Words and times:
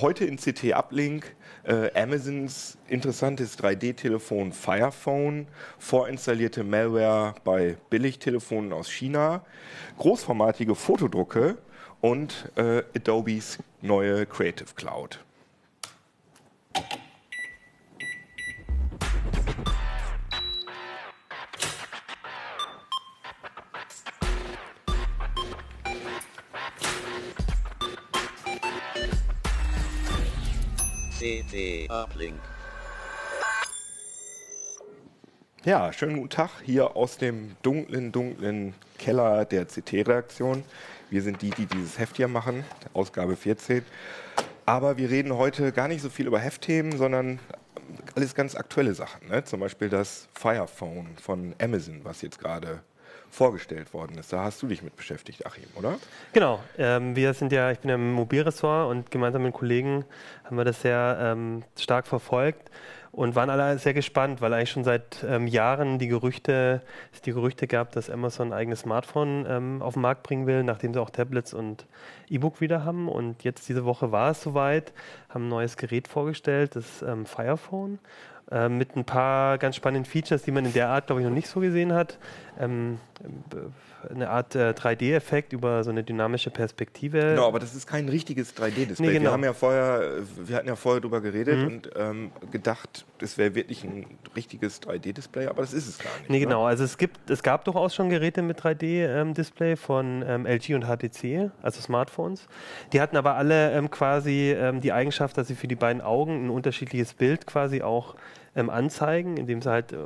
Heute 0.00 0.24
in 0.24 0.38
CT 0.38 0.74
Uplink 0.74 1.36
äh, 1.62 1.88
Amazons 1.94 2.76
interessantes 2.88 3.56
3D-Telefon 3.56 4.52
Fire 4.52 4.90
Phone, 4.90 5.46
vorinstallierte 5.78 6.64
Malware 6.64 7.36
bei 7.44 7.76
Billigtelefonen 7.90 8.72
aus 8.72 8.90
China, 8.90 9.46
großformatige 9.96 10.74
Fotodrucke 10.74 11.58
und 12.00 12.50
äh, 12.56 12.82
Adobes 12.96 13.60
neue 13.82 14.26
Creative 14.26 14.74
Cloud. 14.74 15.24
CT 31.24 31.88
Uplink. 31.88 32.38
Ja, 35.64 35.90
schönen 35.90 36.16
guten 36.16 36.28
Tag 36.28 36.50
hier 36.62 36.96
aus 36.96 37.16
dem 37.16 37.56
dunklen, 37.62 38.12
dunklen 38.12 38.74
Keller 38.98 39.46
der 39.46 39.64
CT-Reaktion. 39.64 40.64
Wir 41.08 41.22
sind 41.22 41.40
die, 41.40 41.48
die 41.48 41.64
dieses 41.64 41.98
Heft 41.98 42.18
hier 42.18 42.28
machen, 42.28 42.62
Ausgabe 42.92 43.36
14. 43.36 43.86
Aber 44.66 44.98
wir 44.98 45.08
reden 45.08 45.34
heute 45.34 45.72
gar 45.72 45.88
nicht 45.88 46.02
so 46.02 46.10
viel 46.10 46.26
über 46.26 46.38
Heftthemen, 46.38 46.98
sondern 46.98 47.38
alles 48.14 48.34
ganz 48.34 48.54
aktuelle 48.54 48.94
Sachen. 48.94 49.28
Ne? 49.28 49.44
Zum 49.44 49.60
Beispiel 49.60 49.88
das 49.88 50.28
Fire 50.34 50.66
Phone 50.66 51.16
von 51.16 51.54
Amazon, 51.58 52.00
was 52.04 52.20
jetzt 52.20 52.38
gerade 52.38 52.82
vorgestellt 53.34 53.92
worden 53.92 54.16
ist. 54.18 54.32
Da 54.32 54.44
hast 54.44 54.62
du 54.62 54.66
dich 54.66 54.82
mit 54.82 54.96
beschäftigt, 54.96 55.44
Achim, 55.44 55.64
oder? 55.74 55.96
Genau. 56.32 56.60
Ähm, 56.78 57.16
wir 57.16 57.34
sind 57.34 57.52
ja, 57.52 57.70
ich 57.72 57.80
bin 57.80 57.88
ja 57.88 57.96
im 57.96 58.12
Mobilressort 58.12 58.88
und 58.90 59.10
gemeinsam 59.10 59.42
mit 59.42 59.52
Kollegen 59.52 60.04
haben 60.44 60.56
wir 60.56 60.64
das 60.64 60.82
sehr 60.82 61.18
ähm, 61.20 61.64
stark 61.76 62.06
verfolgt 62.06 62.70
und 63.10 63.34
waren 63.34 63.50
alle 63.50 63.78
sehr 63.78 63.94
gespannt, 63.94 64.40
weil 64.40 64.52
eigentlich 64.52 64.70
schon 64.70 64.84
seit 64.84 65.24
ähm, 65.28 65.46
Jahren 65.46 65.98
die 65.98 66.08
Gerüchte, 66.08 66.82
es 67.12 67.22
die 67.22 67.32
Gerüchte 67.32 67.66
gab, 67.66 67.92
dass 67.92 68.10
Amazon 68.10 68.48
ein 68.48 68.52
eigenes 68.52 68.80
Smartphone 68.80 69.46
ähm, 69.48 69.82
auf 69.82 69.94
den 69.94 70.02
Markt 70.02 70.22
bringen 70.22 70.46
will, 70.46 70.62
nachdem 70.64 70.94
sie 70.94 71.00
auch 71.00 71.10
Tablets 71.10 71.54
und 71.54 71.86
E-Book 72.28 72.60
wieder 72.60 72.84
haben. 72.84 73.08
Und 73.08 73.44
jetzt 73.44 73.68
diese 73.68 73.84
Woche 73.84 74.12
war 74.12 74.30
es 74.30 74.42
soweit, 74.42 74.92
haben 75.28 75.46
ein 75.46 75.48
neues 75.48 75.76
Gerät 75.76 76.08
vorgestellt, 76.08 76.76
das 76.76 77.02
ähm, 77.02 77.26
Fire 77.26 77.56
Phone. 77.56 77.98
Äh, 78.50 78.68
mit 78.68 78.94
ein 78.94 79.04
paar 79.04 79.58
ganz 79.58 79.76
spannenden 79.76 80.04
Features, 80.04 80.42
die 80.42 80.50
man 80.50 80.66
in 80.66 80.72
der 80.72 80.88
Art, 80.88 81.06
glaube 81.06 81.22
ich, 81.22 81.26
noch 81.26 81.34
nicht 81.34 81.48
so 81.48 81.60
gesehen 81.60 81.92
hat. 81.92 82.18
Ähm, 82.60 82.98
eine 84.10 84.28
Art 84.30 84.54
äh, 84.54 84.70
3D-Effekt 84.70 85.52
über 85.52 85.82
so 85.82 85.90
eine 85.90 86.04
dynamische 86.04 86.50
Perspektive. 86.50 87.20
Genau, 87.20 87.48
aber 87.48 87.58
das 87.58 87.74
ist 87.74 87.86
kein 87.86 88.08
richtiges 88.08 88.56
3D-Display. 88.56 89.06
Nee, 89.06 89.12
genau. 89.14 89.30
Wir 89.30 89.32
haben 89.32 89.44
ja 89.44 89.52
vorher, 89.52 90.22
wir 90.36 90.56
hatten 90.56 90.68
ja 90.68 90.76
vorher 90.76 91.00
drüber 91.00 91.20
geredet 91.20 91.58
mhm. 91.58 91.66
und 91.66 91.90
ähm, 91.96 92.30
gedacht, 92.50 93.06
das 93.18 93.38
wäre 93.38 93.54
wirklich 93.54 93.84
ein 93.84 94.06
richtiges 94.36 94.82
3D-Display, 94.82 95.46
aber 95.46 95.62
das 95.62 95.72
ist 95.72 95.88
es 95.88 95.98
gar 95.98 96.16
nicht. 96.18 96.30
Nee, 96.30 96.40
genau. 96.40 96.64
Also 96.64 96.84
es 96.84 96.98
gibt, 96.98 97.30
es 97.30 97.42
gab 97.42 97.64
durchaus 97.64 97.94
schon 97.94 98.10
Geräte 98.10 98.42
mit 98.42 98.60
3D-Display 98.60 99.70
ähm, 99.70 99.76
von 99.76 100.24
ähm, 100.26 100.46
LG 100.46 100.74
und 100.74 100.84
HTC, 100.84 101.50
also 101.62 101.80
Smartphones. 101.80 102.46
Die 102.92 103.00
hatten 103.00 103.16
aber 103.16 103.34
alle 103.36 103.72
ähm, 103.72 103.90
quasi 103.90 104.52
ähm, 104.52 104.80
die 104.80 104.92
Eigenschaft, 104.92 105.38
dass 105.38 105.48
sie 105.48 105.54
für 105.54 105.68
die 105.68 105.76
beiden 105.76 106.02
Augen 106.02 106.46
ein 106.46 106.50
unterschiedliches 106.50 107.14
Bild 107.14 107.46
quasi 107.46 107.82
auch 107.82 108.14
ähm, 108.56 108.70
anzeigen, 108.70 109.36
indem 109.36 109.62
sie 109.62 109.70
halt 109.70 109.92
äh, 109.92 109.96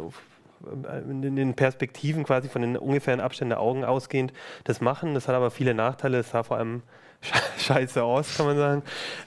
in 1.09 1.37
den 1.37 1.55
Perspektiven 1.55 2.25
quasi 2.25 2.49
von 2.49 2.63
den 2.63 2.77
ungefähren 2.77 3.21
Abständen 3.21 3.51
der 3.51 3.61
Augen 3.61 3.85
ausgehend 3.85 4.33
das 4.65 4.81
machen. 4.81 5.15
Das 5.15 5.29
hat 5.29 5.35
aber 5.35 5.51
viele 5.51 5.75
Nachteile. 5.75 6.19
Es 6.19 6.31
sah 6.31 6.43
vor 6.43 6.57
allem 6.57 6.83
scheiße 7.59 8.03
aus, 8.03 8.37
kann 8.37 8.47
man 8.47 8.57
sagen. 8.57 8.83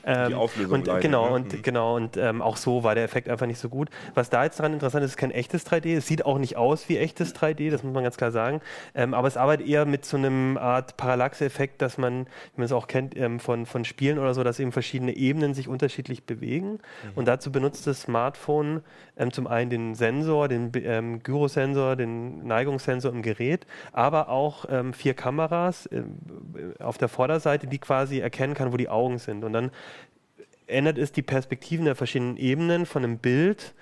Ähm, 0.06 0.30
die 0.30 0.36
Auflösung 0.36 0.74
und, 0.74 0.88
leider, 0.88 1.00
genau, 1.00 1.30
ne? 1.30 1.36
und 1.36 1.54
mhm. 1.54 1.62
genau 1.62 1.96
und 1.96 2.18
ähm, 2.18 2.42
auch 2.42 2.58
so 2.58 2.84
war 2.84 2.96
der 2.96 3.04
Effekt 3.04 3.30
einfach 3.30 3.46
nicht 3.46 3.60
so 3.60 3.70
gut. 3.70 3.90
Was 4.14 4.30
da 4.30 4.44
jetzt 4.44 4.60
daran 4.60 4.74
interessant 4.74 5.04
ist, 5.04 5.12
ist 5.12 5.18
kein 5.18 5.32
echtes 5.32 5.68
3D. 5.68 5.98
Es 5.98 6.08
sieht 6.08 6.26
auch 6.26 6.38
nicht 6.38 6.58
aus 6.58 6.88
wie 6.90 6.98
echtes 6.98 7.36
3D, 7.36 7.70
das 7.70 7.84
muss 7.84 7.94
man 7.94 8.04
ganz 8.04 8.18
klar 8.18 8.32
sagen. 8.32 8.62
Ähm, 8.96 9.14
aber 9.14 9.28
es 9.28 9.38
arbeitet 9.38 9.68
eher 9.68 9.86
mit 9.86 10.06
so 10.06 10.18
einem 10.18 10.58
Art 10.58 10.98
Parallaxe-Effekt, 10.98 11.82
dass 11.82 11.98
man, 11.98 12.26
wie 12.56 12.62
man 12.62 12.66
es 12.66 12.72
auch 12.72 12.88
kennt 12.88 13.16
ähm, 13.18 13.40
von, 13.40 13.66
von 13.66 13.84
Spielen 13.84 14.20
oder 14.20 14.34
so, 14.34 14.44
dass 14.44 14.60
eben 14.60 14.72
verschiedene 14.72 15.16
Ebenen 15.16 15.54
sich 15.54 15.68
unterschiedlich 15.68 16.24
bewegen. 16.24 16.72
Mhm. 16.72 16.80
Und 17.16 17.28
dazu 17.28 17.52
benutzt 17.52 17.88
das 17.88 18.02
Smartphone 18.02 18.84
ähm, 19.22 19.32
zum 19.32 19.48
einen 19.48 19.70
den 19.70 19.96
Sensor, 19.96 20.48
den 20.48 20.72
ähm, 20.76 21.22
Gyrosensor, 21.24 21.96
den 21.96 22.46
Neigungssensor 22.46 23.12
im 23.12 23.22
Gerät, 23.22 23.66
aber 23.92 24.30
auch 24.30 24.66
vier 24.94 25.14
Kameras 25.14 25.86
äh, 25.88 26.04
auf 26.80 26.98
der 26.98 27.08
Vorderseite, 27.08 27.68
die 27.68 27.78
quasi 27.78 28.20
erkennen 28.20 28.54
kann, 28.54 28.72
wo 28.74 28.78
die 28.78 28.90
Augen 28.90 29.20
sind. 29.20 29.44
Und 29.44 29.54
dann 29.54 29.72
ändert 30.68 30.98
es 30.98 31.12
die 31.12 31.22
Perspektiven 31.22 31.86
der 31.86 31.96
verschiedenen 31.96 32.38
Ebenen 32.38 32.86
von 32.86 33.04
einem 33.04 33.18
Bild 33.18 33.74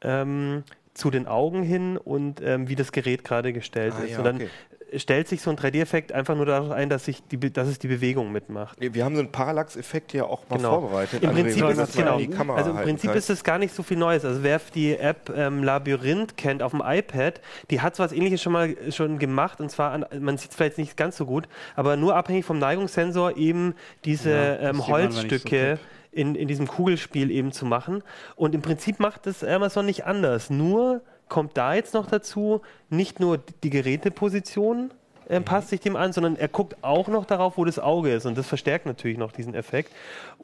ähm, 0.00 0.64
zu 0.96 1.10
den 1.10 1.26
Augen 1.26 1.62
hin 1.62 1.96
und 1.96 2.40
ähm, 2.42 2.68
wie 2.68 2.74
das 2.74 2.92
Gerät 2.92 3.24
gerade 3.24 3.52
gestellt 3.52 3.94
ah, 3.96 4.02
ist. 4.02 4.12
Ja, 4.12 4.18
und 4.18 4.24
dann 4.24 4.36
okay 4.36 4.48
stellt 4.94 5.28
sich 5.28 5.42
so 5.42 5.50
ein 5.50 5.56
3D-Effekt 5.56 6.12
einfach 6.12 6.36
nur 6.36 6.46
darauf 6.46 6.70
ein, 6.70 6.88
dass, 6.88 7.04
sich 7.04 7.22
die, 7.24 7.52
dass 7.52 7.68
es 7.68 7.78
die 7.78 7.88
Bewegung 7.88 8.32
mitmacht. 8.32 8.78
Wir 8.80 9.04
haben 9.04 9.14
so 9.14 9.20
einen 9.20 9.32
Parallax-Effekt 9.32 10.12
hier 10.12 10.26
auch 10.26 10.48
mal 10.48 10.56
genau. 10.56 10.80
vorbereitet. 10.80 11.22
Im 11.22 11.30
also 11.30 11.42
Prinzip, 11.42 11.68
ist 11.68 11.78
es, 11.78 11.96
genau. 11.96 12.52
also 12.54 12.70
im 12.70 12.76
Prinzip 12.76 13.14
ist 13.14 13.30
es 13.30 13.44
gar 13.44 13.58
nicht 13.58 13.74
so 13.74 13.82
viel 13.82 13.96
Neues. 13.96 14.24
Also 14.24 14.42
wer 14.42 14.60
die 14.74 14.96
App 14.96 15.32
ähm, 15.34 15.62
Labyrinth 15.62 16.36
kennt 16.36 16.62
auf 16.62 16.72
dem 16.72 16.82
iPad, 16.84 17.40
die 17.70 17.80
hat 17.80 17.96
so 17.96 18.02
was 18.02 18.12
ähnliches 18.12 18.42
schon 18.42 18.52
mal 18.52 18.76
schon 18.90 19.18
gemacht 19.18 19.60
und 19.60 19.70
zwar, 19.70 19.92
an, 19.92 20.06
man 20.20 20.38
sieht 20.38 20.50
es 20.50 20.56
vielleicht 20.56 20.78
nicht 20.78 20.96
ganz 20.96 21.16
so 21.16 21.26
gut, 21.26 21.48
aber 21.74 21.96
nur 21.96 22.16
abhängig 22.16 22.44
vom 22.44 22.58
Neigungssensor 22.58 23.36
eben 23.36 23.74
diese 24.04 24.30
ja, 24.30 24.70
ähm, 24.70 24.86
Holzstücke 24.86 25.78
so 25.82 25.95
in, 26.16 26.34
in 26.34 26.48
diesem 26.48 26.66
Kugelspiel 26.66 27.30
eben 27.30 27.52
zu 27.52 27.66
machen. 27.66 28.02
Und 28.34 28.54
im 28.54 28.62
Prinzip 28.62 28.98
macht 29.00 29.26
es 29.26 29.44
Amazon 29.44 29.86
nicht 29.86 30.04
anders. 30.04 30.50
Nur 30.50 31.02
kommt 31.28 31.56
da 31.56 31.74
jetzt 31.74 31.94
noch 31.94 32.06
dazu, 32.06 32.62
nicht 32.88 33.20
nur 33.20 33.38
die 33.62 33.70
Geräteposition 33.70 34.90
äh, 35.28 35.40
passt 35.40 35.68
sich 35.68 35.80
dem 35.80 35.96
an, 35.96 36.12
sondern 36.12 36.36
er 36.36 36.48
guckt 36.48 36.76
auch 36.82 37.08
noch 37.08 37.24
darauf, 37.24 37.58
wo 37.58 37.64
das 37.64 37.78
Auge 37.78 38.12
ist. 38.12 38.26
Und 38.26 38.38
das 38.38 38.46
verstärkt 38.46 38.86
natürlich 38.86 39.18
noch 39.18 39.32
diesen 39.32 39.54
Effekt. 39.54 39.92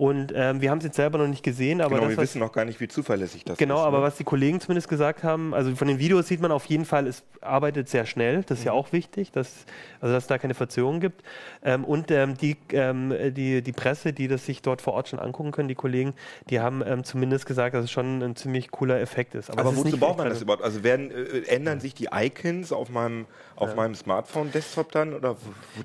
Und 0.03 0.33
ähm, 0.35 0.61
wir 0.61 0.73
haben 0.73 0.79
es 0.79 0.85
jetzt 0.85 0.97
selber 0.97 1.19
noch 1.19 1.29
nicht 1.29 1.45
gesehen, 1.45 1.81
aber. 1.81 1.95
Genau, 1.95 2.09
das, 2.09 2.17
wir 2.17 2.23
wissen 2.25 2.41
noch 2.41 2.51
gar 2.51 2.65
nicht, 2.65 2.81
wie 2.81 2.89
zuverlässig 2.89 3.45
das 3.45 3.57
genau, 3.57 3.75
ist. 3.75 3.79
Genau, 3.79 3.87
aber 3.87 3.99
ne? 3.99 4.03
was 4.03 4.17
die 4.17 4.25
Kollegen 4.25 4.61
zumindest 4.61 4.89
gesagt 4.89 5.23
haben, 5.23 5.55
also 5.55 5.77
von 5.77 5.87
den 5.87 6.01
Videos 6.01 6.27
sieht 6.27 6.41
man 6.41 6.51
auf 6.51 6.65
jeden 6.65 6.85
Fall, 6.87 7.07
es 7.07 7.23
arbeitet 7.41 7.89
sehr 7.89 8.05
schnell. 8.05 8.43
Das 8.43 8.59
ist 8.59 8.65
mhm. 8.65 8.67
ja 8.67 8.73
auch 8.73 8.91
wichtig, 8.91 9.31
dass, 9.31 9.65
also 10.01 10.13
dass 10.13 10.25
es 10.25 10.27
da 10.27 10.39
keine 10.39 10.55
Verzögerung 10.55 10.99
gibt. 10.99 11.23
Ähm, 11.63 11.85
und 11.85 12.11
ähm, 12.11 12.37
die, 12.37 12.57
ähm, 12.73 13.15
die, 13.33 13.63
die 13.63 13.73
Presse, 13.73 14.13
die 14.13 14.27
das 14.27 14.45
sich 14.45 14.61
dort 14.61 14.83
vor 14.83 14.95
Ort 14.95 15.07
schon 15.07 15.21
angucken 15.21 15.53
können, 15.53 15.69
die 15.69 15.77
Kollegen, 15.77 16.15
die 16.51 16.59
haben 16.59 16.83
ähm, 16.85 17.05
zumindest 17.05 17.47
gesagt, 17.47 17.77
dass 17.77 17.85
es 17.85 17.93
schon 17.93 18.25
ein 18.25 18.35
ziemlich 18.35 18.73
cooler 18.73 19.01
Effekt 19.01 19.37
ist. 19.37 19.51
Aber, 19.51 19.61
aber 19.61 19.77
wozu 19.77 19.99
braucht 19.99 20.19
man 20.19 20.29
das 20.29 20.43
überhaupt? 20.43 20.65
Also 20.65 20.83
werden, 20.83 21.13
äh, 21.13 21.47
ändern 21.47 21.79
sich 21.79 21.95
die 21.95 22.09
Icons 22.13 22.73
auf 22.73 22.89
meinem, 22.89 23.27
auf 23.55 23.69
ja. 23.69 23.77
meinem 23.77 23.95
Smartphone-Desktop 23.95 24.91
dann? 24.91 25.15
Oder 25.15 25.37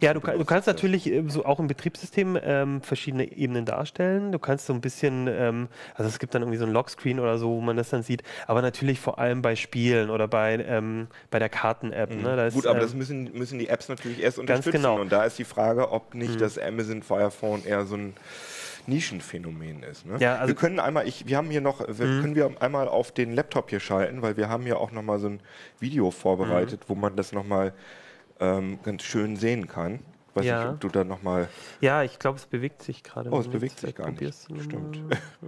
ja, 0.01 0.15
du, 0.15 0.21
du 0.21 0.45
kannst 0.45 0.65
natürlich 0.65 1.05
äh, 1.05 1.23
so 1.27 1.45
auch 1.45 1.59
im 1.59 1.67
Betriebssystem 1.67 2.35
ähm, 2.41 2.81
verschiedene 2.81 3.31
Ebenen 3.31 3.65
darstellen. 3.65 4.06
Du 4.31 4.39
kannst 4.39 4.65
so 4.65 4.73
ein 4.73 4.81
bisschen, 4.81 5.27
ähm, 5.27 5.67
also 5.95 6.09
es 6.09 6.19
gibt 6.19 6.35
dann 6.35 6.41
irgendwie 6.41 6.57
so 6.57 6.65
ein 6.65 6.71
Lockscreen 6.71 7.19
oder 7.19 7.37
so, 7.37 7.49
wo 7.49 7.61
man 7.61 7.77
das 7.77 7.89
dann 7.89 8.03
sieht, 8.03 8.23
aber 8.47 8.61
natürlich 8.61 8.99
vor 8.99 9.19
allem 9.19 9.41
bei 9.41 9.55
Spielen 9.55 10.09
oder 10.09 10.27
bei, 10.27 10.63
ähm, 10.67 11.07
bei 11.29 11.39
der 11.39 11.49
Karten-App. 11.49 12.13
Mhm. 12.13 12.21
Ne? 12.21 12.49
Gut, 12.53 12.67
aber 12.67 12.79
das 12.79 12.93
ähm, 12.93 12.97
müssen, 12.97 13.33
müssen 13.33 13.59
die 13.59 13.69
Apps 13.69 13.89
natürlich 13.89 14.21
erst 14.21 14.39
unterstützen. 14.39 14.71
Ganz 14.71 14.83
genau. 14.83 15.01
Und 15.01 15.11
da 15.11 15.23
ist 15.23 15.37
die 15.39 15.43
Frage, 15.43 15.91
ob 15.91 16.13
nicht 16.13 16.35
mhm. 16.35 16.39
das 16.39 16.57
Amazon 16.57 17.03
Fire 17.03 17.31
Phone 17.31 17.65
eher 17.65 17.85
so 17.85 17.95
ein 17.95 18.13
Nischenphänomen 18.87 19.83
ist. 19.83 20.05
Ne? 20.05 20.17
Ja, 20.19 20.35
also 20.35 20.47
wir 20.47 20.55
können 20.55 20.79
einmal, 20.79 21.07
ich, 21.07 21.27
wir 21.27 21.37
haben 21.37 21.49
hier 21.49 21.61
noch, 21.61 21.81
wir, 21.87 22.05
mhm. 22.05 22.21
können 22.21 22.35
wir 22.35 22.49
einmal 22.61 22.87
auf 22.87 23.11
den 23.11 23.33
Laptop 23.33 23.69
hier 23.69 23.81
schalten, 23.81 24.21
weil 24.21 24.37
wir 24.37 24.49
haben 24.49 24.63
hier 24.63 24.79
auch 24.79 24.91
nochmal 24.91 25.19
so 25.19 25.27
ein 25.27 25.41
Video 25.79 26.09
vorbereitet, 26.09 26.81
mhm. 26.81 26.85
wo 26.87 26.95
man 26.95 27.15
das 27.15 27.33
nochmal 27.33 27.73
ähm, 28.39 28.79
ganz 28.83 29.03
schön 29.03 29.35
sehen 29.35 29.67
kann. 29.67 29.99
Weiß 30.37 30.45
ja. 30.45 30.59
nicht, 30.59 30.73
ob 30.73 30.79
du 30.81 30.89
da 30.89 31.03
nochmal. 31.03 31.49
Ja, 31.81 32.03
ich 32.03 32.19
glaube, 32.19 32.37
es 32.37 32.45
bewegt 32.45 32.83
sich 32.83 33.03
gerade. 33.03 33.31
Oh, 33.31 33.39
es 33.39 33.47
bewegt 33.47 33.79
sich 33.79 33.95
gar 33.95 34.11
nicht. 34.11 34.35
Stimmt. 34.61 34.99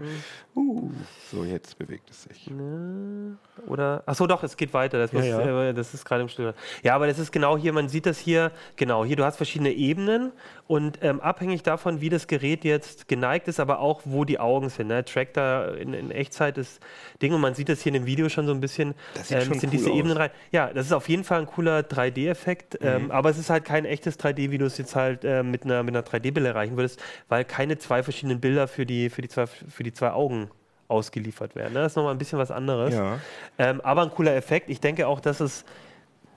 uh, 0.55 0.89
so, 1.31 1.43
jetzt 1.43 1.77
bewegt 1.77 2.09
es 2.09 2.23
sich. 2.23 2.49
Ne? 2.49 3.37
Oder. 3.67 4.01
Achso, 4.07 4.25
doch, 4.25 4.41
es 4.41 4.57
geht 4.57 4.73
weiter. 4.73 4.97
Das, 4.97 5.11
ja, 5.11 5.23
ja. 5.23 5.69
Äh, 5.69 5.73
das 5.75 5.93
ist 5.93 6.05
gerade 6.05 6.23
im 6.23 6.27
Stiller. 6.27 6.55
Ja, 6.81 6.95
aber 6.95 7.05
das 7.05 7.19
ist 7.19 7.31
genau 7.31 7.55
hier, 7.55 7.71
man 7.71 7.87
sieht 7.87 8.07
das 8.07 8.17
hier, 8.17 8.51
genau, 8.77 9.05
hier, 9.05 9.15
du 9.15 9.23
hast 9.25 9.37
verschiedene 9.37 9.71
Ebenen 9.71 10.31
und 10.69 10.99
ähm, 11.01 11.19
abhängig 11.19 11.63
davon, 11.63 11.99
wie 11.99 12.09
das 12.09 12.27
Gerät 12.27 12.63
jetzt 12.63 13.07
geneigt 13.07 13.47
ist, 13.47 13.59
aber 13.59 13.79
auch, 13.79 14.01
wo 14.05 14.23
die 14.23 14.39
Augen 14.39 14.69
sind. 14.69 14.89
Ne? 14.89 15.03
Trackt 15.03 15.35
da 15.35 15.65
in, 15.69 15.95
in, 15.95 16.11
Echtzeit 16.11 16.57
das 16.57 16.79
Ding 17.23 17.33
und 17.33 17.41
man 17.41 17.55
sieht 17.55 17.69
das 17.69 17.81
hier 17.81 17.89
in 17.89 17.95
dem 17.95 18.05
Video 18.05 18.29
schon 18.29 18.45
so 18.45 18.53
ein 18.53 18.61
bisschen. 18.61 18.93
Das 19.15 19.29
sieht 19.29 19.37
ähm, 19.37 19.45
schon 19.45 19.59
sind 19.59 19.73
cool 19.73 19.77
diese 19.79 19.89
aus. 19.89 19.97
Ebenen 19.97 20.17
rein. 20.17 20.29
Ja, 20.51 20.71
das 20.71 20.85
ist 20.85 20.91
auf 20.91 21.09
jeden 21.09 21.23
Fall 21.23 21.39
ein 21.39 21.47
cooler 21.47 21.79
3D-Effekt, 21.79 22.79
mhm. 22.81 22.87
ähm, 22.87 23.11
aber 23.11 23.31
es 23.31 23.39
ist 23.39 23.49
halt 23.49 23.65
kein 23.65 23.85
echtes 23.85 24.19
3D, 24.19 24.51
wie 24.51 24.59
du 24.59 24.65
es 24.65 24.77
jetzt 24.77 24.95
halt 24.95 25.25
äh, 25.25 25.41
mit 25.41 25.65
einer, 25.65 25.81
mit 25.81 25.95
einer 25.95 26.05
3D-Brille 26.05 26.49
erreichen 26.49 26.77
würdest, 26.77 27.01
weil 27.29 27.45
keine 27.45 27.79
zwei 27.79 28.03
verschiedenen 28.03 28.39
Bilder 28.39 28.67
für 28.67 28.85
die, 28.85 29.09
für 29.09 29.23
die, 29.23 29.29
zwei, 29.29 29.47
für 29.47 29.81
die 29.81 29.91
zwei 29.91 30.11
Augen 30.11 30.51
ausgeliefert 30.87 31.55
werden. 31.55 31.73
Ne? 31.73 31.79
Das 31.79 31.93
ist 31.93 31.95
nochmal 31.95 32.13
ein 32.13 32.19
bisschen 32.19 32.37
was 32.37 32.51
anderes. 32.51 32.93
Ja. 32.93 33.17
Ähm, 33.57 33.81
aber 33.81 34.03
ein 34.03 34.11
cooler 34.11 34.35
Effekt. 34.35 34.69
Ich 34.69 34.79
denke 34.79 35.07
auch, 35.07 35.19
dass 35.19 35.39
es 35.39 35.65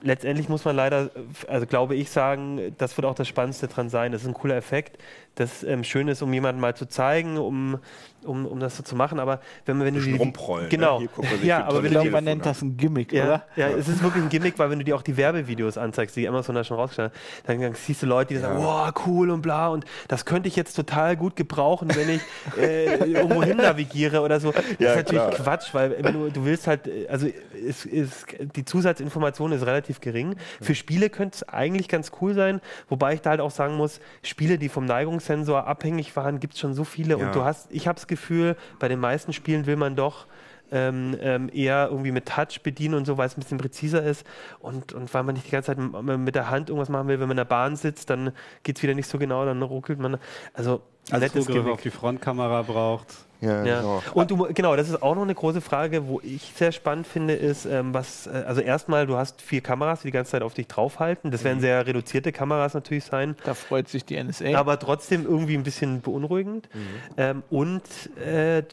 letztendlich 0.03 0.49
muss 0.49 0.65
man 0.65 0.75
leider, 0.75 1.09
also 1.47 1.65
glaube 1.65 1.95
ich 1.95 2.11
sagen, 2.11 2.75
das 2.77 2.95
wird 2.97 3.05
auch 3.05 3.15
das 3.15 3.27
Spannendste 3.27 3.67
dran 3.67 3.89
sein. 3.89 4.11
Das 4.11 4.21
ist 4.21 4.27
ein 4.27 4.33
cooler 4.33 4.57
Effekt. 4.57 4.97
Das 5.35 5.63
ähm, 5.63 5.83
schön 5.83 6.07
ist, 6.07 6.21
um 6.21 6.31
jemanden 6.31 6.61
mal 6.61 6.75
zu 6.75 6.85
zeigen, 6.87 7.37
um, 7.37 7.79
um, 8.23 8.45
um 8.45 8.59
das 8.59 8.77
so 8.77 8.83
zu 8.83 8.95
machen. 8.95 9.19
Aber 9.19 9.39
wenn, 9.65 9.77
man, 9.77 9.87
wenn 9.87 9.95
du 9.95 10.01
die, 10.01 10.13
rumprollen. 10.15 10.69
Genau. 10.69 10.99
Ne? 10.99 11.09
Mal, 11.17 11.27
sich 11.37 11.43
Ja, 11.43 11.65
aber 11.65 11.81
wenn 11.83 11.91
du 11.93 12.01
die- 12.01 12.09
man 12.11 12.23
nennt 12.23 12.45
das 12.45 12.61
ein 12.61 12.77
Gimmick, 12.77 13.11
Ja, 13.11 13.23
oder? 13.25 13.45
ja, 13.55 13.69
es 13.69 13.87
ist 13.87 14.03
wirklich 14.03 14.23
ein 14.23 14.29
Gimmick, 14.29 14.59
weil 14.59 14.69
wenn 14.69 14.77
du 14.79 14.85
dir 14.85 14.95
auch 14.95 15.01
die 15.01 15.17
Werbevideos 15.17 15.77
anzeigst, 15.77 16.15
die 16.15 16.27
Amazon 16.27 16.53
da 16.55 16.63
schon 16.63 16.77
rausgestellt 16.77 17.11
hat, 17.13 17.49
dann, 17.49 17.59
dann 17.61 17.73
siehst 17.73 18.03
du 18.03 18.05
Leute, 18.05 18.35
die 18.35 18.39
sagen, 18.39 18.59
wow, 18.63 18.91
cool 19.07 19.31
und 19.31 19.41
bla 19.41 19.69
und 19.69 19.85
das 20.07 20.25
könnte 20.25 20.47
ich 20.47 20.55
jetzt 20.55 20.75
total 20.75 21.17
gut 21.17 21.35
gebrauchen, 21.35 21.89
wenn 21.95 22.09
ich 22.09 22.21
äh, 22.57 22.95
irgendwo 23.11 23.41
hin 23.43 23.57
navigiere 23.57 24.21
oder 24.21 24.39
so. 24.39 24.51
Das 24.51 24.63
Ja, 24.79 24.91
ist 24.91 24.95
natürlich 24.97 25.23
klar. 25.23 25.31
Quatsch, 25.31 25.73
weil 25.73 25.89
du, 26.03 26.29
du 26.29 26.45
willst 26.45 26.67
halt, 26.67 26.87
äh, 26.87 27.07
also 27.07 27.27
es, 27.67 27.85
es, 27.85 28.25
die 28.55 28.65
Zusatzinformation 28.65 29.51
ist 29.51 29.65
relativ 29.65 29.99
gering. 29.99 30.35
Für 30.61 30.75
Spiele 30.75 31.09
könnte 31.09 31.37
es 31.37 31.49
eigentlich 31.49 31.87
ganz 31.89 32.11
cool 32.21 32.35
sein, 32.35 32.61
wobei 32.89 33.15
ich 33.15 33.21
da 33.21 33.31
halt 33.31 33.41
auch 33.41 33.51
sagen 33.51 33.75
muss, 33.77 33.99
Spiele, 34.21 34.57
die 34.59 34.69
vom 34.69 34.85
Neigungssensor 35.23 35.67
abhängig 35.67 36.15
waren, 36.15 36.39
gibt 36.39 36.53
es 36.53 36.59
schon 36.59 36.73
so 36.73 36.83
viele 36.83 37.17
Ja. 37.17 37.25
und 37.25 37.35
du 37.35 37.43
hast, 37.43 37.71
ich 37.71 37.87
habe 37.87 37.95
das 37.95 38.07
Gefühl, 38.07 38.55
bei 38.79 38.87
den 38.87 38.99
meisten 38.99 39.33
Spielen 39.33 39.65
will 39.65 39.75
man 39.75 39.95
doch 39.95 40.27
ähm, 40.71 41.15
ähm, 41.21 41.49
eher 41.53 41.89
irgendwie 41.91 42.11
mit 42.11 42.25
Touch 42.27 42.61
bedienen 42.63 42.95
und 42.95 43.05
so, 43.05 43.17
weil 43.17 43.27
es 43.27 43.37
ein 43.37 43.41
bisschen 43.41 43.57
präziser 43.59 44.03
ist 44.03 44.25
und, 44.59 44.93
und 44.93 45.13
weil 45.13 45.23
man 45.23 45.35
nicht 45.35 45.45
die 45.47 45.51
ganze 45.51 45.67
Zeit 45.67 45.77
mit 45.77 46.35
der 46.35 46.49
Hand 46.49 46.69
irgendwas 46.69 46.89
machen 46.89 47.07
will. 47.07 47.19
Wenn 47.19 47.27
man 47.27 47.37
in 47.37 47.37
der 47.37 47.45
Bahn 47.45 47.75
sitzt, 47.75 48.09
dann 48.09 48.31
geht 48.63 48.77
es 48.77 48.83
wieder 48.83 48.95
nicht 48.95 49.07
so 49.07 49.17
genau, 49.19 49.45
dann 49.45 49.61
ruckelt 49.61 49.99
man. 49.99 50.17
Also, 50.53 50.81
Also 51.11 51.27
Zugriff 51.27 51.47
Gimmick. 51.47 51.73
auf 51.73 51.81
die 51.81 51.91
Frontkamera 51.91 52.61
braucht. 52.61 53.07
Ja, 53.41 53.65
Ja. 53.65 53.81
genau. 53.81 54.01
Und 54.13 54.31
du, 54.31 54.37
genau, 54.53 54.73
das 54.77 54.87
ist 54.87 55.03
auch 55.03 55.15
noch 55.15 55.23
eine 55.23 55.35
große 55.35 55.59
Frage, 55.59 56.07
wo 56.07 56.21
ich 56.23 56.53
sehr 56.55 56.71
spannend 56.71 57.05
finde, 57.05 57.33
ist, 57.33 57.65
ähm, 57.65 57.93
was, 57.93 58.25
äh, 58.25 58.41
also 58.47 58.61
erstmal, 58.61 59.05
du 59.05 59.17
hast 59.17 59.41
vier 59.41 59.59
Kameras, 59.59 59.99
die 59.99 60.07
die 60.07 60.11
ganze 60.13 60.31
Zeit 60.31 60.43
auf 60.43 60.53
dich 60.53 60.67
draufhalten. 60.67 61.29
Das 61.29 61.41
Mhm. 61.41 61.45
werden 61.45 61.59
sehr 61.59 61.85
reduzierte 61.85 62.31
Kameras 62.31 62.73
natürlich 62.73 63.03
sein. 63.03 63.35
Da 63.43 63.53
freut 63.53 63.89
sich 63.89 64.05
die 64.05 64.15
NSA. 64.15 64.55
Aber 64.57 64.79
trotzdem 64.79 65.25
irgendwie 65.25 65.55
ein 65.57 65.63
bisschen 65.63 65.99
beunruhigend. 65.99 66.69
Mhm. 66.73 66.79
Ähm, 67.17 67.43
und 67.49 67.81
äh, 68.25 68.59
äh, 68.59 68.63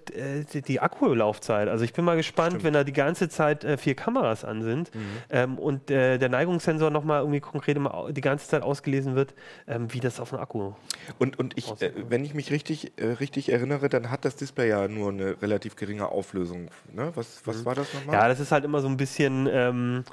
die, 0.52 0.62
die 0.62 0.78
Akkulaufzeit. 0.78 1.66
Also 1.68 1.84
ich 1.84 1.92
bin 1.92 2.04
mal 2.04 2.16
gespannt, 2.16 2.50
Stimmt. 2.52 2.64
wenn 2.64 2.72
da 2.74 2.84
die 2.84 2.92
ganze 2.92 3.28
Zeit 3.28 3.64
äh, 3.64 3.76
vier 3.76 3.96
Kameras 3.96 4.44
an 4.44 4.62
sind 4.62 4.94
Mhm. 4.94 5.00
ähm, 5.30 5.58
und 5.58 5.90
äh, 5.90 6.16
der 6.18 6.28
Neigungssensor 6.28 6.90
nochmal 6.90 7.22
irgendwie 7.22 7.40
konkret 7.40 7.76
die 8.10 8.20
ganze 8.20 8.46
Zeit 8.46 8.62
ausgelesen 8.62 9.16
wird, 9.16 9.34
ähm, 9.66 9.92
wie 9.92 9.98
das 9.98 10.20
auf 10.20 10.30
dem 10.30 10.38
Akku. 10.38 10.74
Und, 11.18 11.40
und 11.40 11.58
ich, 11.58 11.68
äh, 11.82 11.90
wenn 12.20 12.26
ich 12.26 12.34
mich 12.34 12.50
richtig, 12.50 12.92
äh, 12.96 13.12
richtig 13.12 13.50
erinnere, 13.50 13.88
dann 13.88 14.10
hat 14.10 14.26
das 14.26 14.36
Display 14.36 14.68
ja 14.68 14.88
nur 14.88 15.08
eine 15.08 15.40
relativ 15.40 15.74
geringe 15.74 16.06
Auflösung. 16.10 16.68
Ne? 16.92 17.12
Was, 17.14 17.40
was 17.46 17.64
war 17.64 17.74
das 17.74 17.94
nochmal? 17.94 18.14
Ja, 18.14 18.28
das 18.28 18.40
ist 18.40 18.52
halt 18.52 18.62
immer 18.66 18.82
so 18.82 18.88
ein 18.88 18.98
bisschen. 18.98 19.48
Ähm, 19.50 20.04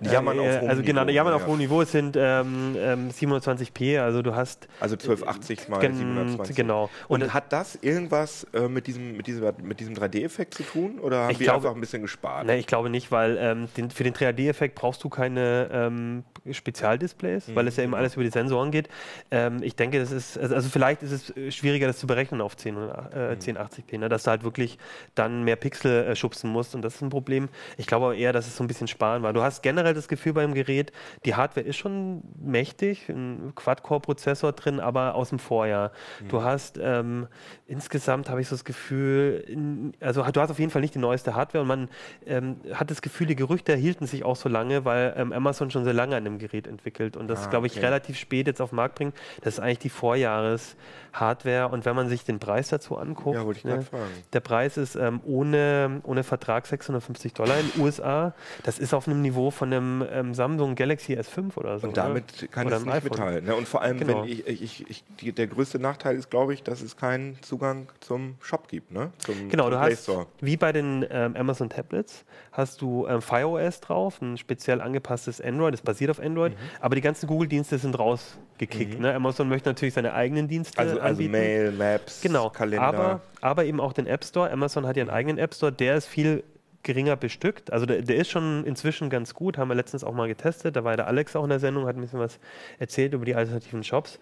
Jammern 0.00 0.38
äh, 0.38 0.40
auf 0.40 0.60
hohem 0.60 0.70
Also 0.70 0.82
genau, 0.82 1.02
Niveau, 1.02 1.12
Jammern 1.14 1.32
ja. 1.32 1.36
auf 1.36 1.46
hohem 1.46 1.58
Niveau. 1.58 1.82
Es 1.82 1.92
sind 1.92 2.16
ähm, 2.18 2.76
ähm, 2.78 3.10
720p, 3.10 4.00
also 4.00 4.22
du 4.22 4.34
hast. 4.34 4.68
also 4.80 4.94
1280 4.94 5.68
mal 5.68 5.78
gen- 5.80 5.96
720. 5.96 6.56
Genau. 6.56 6.90
Und, 7.08 7.22
Und, 7.22 7.34
hat 7.34 7.52
das 7.52 7.76
irgendwas 7.82 8.44
äh, 8.54 8.68
mit 8.68 8.86
diesem, 8.86 9.16
mit 9.16 9.26
diesem, 9.26 9.44
mit 9.62 9.80
diesem 9.80 9.94
3D-Effekt 9.94 10.54
zu 10.54 10.62
tun? 10.62 10.98
Oder 11.00 11.24
haben 11.24 11.30
Ich 11.30 11.38
die 11.38 11.44
glaube- 11.44 11.58
einfach 11.66 11.74
ein 11.74 11.80
bisschen 11.80 12.02
gespart? 12.02 12.46
Ne, 12.46 12.58
ich 12.58 12.66
glaube 12.66 12.90
nicht, 12.90 13.10
weil 13.12 13.36
ähm, 13.40 13.68
den, 13.76 13.90
für 13.90 14.04
den 14.04 14.14
3D-Effekt 14.14 14.74
brauchst 14.74 15.02
du 15.04 15.08
keine 15.08 15.68
ähm, 15.72 16.24
Spezialdisplays, 16.50 17.54
weil 17.54 17.66
es 17.68 17.76
ja 17.76 17.84
eben 17.84 17.94
alles 17.94 18.14
über 18.14 18.24
die 18.24 18.30
Sensoren 18.30 18.70
geht. 18.70 18.88
Ähm, 19.30 19.62
ich 19.62 19.76
denke, 19.76 19.98
das 19.98 20.10
ist, 20.12 20.38
also, 20.38 20.54
also 20.54 20.68
vielleicht 20.68 21.02
ist 21.02 21.12
es 21.36 21.54
schwieriger, 21.54 21.86
das 21.86 21.98
zu 21.98 22.06
berechnen 22.06 22.40
auf 22.40 22.56
10, 22.56 22.76
und, 22.76 22.88
äh, 22.88 23.36
1080p, 23.38 23.98
ne? 23.98 24.08
dass 24.08 24.22
du 24.24 24.30
halt 24.30 24.44
wirklich 24.44 24.78
dann 25.14 25.44
mehr 25.44 25.56
Pixel 25.56 26.04
äh, 26.06 26.16
schubsen 26.16 26.50
musst 26.50 26.74
und 26.74 26.82
das 26.82 26.94
ist 26.96 27.02
ein 27.02 27.10
Problem. 27.10 27.48
Ich 27.76 27.86
glaube 27.86 28.06
aber 28.06 28.14
eher, 28.14 28.32
dass 28.32 28.46
es 28.46 28.56
so 28.56 28.64
ein 28.64 28.66
bisschen 28.66 28.88
sparen 28.88 29.22
war. 29.22 29.32
Du 29.32 29.42
hast 29.42 29.62
generell 29.62 29.89
das 29.94 30.08
Gefühl 30.08 30.32
beim 30.32 30.54
Gerät, 30.54 30.92
die 31.24 31.34
Hardware 31.34 31.66
ist 31.66 31.76
schon 31.76 32.22
mächtig, 32.40 33.08
ein 33.08 33.52
Quad-Core-Prozessor 33.54 34.52
drin, 34.52 34.80
aber 34.80 35.14
aus 35.14 35.30
dem 35.30 35.38
Vorjahr. 35.38 35.92
Du 36.28 36.42
hast 36.42 36.78
ähm, 36.82 37.26
insgesamt, 37.70 38.28
habe 38.28 38.40
ich 38.40 38.48
so 38.48 38.54
das 38.56 38.64
Gefühl, 38.64 39.44
in, 39.46 39.92
also 40.00 40.22
du 40.22 40.40
hast 40.40 40.50
auf 40.50 40.58
jeden 40.58 40.70
Fall 40.70 40.82
nicht 40.82 40.94
die 40.94 40.98
neueste 40.98 41.34
Hardware 41.34 41.62
und 41.62 41.68
man 41.68 41.88
ähm, 42.26 42.56
hat 42.74 42.90
das 42.90 43.00
Gefühl, 43.00 43.26
die 43.28 43.36
Gerüchte 43.36 43.72
erhielten 43.72 44.06
sich 44.06 44.24
auch 44.24 44.36
so 44.36 44.48
lange, 44.48 44.84
weil 44.84 45.14
ähm, 45.16 45.32
Amazon 45.32 45.70
schon 45.70 45.84
sehr 45.84 45.92
lange 45.94 46.16
an 46.16 46.24
dem 46.24 46.38
Gerät 46.38 46.66
entwickelt 46.66 47.16
und 47.16 47.28
das, 47.28 47.46
Ah, 47.46 47.50
glaube 47.50 47.66
ich, 47.68 47.72
okay. 47.76 47.84
relativ 47.86 48.18
spät 48.18 48.46
jetzt 48.46 48.60
auf 48.60 48.70
den 48.70 48.76
Markt 48.76 48.96
bringt. 48.96 49.14
Das 49.42 49.54
ist 49.54 49.60
eigentlich 49.60 49.78
die 49.78 49.88
Vorjahres-Hardware 49.90 51.68
und 51.68 51.84
wenn 51.84 51.96
man 51.96 52.08
sich 52.08 52.24
den 52.24 52.38
Preis 52.38 52.68
dazu 52.68 52.96
anguckt, 52.96 53.36
Ja, 53.36 53.50
ich 53.50 53.64
ne, 53.64 53.82
fragen. 53.82 54.04
der 54.32 54.40
Preis 54.40 54.76
ist 54.76 54.96
ähm, 54.96 55.20
ohne, 55.24 56.00
ohne 56.04 56.22
Vertrag 56.24 56.66
650 56.66 57.32
Dollar 57.34 57.58
in 57.58 57.70
den 57.70 57.80
USA. 57.80 58.34
Das 58.64 58.78
ist 58.78 58.94
auf 58.94 59.06
einem 59.08 59.22
Niveau 59.22 59.50
von 59.50 59.72
einem 59.72 60.04
ähm, 60.10 60.34
Samsung 60.34 60.74
Galaxy 60.74 61.14
S5 61.16 61.56
oder 61.56 61.78
so. 61.78 61.86
Und 61.86 61.96
ne? 61.96 62.02
damit 62.02 62.48
kann 62.50 62.66
Oder 62.66 62.76
es 62.76 62.84
nicht 62.84 62.94
iPhone. 62.94 63.10
mithalten. 63.10 63.48
Ne? 63.48 63.54
Und 63.54 63.68
vor 63.68 63.82
allem, 63.82 63.98
Genau. 63.98 64.22
wenn 64.22 64.28
ich, 64.28 64.46
ich, 64.46 64.90
ich, 64.90 65.04
die, 65.20 65.32
der 65.32 65.46
größte 65.46 65.78
Nachteil 65.78 66.16
ist, 66.16 66.30
glaube 66.30 66.54
ich, 66.54 66.62
dass 66.62 66.80
es 66.80 66.96
keinen 66.96 67.36
Zugang 67.60 67.88
zum 68.00 68.36
Shop 68.40 68.68
gibt, 68.68 68.90
ne? 68.90 69.12
Zum, 69.18 69.50
Genau, 69.50 69.64
zum 69.64 69.72
du 69.72 69.78
Play 69.80 69.92
hast, 69.92 70.02
Store. 70.04 70.26
wie 70.40 70.56
bei 70.56 70.72
den 70.72 71.04
ähm, 71.10 71.36
Amazon 71.36 71.68
Tablets, 71.68 72.24
hast 72.52 72.80
du 72.80 73.06
ähm, 73.06 73.20
Fire 73.20 73.48
OS 73.48 73.80
drauf, 73.80 74.20
ein 74.22 74.38
speziell 74.38 74.80
angepasstes 74.80 75.42
Android, 75.42 75.74
das 75.74 75.82
basiert 75.82 76.10
auf 76.10 76.20
Android, 76.20 76.52
Mhm. 76.54 76.56
aber 76.80 76.94
die 76.94 77.02
ganzen 77.02 77.26
Google-Dienste 77.26 77.76
sind 77.76 77.98
rausgekickt. 77.98 78.98
Ne? 78.98 79.14
Amazon 79.14 79.48
möchte 79.50 79.68
natürlich 79.68 79.92
seine 79.92 80.14
eigenen 80.14 80.48
Dienste 80.48 80.78
Also, 80.78 80.94
also 80.98 81.06
anbieten. 81.10 81.32
Mail, 81.32 81.72
Maps, 81.72 82.22
Genau, 82.22 82.48
Kalender. 82.48 82.86
aber, 82.86 83.20
aber 83.42 83.64
eben 83.66 83.78
auch 83.80 83.92
den 83.92 84.06
App 84.06 84.24
Store. 84.24 84.50
Amazon 84.50 84.86
hat 84.86 84.96
ja 84.96 85.02
einen 85.02 85.10
eigenen 85.10 85.36
App 85.36 85.52
Store, 85.54 85.70
der 85.72 85.96
ist 85.96 86.06
viel 86.06 86.42
geringer 86.82 87.16
bestückt. 87.16 87.72
Also 87.72 87.86
der, 87.86 88.02
der 88.02 88.16
ist 88.16 88.30
schon 88.30 88.64
inzwischen 88.64 89.10
ganz 89.10 89.34
gut, 89.34 89.58
haben 89.58 89.68
wir 89.68 89.74
letztens 89.74 90.04
auch 90.04 90.14
mal 90.14 90.28
getestet. 90.28 90.76
Da 90.76 90.84
war 90.84 90.96
der 90.96 91.06
Alex 91.06 91.36
auch 91.36 91.44
in 91.44 91.50
der 91.50 91.60
Sendung, 91.60 91.86
hat 91.86 91.96
ein 91.96 92.00
bisschen 92.00 92.20
was 92.20 92.38
erzählt 92.78 93.12
über 93.12 93.24
die 93.24 93.34
alternativen 93.34 93.84
Shops. 93.84 94.18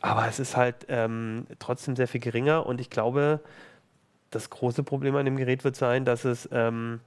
Aber 0.00 0.26
es 0.26 0.38
ist 0.38 0.56
halt 0.56 0.86
ähm, 0.88 1.46
trotzdem 1.58 1.96
sehr 1.96 2.08
viel 2.08 2.20
geringer 2.20 2.66
und 2.66 2.80
ich 2.80 2.90
glaube, 2.90 3.40
das 4.30 4.50
große 4.50 4.82
Problem 4.82 5.16
an 5.16 5.24
dem 5.24 5.36
Gerät 5.36 5.64
wird 5.64 5.76
sein, 5.76 6.04
dass 6.04 6.24
es 6.24 6.48
ähm, 6.52 7.00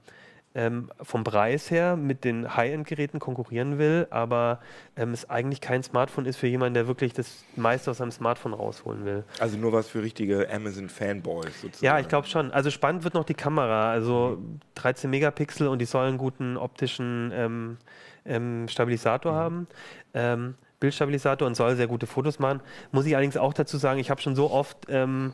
ähm, 0.54 0.90
vom 1.00 1.24
Preis 1.24 1.70
her 1.70 1.96
mit 1.96 2.24
den 2.24 2.56
High-End-Geräten 2.56 3.18
konkurrieren 3.18 3.78
will, 3.78 4.06
aber 4.10 4.60
ähm, 4.96 5.12
es 5.12 5.28
eigentlich 5.30 5.60
kein 5.60 5.82
Smartphone 5.82 6.26
ist 6.26 6.36
für 6.36 6.46
jemanden, 6.46 6.74
der 6.74 6.86
wirklich 6.86 7.12
das 7.12 7.44
meiste 7.56 7.90
aus 7.90 7.98
seinem 7.98 8.12
Smartphone 8.12 8.52
rausholen 8.52 9.04
will. 9.04 9.24
also 9.38 9.56
nur 9.56 9.72
was 9.72 9.88
für 9.88 10.02
richtige 10.02 10.48
Amazon-Fanboys 10.50 11.62
sozusagen. 11.62 11.84
Ja, 11.84 11.98
ich 11.98 12.08
glaube 12.08 12.26
schon. 12.26 12.50
Also 12.50 12.70
spannend 12.70 13.04
wird 13.04 13.14
noch 13.14 13.24
die 13.24 13.34
Kamera. 13.34 13.90
Also 13.90 14.38
13 14.74 15.08
Megapixel 15.08 15.68
und 15.68 15.78
die 15.78 15.86
soll 15.86 16.06
einen 16.06 16.18
guten 16.18 16.56
optischen 16.56 17.32
ähm, 17.34 17.76
ähm, 18.26 18.68
Stabilisator 18.68 19.34
haben. 19.34 19.66
Ähm, 20.14 20.54
Bildstabilisator 20.80 21.46
und 21.46 21.54
soll 21.54 21.76
sehr 21.76 21.86
gute 21.86 22.06
Fotos 22.08 22.40
machen. 22.40 22.60
Muss 22.90 23.06
ich 23.06 23.14
allerdings 23.14 23.36
auch 23.36 23.54
dazu 23.54 23.78
sagen, 23.78 24.00
ich 24.00 24.10
habe 24.10 24.20
schon 24.20 24.34
so 24.34 24.50
oft 24.50 24.76
ähm, 24.88 25.32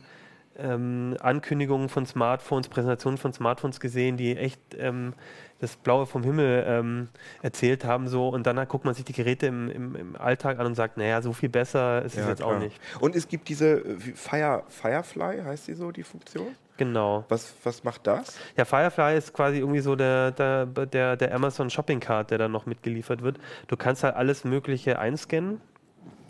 ähm, 0.61 1.15
Ankündigungen 1.19 1.89
von 1.89 2.05
Smartphones, 2.05 2.67
Präsentationen 2.69 3.17
von 3.17 3.33
Smartphones 3.33 3.79
gesehen, 3.79 4.17
die 4.17 4.35
echt 4.37 4.59
ähm, 4.77 5.13
das 5.59 5.75
Blaue 5.75 6.05
vom 6.05 6.23
Himmel 6.23 6.63
ähm, 6.67 7.09
erzählt 7.41 7.83
haben. 7.83 8.07
So. 8.07 8.29
Und 8.29 8.47
dann 8.47 8.65
guckt 8.67 8.85
man 8.85 8.93
sich 8.93 9.05
die 9.05 9.13
Geräte 9.13 9.47
im, 9.47 9.69
im, 9.69 9.95
im 9.95 10.15
Alltag 10.15 10.59
an 10.59 10.65
und 10.65 10.75
sagt, 10.75 10.97
naja, 10.97 11.21
so 11.21 11.33
viel 11.33 11.49
besser 11.49 12.03
ist 12.03 12.13
es 12.13 12.23
Ja, 12.23 12.29
jetzt 12.29 12.41
klar. 12.41 12.55
auch 12.55 12.59
nicht. 12.59 12.79
Und 12.99 13.15
es 13.15 13.27
gibt 13.27 13.49
diese 13.49 13.79
äh, 13.79 13.99
Fire, 14.15 14.63
Firefly, 14.69 15.41
heißt 15.43 15.67
die 15.67 15.73
so, 15.73 15.91
die 15.91 16.03
Funktion? 16.03 16.55
Genau. 16.77 17.25
Was, 17.27 17.53
was 17.65 17.83
macht 17.83 18.07
das? 18.07 18.37
Ja, 18.55 18.63
Firefly 18.63 19.17
ist 19.17 19.33
quasi 19.33 19.57
irgendwie 19.57 19.81
so 19.81 19.97
der, 19.97 20.31
der, 20.31 20.65
der, 20.65 21.17
der 21.17 21.35
Amazon 21.35 21.69
Shopping 21.69 21.99
Card, 21.99 22.31
der 22.31 22.37
dann 22.37 22.53
noch 22.53 22.65
mitgeliefert 22.65 23.21
wird. 23.21 23.37
Du 23.67 23.75
kannst 23.75 24.03
halt 24.03 24.15
alles 24.15 24.45
Mögliche 24.45 24.97
einscannen 24.97 25.59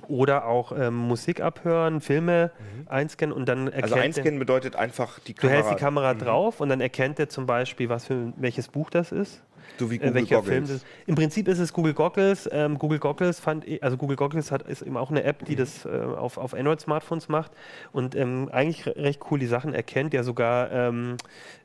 oder 0.09 0.45
auch 0.45 0.71
ähm, 0.77 0.95
Musik 0.95 1.39
abhören, 1.39 2.01
Filme 2.01 2.51
einscannen 2.87 3.33
und 3.35 3.47
dann 3.47 3.67
erkennt 3.67 3.83
Also 3.83 3.95
er- 3.95 4.01
einscannen 4.03 4.39
bedeutet 4.39 4.75
einfach 4.75 5.19
die 5.19 5.33
Du 5.33 5.41
Kamera. 5.41 5.55
hältst 5.55 5.71
die 5.71 5.75
Kamera 5.75 6.13
drauf 6.15 6.59
und 6.59 6.69
dann 6.69 6.81
erkennt 6.81 7.19
er 7.19 7.29
zum 7.29 7.45
Beispiel, 7.45 7.87
was 7.89 8.05
für 8.05 8.33
welches 8.35 8.67
Buch 8.67 8.89
das 8.89 9.11
ist. 9.11 9.43
So 9.77 9.89
wie 9.91 9.95
Äh, 9.95 9.99
Google 9.99 10.13
welcher 10.15 10.43
Film 10.43 10.63
Goggles. 10.63 10.81
das 10.81 10.89
Im 11.07 11.15
Prinzip 11.15 11.47
ist 11.47 11.59
es 11.59 11.71
Google 11.73 11.93
Goggles. 11.93 12.49
Ähm, 12.51 12.77
Google 12.77 12.99
Goggles 12.99 13.39
fand 13.39 13.65
also 13.81 13.97
Google 13.97 14.15
Goggles 14.17 14.51
hat 14.51 14.63
ist 14.63 14.81
eben 14.81 14.97
auch 14.97 15.09
eine 15.11 15.23
App, 15.23 15.45
die 15.45 15.55
das 15.55 15.85
äh, 15.85 15.89
auf, 15.89 16.37
auf 16.37 16.53
Android-Smartphones 16.53 17.29
macht 17.29 17.51
und 17.91 18.15
ähm, 18.15 18.49
eigentlich 18.51 18.85
re- 18.87 18.95
recht 18.97 19.21
cool 19.29 19.39
die 19.39 19.47
Sachen 19.47 19.73
erkennt, 19.73 20.13
der 20.13 20.23
sogar 20.23 20.71
ähm, 20.71 21.17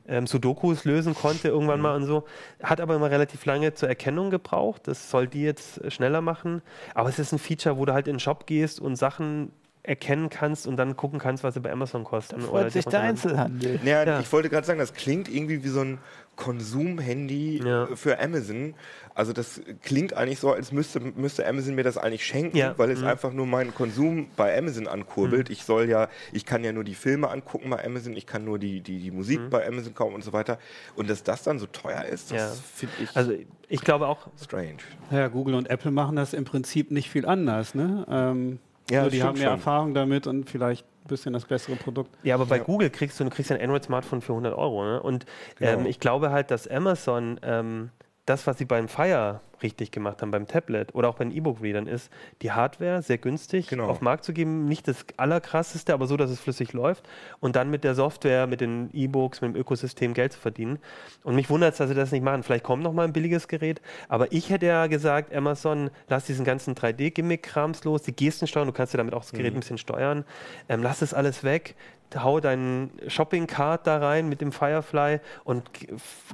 ähm, 0.07 0.27
Sudokus 0.27 0.85
lösen 0.85 1.15
konnte 1.15 1.47
irgendwann 1.47 1.81
mal 1.81 1.95
und 1.95 2.05
so. 2.05 2.25
Hat 2.61 2.79
aber 2.79 2.95
immer 2.95 3.09
relativ 3.09 3.45
lange 3.45 3.73
zur 3.73 3.89
Erkennung 3.89 4.29
gebraucht. 4.29 4.87
Das 4.87 5.09
soll 5.09 5.27
die 5.27 5.43
jetzt 5.43 5.83
äh, 5.83 5.91
schneller 5.91 6.21
machen. 6.21 6.61
Aber 6.93 7.09
es 7.09 7.19
ist 7.19 7.31
ein 7.31 7.39
Feature, 7.39 7.77
wo 7.77 7.85
du 7.85 7.93
halt 7.93 8.07
in 8.07 8.15
den 8.15 8.19
Shop 8.19 8.45
gehst 8.45 8.79
und 8.79 8.95
Sachen 8.95 9.51
erkennen 9.87 10.29
kannst 10.29 10.65
und 10.67 10.77
dann 10.77 10.95
gucken 10.95 11.19
kannst, 11.19 11.43
was 11.43 11.53
sie 11.53 11.59
bei 11.59 11.71
Amazon 11.71 12.03
kosten. 12.03 12.35
oder 12.41 12.47
Freut 12.47 12.71
sich 12.71 12.85
die 12.85 12.91
der. 12.91 13.01
Einzelhandel. 13.01 13.79
Ja, 13.83 14.03
Ja. 14.03 14.19
ich 14.19 14.31
wollte 14.31 14.49
gerade 14.49 14.65
sagen, 14.65 14.79
das 14.79 14.93
klingt 14.93 15.27
irgendwie 15.27 15.63
wie 15.63 15.67
so 15.69 15.81
ein 15.81 15.99
Konsumhandy 16.35 17.61
Ja. 17.65 17.87
für 17.95 18.19
Amazon. 18.19 18.73
Also 19.13 19.31
das 19.31 19.61
klingt 19.83 20.13
eigentlich 20.13 20.39
so, 20.39 20.51
als 20.51 20.71
müsste, 20.71 20.99
müsste 20.99 21.47
Amazon 21.47 21.75
mir 21.75 21.83
das 21.83 21.97
eigentlich 21.97 22.25
schenken, 22.25 22.57
Ja. 22.57 22.73
weil 22.77 22.89
es 22.91 22.99
Mhm. 23.01 23.07
einfach 23.07 23.31
nur 23.31 23.45
meinen 23.45 23.73
Konsum 23.73 24.27
bei 24.35 24.57
Amazon 24.57 24.87
ankurbelt. 24.87 25.49
Ich 25.49 25.63
soll 25.63 25.87
ja, 25.87 26.09
ich 26.33 26.45
kann 26.45 26.63
ja 26.63 26.73
nur 26.73 26.83
die 26.83 26.95
Filme 26.95 27.29
angucken 27.29 27.69
bei 27.69 27.85
Amazon, 27.85 28.15
ich 28.17 28.25
kann 28.25 28.43
nur 28.43 28.59
die, 28.59 28.81
die, 28.81 28.99
die 28.99 29.11
Musik 29.11 29.39
Mhm. 29.41 29.49
bei 29.49 29.65
Amazon 29.67 29.93
kaufen 29.93 30.15
und 30.15 30.23
so 30.23 30.33
weiter. 30.33 30.57
Und 30.95 31.09
dass 31.09 31.23
das 31.23 31.43
dann 31.43 31.59
so 31.59 31.67
teuer 31.67 32.03
ist, 32.05 32.31
das 32.31 32.37
Ja. 32.57 32.63
finde 32.75 32.95
ich 33.03 33.15
Also 33.15 33.33
ich 33.69 33.81
glaube 33.81 34.07
auch, 34.07 34.27
strange. 34.41 34.77
Ja, 35.11 35.27
Google 35.29 35.55
und 35.55 35.69
Apple 35.69 35.91
machen 35.91 36.15
das 36.15 36.33
im 36.33 36.43
Prinzip 36.45 36.91
nicht 36.91 37.09
viel 37.09 37.25
anders. 37.25 37.75
Ne? 37.75 38.05
Ähm, 38.09 38.59
Ja, 38.89 38.99
also 38.99 39.11
die 39.11 39.23
haben 39.23 39.37
mehr 39.37 39.47
schon. 39.47 39.57
Erfahrung 39.57 39.93
damit 39.93 40.27
und 40.27 40.49
vielleicht 40.49 40.85
ein 40.85 41.07
bisschen 41.07 41.33
das 41.33 41.45
bessere 41.45 41.75
Produkt. 41.75 42.11
Ja, 42.23 42.35
aber 42.35 42.45
bei 42.45 42.57
ja. 42.57 42.63
Google 42.63 42.89
kriegst 42.89 43.19
du, 43.19 43.23
du 43.23 43.29
kriegst 43.29 43.51
ein 43.51 43.61
Android-Smartphone 43.61 44.21
für 44.21 44.33
100 44.33 44.55
Euro. 44.55 44.83
Ne? 44.83 45.01
Und 45.01 45.25
genau. 45.57 45.71
ähm, 45.71 45.85
ich 45.85 45.99
glaube 45.99 46.31
halt, 46.31 46.51
dass 46.51 46.67
Amazon 46.67 47.39
ähm, 47.43 47.91
das, 48.25 48.47
was 48.47 48.57
sie 48.57 48.65
beim 48.65 48.87
Fire 48.87 49.41
richtig 49.63 49.91
gemacht 49.91 50.21
haben, 50.21 50.31
beim 50.31 50.47
Tablet 50.47 50.93
oder 50.93 51.09
auch 51.09 51.15
bei 51.15 51.25
den 51.25 51.35
E-Book-Readern, 51.35 51.87
ist, 51.87 52.11
die 52.41 52.51
Hardware 52.51 53.01
sehr 53.01 53.17
günstig 53.17 53.67
genau. 53.67 53.87
auf 53.87 53.99
den 53.99 54.05
Markt 54.05 54.23
zu 54.23 54.33
geben. 54.33 54.65
Nicht 54.65 54.87
das 54.87 55.05
allerkrasseste, 55.17 55.93
aber 55.93 56.07
so, 56.07 56.17
dass 56.17 56.29
es 56.29 56.39
flüssig 56.39 56.73
läuft. 56.73 57.07
Und 57.39 57.55
dann 57.55 57.69
mit 57.69 57.83
der 57.83 57.95
Software, 57.95 58.47
mit 58.47 58.61
den 58.61 58.89
E-Books, 58.93 59.41
mit 59.41 59.53
dem 59.53 59.59
Ökosystem 59.59 60.13
Geld 60.13 60.33
zu 60.33 60.39
verdienen. 60.39 60.79
Und 61.23 61.35
mich 61.35 61.49
wundert 61.49 61.73
es, 61.73 61.77
dass 61.77 61.89
sie 61.89 61.95
das 61.95 62.11
nicht 62.11 62.23
machen. 62.23 62.43
Vielleicht 62.43 62.63
kommt 62.63 62.83
noch 62.83 62.93
mal 62.93 63.03
ein 63.03 63.13
billiges 63.13 63.47
Gerät. 63.47 63.81
Aber 64.09 64.31
ich 64.31 64.49
hätte 64.49 64.65
ja 64.65 64.87
gesagt, 64.87 65.33
Amazon, 65.33 65.89
lass 66.07 66.25
diesen 66.25 66.45
ganzen 66.45 66.75
3D-Gimmick-Krams 66.75 67.83
los, 67.83 68.03
die 68.03 68.15
Gesten 68.15 68.47
steuern. 68.47 68.67
Du 68.67 68.73
kannst 68.73 68.93
ja 68.93 68.97
damit 68.97 69.13
auch 69.13 69.21
das 69.21 69.31
Gerät 69.31 69.53
mhm. 69.53 69.57
ein 69.57 69.59
bisschen 69.61 69.77
steuern. 69.77 70.25
Ähm, 70.69 70.83
lass 70.83 71.01
es 71.01 71.13
alles 71.13 71.43
weg 71.43 71.75
hau 72.15 72.39
deinen 72.39 72.91
Shopping-Card 73.07 73.87
da 73.87 73.97
rein 73.97 74.29
mit 74.29 74.41
dem 74.41 74.51
Firefly 74.51 75.19
und 75.43 75.69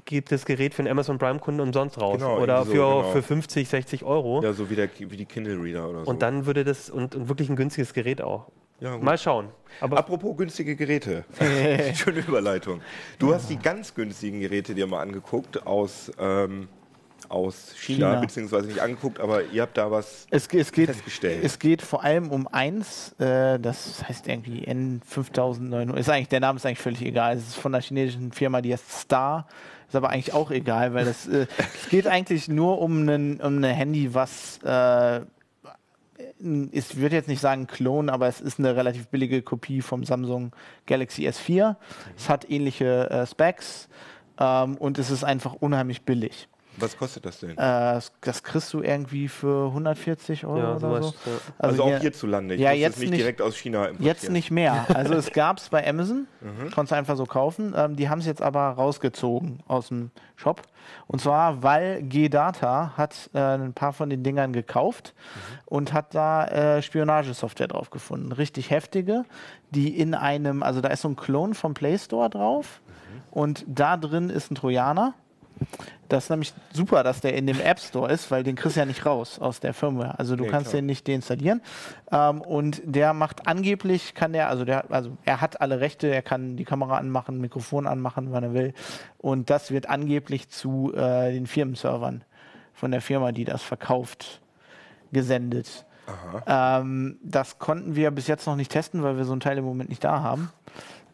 gib 0.06 0.30
das 0.30 0.46
Gerät 0.46 0.74
für 0.74 0.82
einen 0.82 0.92
Amazon 0.92 1.18
Prime-Kunden 1.18 1.62
umsonst 1.62 2.00
raus. 2.00 2.18
Genau, 2.18 2.40
oder 2.40 2.66
so, 2.66 2.72
für, 2.72 2.78
genau. 2.78 3.11
Für 3.12 3.22
50, 3.22 3.68
60 3.68 4.04
Euro. 4.04 4.42
Ja, 4.44 4.54
so 4.54 4.70
wie, 4.70 4.76
der, 4.76 4.90
wie 4.98 5.18
die 5.18 5.26
Kindle-Reader 5.26 5.90
oder 5.90 6.06
so. 6.06 6.10
Und 6.10 6.22
dann 6.22 6.46
würde 6.46 6.64
das, 6.64 6.90
und, 6.90 7.16
und 7.16 7.30
wirklich 7.30 7.50
ein 7.50 7.56
günstiges 7.56 7.94
Gerät 7.94 8.22
auch. 8.22 8.48
Ja, 8.80 8.98
Mal 8.98 9.18
schauen. 9.18 9.50
Aber 9.80 9.98
Apropos 9.98 10.36
günstige 10.36 10.76
Geräte. 10.76 11.24
Schöne 11.94 12.22
Überleitung. 12.22 12.82
Du 13.20 13.30
ja. 13.30 13.36
hast 13.36 13.50
die 13.50 13.58
ganz 13.58 13.94
günstigen 13.94 14.40
Geräte 14.40 14.74
dir 14.74 14.88
mal 14.88 15.02
angeguckt 15.02 15.68
aus 15.68 16.12
ähm, 16.20 16.68
aus 17.30 17.74
China, 17.76 18.10
China, 18.10 18.20
beziehungsweise 18.20 18.68
nicht 18.68 18.80
angeguckt, 18.80 19.20
aber 19.20 19.44
ihr 19.46 19.62
habt 19.62 19.78
da 19.78 19.90
was 19.90 20.28
es, 20.30 20.48
es 20.48 20.72
geht, 20.72 20.88
festgestellt. 20.88 21.44
Es 21.44 21.60
geht 21.60 21.82
vor 21.82 22.04
allem 22.04 22.30
um 22.32 22.48
eins, 22.48 23.14
äh, 23.20 23.60
das 23.60 24.04
heißt 24.08 24.28
irgendwie 24.28 24.68
N5900. 24.68 25.96
Ist 25.96 26.10
eigentlich, 26.10 26.30
der 26.30 26.42
Name 26.42 26.58
ist 26.58 26.66
eigentlich 26.66 26.80
völlig 26.80 27.02
egal. 27.04 27.38
Es 27.38 27.48
ist 27.48 27.56
von 27.56 27.74
einer 27.74 27.82
chinesischen 27.82 28.32
Firma, 28.32 28.62
die 28.62 28.74
heißt 28.74 28.92
Star. 28.92 29.48
Ist 29.92 29.96
aber 29.98 30.10
eigentlich 30.10 30.34
auch 30.34 30.52
egal, 30.52 30.94
weil 30.94 31.04
das, 31.04 31.28
äh, 31.28 31.48
es 31.58 31.90
geht 31.90 32.08
eigentlich 32.08 32.48
nur 32.48 32.80
um 32.80 33.10
ein 33.10 33.42
um 33.42 33.62
Handy, 33.62 34.14
was 34.14 34.58
äh, 34.64 35.20
ich 36.72 36.96
würde 36.96 37.18
jetzt 37.18 37.28
nicht 37.28 37.42
sagen 37.42 37.68
Klon, 37.68 38.10
aber 38.10 38.30
es 38.30 38.40
ist 38.40 38.58
eine 38.58 38.74
relativ 38.74 39.10
billige 39.10 39.42
Kopie 39.42 39.82
vom 39.82 40.06
Samsung 40.06 40.54
Galaxy 40.86 41.28
S4. 41.28 41.76
Es 42.16 42.30
hat 42.30 42.50
ähnliche 42.50 43.10
äh, 43.10 43.28
Specs 43.28 43.90
ähm, 44.40 44.78
und 44.78 44.98
es 44.98 45.12
ist 45.12 45.26
einfach 45.26 45.56
unheimlich 45.56 46.04
billig. 46.04 46.48
Was 46.78 46.98
kostet 46.98 47.26
das 47.26 47.40
denn? 47.40 47.52
Äh, 47.52 48.00
das 48.22 48.44
kriegst 48.44 48.74
du 48.74 48.82
irgendwie 48.82 49.28
für 49.28 49.68
140 49.68 50.46
Euro 50.46 50.58
ja, 50.58 50.76
oder 50.76 50.80
so. 50.80 50.88
Ja. 50.88 51.32
Also, 51.58 51.84
also, 51.84 51.84
auch 51.84 52.00
hierzulande. 52.00 52.56
Ich 52.56 52.62
ja, 52.62 52.72
jetzt 52.72 53.00
nicht, 53.00 53.12
nicht, 53.12 53.20
direkt 53.20 53.42
aus 53.42 53.58
China 53.58 53.86
importieren. 53.86 54.06
Jetzt 54.06 54.30
nicht 54.30 54.52
mehr. 54.52 54.86
Also 55.02 55.16
es 55.16 55.32
gab 55.32 55.58
es 55.58 55.70
bei 55.70 55.88
Amazon, 55.88 56.28
mhm. 56.42 56.70
konntest 56.72 56.92
du 56.92 56.96
einfach 56.96 57.18
so 57.18 57.26
kaufen. 57.26 57.74
Ähm, 57.76 57.96
die 57.96 58.10
haben 58.10 58.20
es 58.20 58.26
jetzt 58.26 58.42
aber 58.42 58.62
rausgezogen 58.70 59.64
aus 59.68 59.88
dem 59.88 60.12
Shop. 60.36 60.62
Und 61.08 61.22
zwar, 61.22 61.64
weil 61.64 62.04
G-Data 62.04 62.94
hat 62.98 63.30
äh, 63.34 63.40
ein 63.40 63.74
paar 63.74 63.94
von 63.94 64.10
den 64.10 64.24
Dingern 64.24 64.54
gekauft 64.54 65.14
mhm. 65.16 65.60
und 65.66 65.94
hat 65.94 66.14
da 66.14 66.46
äh, 66.46 66.82
Spionagesoftware 66.82 67.68
drauf 67.68 67.90
gefunden. 67.90 68.32
Richtig 68.32 68.70
heftige, 68.70 69.26
die 69.72 69.98
in 69.98 70.14
einem, 70.14 70.62
also 70.62 70.82
da 70.82 70.90
ist 70.90 71.02
so 71.02 71.10
ein 71.10 71.16
Klon 71.16 71.54
vom 71.54 71.74
Play 71.74 71.98
Store 71.98 72.30
drauf 72.30 72.82
mhm. 72.86 73.22
und 73.32 73.66
da 73.68 73.98
drin 73.98 74.30
ist 74.30 74.52
ein 74.52 74.56
Trojaner 74.56 75.16
das 76.10 76.26
ist 76.26 76.30
nämlich 76.30 76.54
super, 76.74 77.04
dass 77.04 77.22
der 77.22 77.36
in 77.36 77.48
dem 77.48 77.60
App 77.60 77.80
Store 77.80 78.12
ist, 78.12 78.32
weil 78.32 78.44
den 78.44 78.56
kriegst 78.56 78.76
du 78.76 78.82
ja 78.82 78.86
nicht 78.86 79.06
raus 79.06 79.40
aus 79.40 79.62
der 79.62 79.74
Firmware. 79.74 80.20
Also 80.20 80.36
du 80.36 80.44
nee, 80.44 80.50
kannst 80.50 80.72
klar. 80.72 80.82
den 80.82 80.88
nicht 80.88 81.08
deinstallieren. 81.08 81.62
Ähm, 82.12 82.42
und 82.42 82.82
der 82.84 83.14
macht 83.14 83.48
angeblich, 83.48 84.14
kann 84.14 84.34
der, 84.34 84.50
also 84.50 84.66
der, 84.66 84.92
also 84.92 85.12
er 85.24 85.40
hat 85.40 85.62
alle 85.62 85.80
Rechte, 85.80 86.08
er 86.08 86.22
kann 86.22 86.58
die 86.58 86.66
Kamera 86.66 86.98
anmachen, 86.98 87.40
Mikrofon 87.40 87.88
anmachen, 87.88 88.32
wann 88.32 88.44
er 88.44 88.54
will. 88.54 88.74
Und 89.20 89.50
das 89.50 89.72
wird 89.72 89.90
angeblich 89.90 90.50
zu 90.50 90.94
äh, 90.94 91.32
den 91.32 91.48
Firmenservern 91.48 92.26
von 92.74 92.92
der 92.92 93.02
Firma, 93.02 93.32
die 93.32 93.46
das 93.46 93.62
verkauft, 93.62 94.42
gesendet. 95.14 95.86
Ähm, 96.46 97.20
das 97.24 97.60
konnten 97.60 97.96
wir 97.96 98.12
bis 98.12 98.28
jetzt 98.28 98.48
noch 98.48 98.56
nicht 98.56 98.72
testen, 98.72 99.04
weil 99.04 99.18
wir 99.18 99.24
so 99.24 99.32
einen 99.32 99.42
Teil 99.42 99.58
im 99.58 99.64
Moment 99.64 99.90
nicht 99.90 100.04
da 100.04 100.22
haben. 100.22 100.52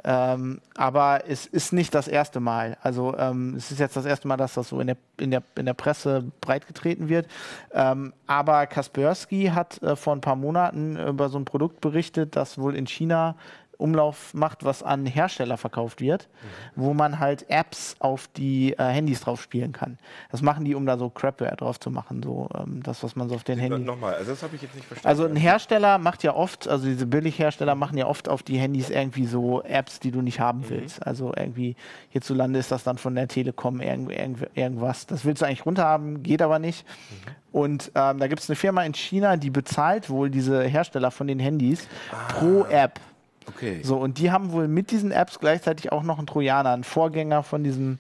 Ähm, 0.10 0.62
aber 0.74 1.24
es 1.28 1.46
ist 1.46 1.74
nicht 1.74 1.94
das 1.94 2.08
erste 2.08 2.40
Mal. 2.40 2.78
Also 2.82 3.14
ähm, 3.18 3.56
es 3.58 3.72
ist 3.72 3.80
jetzt 3.80 3.98
das 3.98 4.06
erste 4.06 4.26
Mal, 4.30 4.38
dass 4.38 4.54
das 4.54 4.70
so 4.70 4.80
in 4.80 4.88
der, 4.88 4.96
in 5.20 5.32
der, 5.32 5.44
in 5.58 5.66
der 5.66 5.74
Presse 5.74 6.24
breitgetreten 6.40 7.10
wird. 7.10 7.28
Ähm, 7.74 8.14
aber 8.26 8.68
Kaspersky 8.68 9.52
hat 9.54 9.84
äh, 9.84 9.98
vor 9.98 10.16
ein 10.16 10.22
paar 10.22 10.38
Monaten 10.38 10.98
über 10.98 11.28
so 11.28 11.38
ein 11.38 11.44
Produkt 11.44 11.82
berichtet, 11.82 12.38
das 12.38 12.58
wohl 12.58 12.74
in 12.78 12.88
China 12.88 13.36
Umlauf 13.78 14.34
macht, 14.34 14.64
was 14.64 14.84
an 14.84 15.06
Hersteller 15.06 15.58
verkauft 15.58 16.02
wird, 16.02 16.28
mhm. 16.76 16.82
wo 16.82 16.94
man 16.94 17.20
halt 17.20 17.50
Apps 17.50 17.96
auf 18.00 18.28
die 18.28 18.74
äh, 18.74 18.84
Handys 18.84 19.22
drauf 19.22 19.42
spielen 19.42 19.72
kann. 19.72 19.98
Das 20.32 20.42
machen 20.42 20.66
die, 20.66 20.76
um 20.76 20.86
da 20.86 20.98
so 20.98 21.10
Crapware 21.10 21.56
drauf 21.56 21.80
zu 21.80 21.92
machen, 21.92 22.24
so 22.24 22.50
ähm, 22.58 22.82
das, 22.84 23.04
was 23.04 23.16
man 23.16 23.30
so 23.30 23.36
auf 23.36 23.44
den 23.44 23.60
Handys. 23.60 23.86
Nochmal, 23.86 24.16
also 24.16 24.32
das 24.32 24.44
habe 24.44 24.56
ich 24.56 24.62
jetzt 24.62 24.76
nicht 24.76 24.88
verstanden. 24.88 25.08
Also 25.08 25.26
ein 25.26 25.36
Hersteller 25.36 25.98
macht 25.98 26.24
ja 26.24 26.34
oft, 26.36 26.68
also 26.68 26.86
diese 26.86 27.06
Billighersteller 27.06 27.76
machen 27.76 27.98
ja 27.98 28.08
oft 28.08 28.30
auf 28.30 28.44
die 28.44 28.58
Handys 28.58 28.90
irgendwie 28.90 29.26
so 29.26 29.62
Apps, 29.64 30.00
die 30.00 30.12
du 30.12 30.22
nicht 30.22 30.40
haben 30.40 30.60
mhm. 30.60 30.70
willst. 30.70 31.06
Also 31.06 31.34
irgendwie 31.36 31.76
hierzulande 32.10 32.60
ist 32.60 32.72
das 32.72 32.84
dann 32.84 32.98
von 32.98 33.16
der 33.16 33.28
Telekom 33.28 33.80
irgend, 33.80 34.12
irgend, 34.12 34.48
irgendwas. 34.56 35.06
Das 35.06 35.24
willst 35.26 35.42
du 35.42 35.46
eigentlich 35.46 35.66
runterhaben, 35.66 36.24
geht 36.24 36.42
aber 36.42 36.60
nicht. 36.60 36.86
Mhm. 36.88 37.32
Und 37.52 37.92
ähm, 37.96 38.20
da 38.20 38.28
gibt 38.28 38.42
es 38.42 38.50
eine 38.50 38.56
Firma 38.56 38.84
in 38.84 38.94
China, 38.94 39.38
die 39.38 39.50
bezahlt 39.50 40.10
wohl 40.10 40.30
diese 40.30 40.64
Hersteller 40.64 41.12
von 41.12 41.28
den 41.28 41.40
Handys 41.40 41.88
ah. 42.12 42.34
pro 42.34 42.66
App. 42.66 43.00
Okay. 43.48 43.82
So, 43.84 43.98
und 43.98 44.18
die 44.18 44.32
haben 44.32 44.52
wohl 44.52 44.68
mit 44.68 44.92
diesen 44.92 45.12
Apps 45.12 45.40
gleichzeitig 45.40 45.92
auch 45.92 46.04
noch 46.04 46.18
einen 46.18 46.28
Trojaner, 46.28 46.72
einen 46.72 46.84
Vorgänger 46.84 47.44
von 47.44 47.64
diesem 47.64 47.98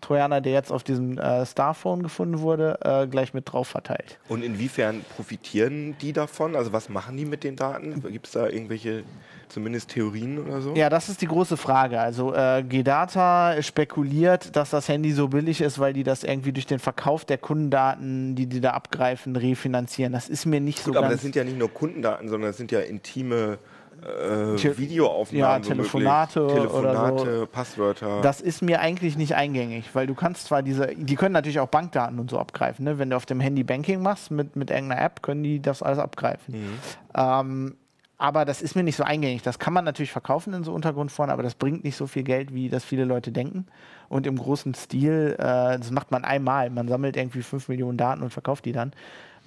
Trojaner, 0.00 0.40
der 0.40 0.52
jetzt 0.52 0.72
auf 0.72 0.82
diesem 0.82 1.18
äh, 1.18 1.44
Starphone 1.44 2.02
gefunden 2.02 2.40
wurde, 2.40 2.78
äh, 2.82 3.06
gleich 3.06 3.34
mit 3.34 3.52
drauf 3.52 3.68
verteilt. 3.68 4.18
Und 4.28 4.42
inwiefern 4.42 5.02
profitieren 5.14 5.96
die 6.00 6.12
davon? 6.12 6.56
Also 6.56 6.72
was 6.72 6.88
machen 6.88 7.16
die 7.16 7.24
mit 7.24 7.44
den 7.44 7.56
Daten? 7.56 8.02
Gibt 8.10 8.26
es 8.26 8.32
da 8.32 8.48
irgendwelche 8.48 9.04
zumindest 9.48 9.90
Theorien 9.90 10.38
oder 10.38 10.60
so? 10.60 10.74
Ja, 10.74 10.88
das 10.88 11.08
ist 11.08 11.20
die 11.20 11.26
große 11.26 11.56
Frage. 11.56 12.00
Also 12.00 12.34
äh, 12.34 12.62
G-Data 12.66 13.60
spekuliert, 13.62 14.56
dass 14.56 14.70
das 14.70 14.88
Handy 14.88 15.12
so 15.12 15.28
billig 15.28 15.60
ist, 15.60 15.78
weil 15.78 15.92
die 15.92 16.04
das 16.04 16.24
irgendwie 16.24 16.52
durch 16.52 16.66
den 16.66 16.78
Verkauf 16.78 17.24
der 17.24 17.38
Kundendaten, 17.38 18.34
die 18.36 18.46
die 18.46 18.60
da 18.60 18.70
abgreifen, 18.70 19.36
refinanzieren. 19.36 20.12
Das 20.12 20.28
ist 20.28 20.46
mir 20.46 20.60
nicht 20.60 20.84
Gut, 20.84 20.94
so 20.94 20.98
aber 20.98 21.00
ganz... 21.00 21.06
Aber 21.06 21.14
das 21.16 21.22
sind 21.22 21.36
ja 21.36 21.44
nicht 21.44 21.58
nur 21.58 21.72
Kundendaten, 21.72 22.28
sondern 22.28 22.50
das 22.50 22.56
sind 22.56 22.72
ja 22.72 22.80
intime 22.80 23.58
äh, 24.02 24.78
Videoaufnahmen. 24.78 25.62
Ja, 25.62 25.68
Telefonate, 25.68 26.46
Telefonate 26.46 27.22
oder 27.22 27.40
so. 27.40 27.46
Passwörter. 27.46 28.20
Das 28.22 28.40
ist 28.40 28.62
mir 28.62 28.80
eigentlich 28.80 29.16
nicht 29.16 29.34
eingängig, 29.34 29.94
weil 29.94 30.06
du 30.06 30.14
kannst 30.14 30.46
zwar 30.46 30.62
diese, 30.62 30.88
die 30.94 31.16
können 31.16 31.32
natürlich 31.32 31.60
auch 31.60 31.68
Bankdaten 31.68 32.18
und 32.18 32.30
so 32.30 32.38
abgreifen. 32.38 32.84
Ne? 32.84 32.98
Wenn 32.98 33.10
du 33.10 33.16
auf 33.16 33.26
dem 33.26 33.40
Handy 33.40 33.64
Banking 33.64 34.02
machst 34.02 34.30
mit, 34.30 34.56
mit 34.56 34.70
irgendeiner 34.70 35.02
App, 35.02 35.22
können 35.22 35.42
die 35.42 35.60
das 35.60 35.82
alles 35.82 35.98
abgreifen. 35.98 36.54
Mhm. 36.54 36.78
Ähm, 37.14 37.76
aber 38.20 38.44
das 38.44 38.60
ist 38.60 38.76
mir 38.76 38.82
nicht 38.82 38.96
so 38.96 39.02
eingängig. 39.02 39.40
Das 39.40 39.58
kann 39.58 39.72
man 39.72 39.82
natürlich 39.86 40.12
verkaufen 40.12 40.52
in 40.52 40.62
so 40.62 40.74
Untergrundforen, 40.74 41.30
aber 41.30 41.42
das 41.42 41.54
bringt 41.54 41.84
nicht 41.84 41.96
so 41.96 42.06
viel 42.06 42.22
Geld, 42.22 42.52
wie 42.52 42.68
das 42.68 42.84
viele 42.84 43.06
Leute 43.06 43.32
denken. 43.32 43.66
Und 44.10 44.26
im 44.26 44.36
großen 44.36 44.74
Stil, 44.74 45.36
äh, 45.38 45.78
das 45.78 45.90
macht 45.90 46.10
man 46.10 46.24
einmal. 46.24 46.68
Man 46.68 46.86
sammelt 46.86 47.16
irgendwie 47.16 47.42
5 47.42 47.68
Millionen 47.68 47.96
Daten 47.96 48.22
und 48.22 48.30
verkauft 48.30 48.66
die 48.66 48.72
dann. 48.72 48.92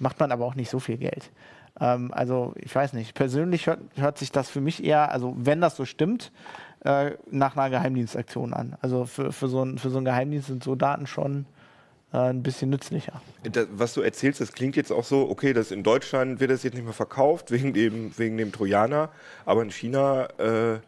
Macht 0.00 0.18
man 0.18 0.32
aber 0.32 0.44
auch 0.44 0.56
nicht 0.56 0.70
so 0.70 0.80
viel 0.80 0.96
Geld. 0.96 1.30
Ähm, 1.80 2.10
also 2.12 2.54
ich 2.56 2.74
weiß 2.74 2.92
nicht, 2.92 3.14
persönlich 3.14 3.66
hört, 3.66 3.80
hört, 3.96 4.18
sich 4.18 4.32
das 4.32 4.48
für 4.50 4.60
mich 4.60 4.84
eher, 4.84 5.10
also 5.12 5.34
wenn 5.36 5.60
das 5.60 5.76
so 5.76 5.84
stimmt, 5.84 6.32
äh, 6.84 7.12
nach 7.30 7.56
einer 7.56 7.70
Geheimdienstaktion 7.70 8.52
an. 8.52 8.76
Also 8.80 9.06
für, 9.06 9.32
für, 9.32 9.48
so 9.48 9.62
ein, 9.62 9.78
für 9.78 9.90
so 9.90 9.98
einen 9.98 10.04
Geheimdienst 10.04 10.48
sind 10.48 10.62
so 10.62 10.74
Daten 10.74 11.06
schon 11.06 11.46
äh, 12.12 12.18
ein 12.18 12.42
bisschen 12.42 12.70
nützlicher. 12.70 13.20
Das, 13.42 13.66
was 13.72 13.94
du 13.94 14.02
erzählst, 14.02 14.40
das 14.40 14.52
klingt 14.52 14.76
jetzt 14.76 14.92
auch 14.92 15.04
so, 15.04 15.28
okay, 15.28 15.52
das 15.52 15.70
in 15.70 15.82
Deutschland 15.82 16.40
wird 16.40 16.50
das 16.50 16.62
jetzt 16.62 16.74
nicht 16.74 16.84
mehr 16.84 16.92
verkauft 16.92 17.50
wegen 17.50 17.72
dem, 17.72 18.16
wegen 18.18 18.36
dem 18.36 18.52
Trojaner, 18.52 19.10
aber 19.44 19.62
in 19.62 19.70
China 19.70 20.28
äh, 20.38 20.78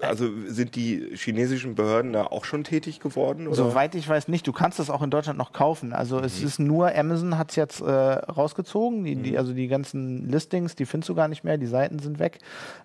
also 0.00 0.28
sind 0.46 0.76
die 0.76 1.10
chinesischen 1.14 1.74
Behörden 1.74 2.12
da 2.12 2.24
auch 2.24 2.44
schon 2.44 2.64
tätig 2.64 3.00
geworden? 3.00 3.46
Oder? 3.46 3.56
Soweit 3.56 3.94
ich 3.94 4.08
weiß 4.08 4.28
nicht. 4.28 4.46
Du 4.46 4.52
kannst 4.52 4.78
das 4.78 4.90
auch 4.90 5.02
in 5.02 5.10
Deutschland 5.10 5.38
noch 5.38 5.52
kaufen. 5.52 5.92
Also 5.92 6.18
mhm. 6.18 6.24
es 6.24 6.42
ist 6.42 6.58
nur, 6.58 6.94
Amazon 6.94 7.38
hat 7.38 7.50
es 7.50 7.56
jetzt 7.56 7.80
äh, 7.80 7.84
rausgezogen. 7.84 9.04
Die, 9.04 9.16
die, 9.16 9.32
mhm. 9.32 9.38
also 9.38 9.52
die 9.52 9.68
ganzen 9.68 10.28
Listings, 10.28 10.76
die 10.76 10.86
findest 10.86 11.08
du 11.08 11.14
gar 11.14 11.28
nicht 11.28 11.44
mehr. 11.44 11.58
Die 11.58 11.66
Seiten 11.66 11.98
sind 11.98 12.18
weg. 12.18 12.38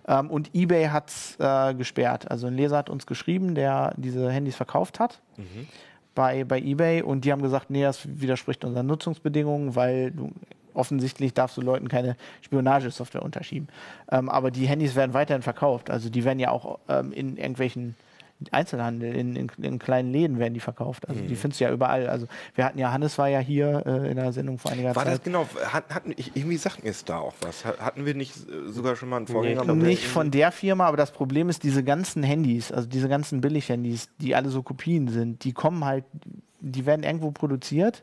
Ähm, 0.06 0.30
und 0.30 0.54
eBay 0.54 0.86
hat 0.86 1.10
es 1.10 1.36
äh, 1.38 1.74
gesperrt. 1.74 2.30
Also 2.30 2.46
ein 2.46 2.54
Leser 2.54 2.78
hat 2.78 2.90
uns 2.90 3.06
geschrieben, 3.06 3.54
der 3.54 3.94
diese 3.96 4.30
Handys 4.30 4.56
verkauft 4.56 5.00
hat. 5.00 5.20
Mhm. 5.36 5.66
Bei, 6.14 6.44
bei 6.44 6.60
eBay 6.60 7.02
und 7.02 7.24
die 7.24 7.32
haben 7.32 7.42
gesagt, 7.42 7.70
nee, 7.70 7.82
das 7.82 8.06
widerspricht 8.20 8.64
unseren 8.64 8.86
Nutzungsbedingungen, 8.86 9.74
weil 9.74 10.12
du 10.12 10.30
offensichtlich 10.74 11.34
darfst 11.34 11.56
du 11.56 11.60
Leuten 11.60 11.88
keine 11.88 12.16
Spionagesoftware 12.42 13.22
unterschieben. 13.22 13.68
Ähm, 14.10 14.28
aber 14.28 14.50
die 14.50 14.66
Handys 14.66 14.94
werden 14.94 15.14
weiterhin 15.14 15.42
verkauft. 15.42 15.90
Also 15.90 16.10
die 16.10 16.24
werden 16.24 16.38
ja 16.38 16.50
auch 16.50 16.78
ähm, 16.88 17.12
in 17.12 17.36
irgendwelchen 17.36 17.96
Einzelhandel, 18.50 19.14
in, 19.14 19.36
in, 19.36 19.50
in, 19.62 19.78
kleinen 19.78 20.12
Läden 20.12 20.38
werden 20.38 20.54
die 20.54 20.60
verkauft. 20.60 21.08
Also 21.08 21.22
mhm. 21.22 21.28
die 21.28 21.36
findest 21.36 21.60
du 21.60 21.64
ja 21.64 21.72
überall. 21.72 22.08
Also 22.08 22.26
wir 22.54 22.64
hatten 22.64 22.78
ja, 22.78 22.92
Hannes 22.92 23.16
war 23.16 23.28
ja 23.28 23.38
hier 23.38 23.84
äh, 23.86 24.10
in 24.10 24.16
der 24.16 24.32
Sendung 24.32 24.58
vor 24.58 24.72
einiger 24.72 24.88
war 24.88 25.04
Zeit. 25.04 25.06
War 25.06 25.12
das 25.12 25.22
genau, 25.22 25.46
hat, 25.72 25.94
hatten, 25.94 26.14
irgendwie 26.16 26.56
sagt 26.56 26.82
mir 26.82 26.90
es 26.90 27.04
da 27.04 27.18
auch 27.18 27.34
was. 27.40 27.64
Hatten 27.64 28.04
wir 28.04 28.14
nicht 28.14 28.36
äh, 28.36 28.70
sogar 28.70 28.96
schon 28.96 29.08
mal 29.08 29.18
einen 29.18 29.26
Vorgänger? 29.28 29.64
Nee, 29.64 29.84
nicht 29.84 30.06
von 30.06 30.30
der 30.30 30.52
Firma, 30.52 30.86
aber 30.86 30.96
das 30.96 31.12
Problem 31.12 31.48
ist, 31.48 31.62
diese 31.62 31.84
ganzen 31.84 32.22
Handys, 32.22 32.72
also 32.72 32.88
diese 32.88 33.08
ganzen 33.08 33.40
Billig-Handys, 33.40 34.08
die 34.18 34.34
alle 34.34 34.50
so 34.50 34.62
Kopien 34.62 35.08
sind, 35.08 35.44
die 35.44 35.52
kommen 35.52 35.84
halt, 35.84 36.04
die 36.60 36.86
werden 36.86 37.02
irgendwo 37.02 37.30
produziert 37.30 38.02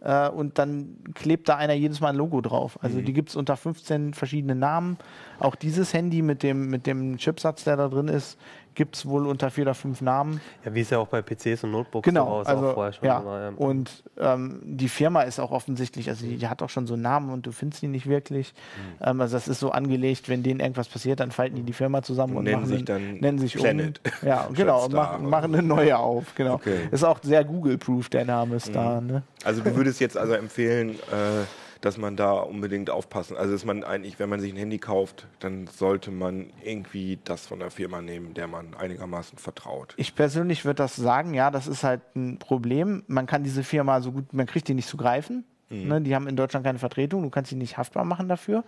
äh, 0.00 0.28
und 0.28 0.58
dann 0.58 0.96
klebt 1.14 1.48
da 1.48 1.56
einer 1.56 1.74
jedes 1.74 2.00
Mal 2.00 2.08
ein 2.08 2.16
Logo 2.16 2.40
drauf. 2.40 2.78
Also 2.82 2.98
mhm. 2.98 3.04
die 3.04 3.12
gibt 3.12 3.30
es 3.30 3.36
unter 3.36 3.56
15 3.56 4.14
verschiedenen 4.14 4.58
Namen. 4.58 4.98
Auch 5.38 5.54
dieses 5.54 5.92
Handy 5.92 6.22
mit 6.22 6.42
dem, 6.42 6.68
mit 6.68 6.86
dem 6.86 7.16
Chipsatz, 7.16 7.64
der 7.64 7.76
da 7.76 7.88
drin 7.88 8.08
ist, 8.08 8.38
gibt 8.74 8.96
es 8.96 9.06
wohl 9.06 9.26
unter 9.26 9.50
vier 9.50 9.62
oder 9.62 9.74
fünf 9.74 10.00
Namen. 10.00 10.40
Ja, 10.64 10.74
wie 10.74 10.80
es 10.80 10.90
ja 10.90 10.98
auch 10.98 11.08
bei 11.08 11.22
PCs 11.22 11.64
und 11.64 11.72
Notebooks 11.72 12.04
genau, 12.04 12.42
so 12.42 12.48
also, 12.50 12.68
auch 12.68 12.74
vorher 12.74 12.92
schon 12.92 13.06
ja. 13.06 13.24
war. 13.24 13.40
Ja. 13.40 13.52
Und 13.56 14.04
ähm, 14.18 14.60
die 14.64 14.88
Firma 14.88 15.22
ist 15.22 15.38
auch 15.38 15.50
offensichtlich, 15.50 16.08
also 16.08 16.24
die, 16.24 16.36
die, 16.36 16.48
hat 16.48 16.62
auch 16.62 16.70
schon 16.70 16.86
so 16.86 16.94
einen 16.94 17.02
Namen 17.02 17.30
und 17.30 17.46
du 17.46 17.52
findest 17.52 17.82
die 17.82 17.88
nicht 17.88 18.08
wirklich. 18.08 18.54
Mhm. 19.00 19.06
Ähm, 19.08 19.20
also 19.20 19.36
das 19.36 19.48
ist 19.48 19.60
so 19.60 19.70
angelegt, 19.70 20.28
wenn 20.28 20.42
denen 20.42 20.60
irgendwas 20.60 20.88
passiert, 20.88 21.20
dann 21.20 21.30
falten 21.30 21.56
die 21.56 21.62
die 21.62 21.72
Firma 21.72 22.02
zusammen 22.02 22.32
und, 22.32 22.38
und 22.38 22.44
nennen 22.44 22.62
machen 22.62 22.68
sich 22.68 22.84
dann 22.84 23.14
nennen 23.14 23.38
sich 23.38 23.54
Planet. 23.54 24.00
um. 24.04 24.10
Ja, 24.28 24.48
genau, 24.54 24.84
und 24.84 24.92
machen, 24.92 25.28
machen 25.28 25.54
eine 25.54 25.66
neue 25.66 25.98
auf. 25.98 26.34
Genau. 26.34 26.54
Okay. 26.54 26.88
Ist 26.90 27.04
auch 27.04 27.18
sehr 27.22 27.44
Google-proof, 27.44 28.08
der 28.08 28.24
Name 28.24 28.56
ist 28.56 28.68
mhm. 28.68 28.72
da. 28.74 29.00
Ne? 29.00 29.22
Also 29.44 29.62
du 29.62 29.74
würdest 29.74 30.00
jetzt 30.00 30.16
also 30.16 30.34
empfehlen, 30.34 30.90
äh, 30.90 31.44
dass 31.80 31.96
man 31.96 32.16
da 32.16 32.32
unbedingt 32.32 32.90
aufpassen. 32.90 33.36
Also 33.36 33.52
dass 33.52 33.64
man 33.64 33.84
eigentlich, 33.84 34.18
wenn 34.18 34.28
man 34.28 34.40
sich 34.40 34.52
ein 34.52 34.56
Handy 34.56 34.78
kauft, 34.78 35.26
dann 35.38 35.66
sollte 35.66 36.10
man 36.10 36.52
irgendwie 36.62 37.18
das 37.24 37.46
von 37.46 37.60
der 37.60 37.70
Firma 37.70 38.02
nehmen, 38.02 38.34
der 38.34 38.46
man 38.46 38.74
einigermaßen 38.74 39.38
vertraut. 39.38 39.94
Ich 39.96 40.14
persönlich 40.14 40.64
würde 40.64 40.76
das 40.76 40.96
sagen, 40.96 41.34
ja, 41.34 41.50
das 41.50 41.66
ist 41.66 41.84
halt 41.84 42.02
ein 42.14 42.38
Problem. 42.38 43.02
Man 43.06 43.26
kann 43.26 43.42
diese 43.42 43.64
Firma 43.64 44.00
so 44.00 44.12
gut, 44.12 44.32
man 44.32 44.46
kriegt 44.46 44.68
die 44.68 44.74
nicht 44.74 44.88
zu 44.88 44.96
greifen. 44.96 45.44
Mhm. 45.70 45.88
Ne, 45.88 46.00
die 46.00 46.14
haben 46.14 46.26
in 46.26 46.36
Deutschland 46.36 46.66
keine 46.66 46.78
Vertretung, 46.78 47.22
du 47.22 47.30
kannst 47.30 47.50
sie 47.50 47.56
nicht 47.56 47.78
haftbar 47.78 48.04
machen 48.04 48.28
dafür. 48.28 48.64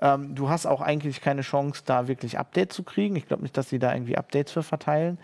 Ähm, 0.00 0.34
du 0.34 0.48
hast 0.48 0.64
auch 0.64 0.80
eigentlich 0.80 1.20
keine 1.20 1.42
Chance, 1.42 1.82
da 1.84 2.08
wirklich 2.08 2.38
Updates 2.38 2.76
zu 2.76 2.84
kriegen. 2.84 3.16
Ich 3.16 3.26
glaube 3.26 3.42
nicht, 3.42 3.56
dass 3.56 3.68
sie 3.68 3.78
da 3.78 3.92
irgendwie 3.92 4.16
Updates 4.16 4.52
für 4.52 4.62
verteilen. 4.62 5.18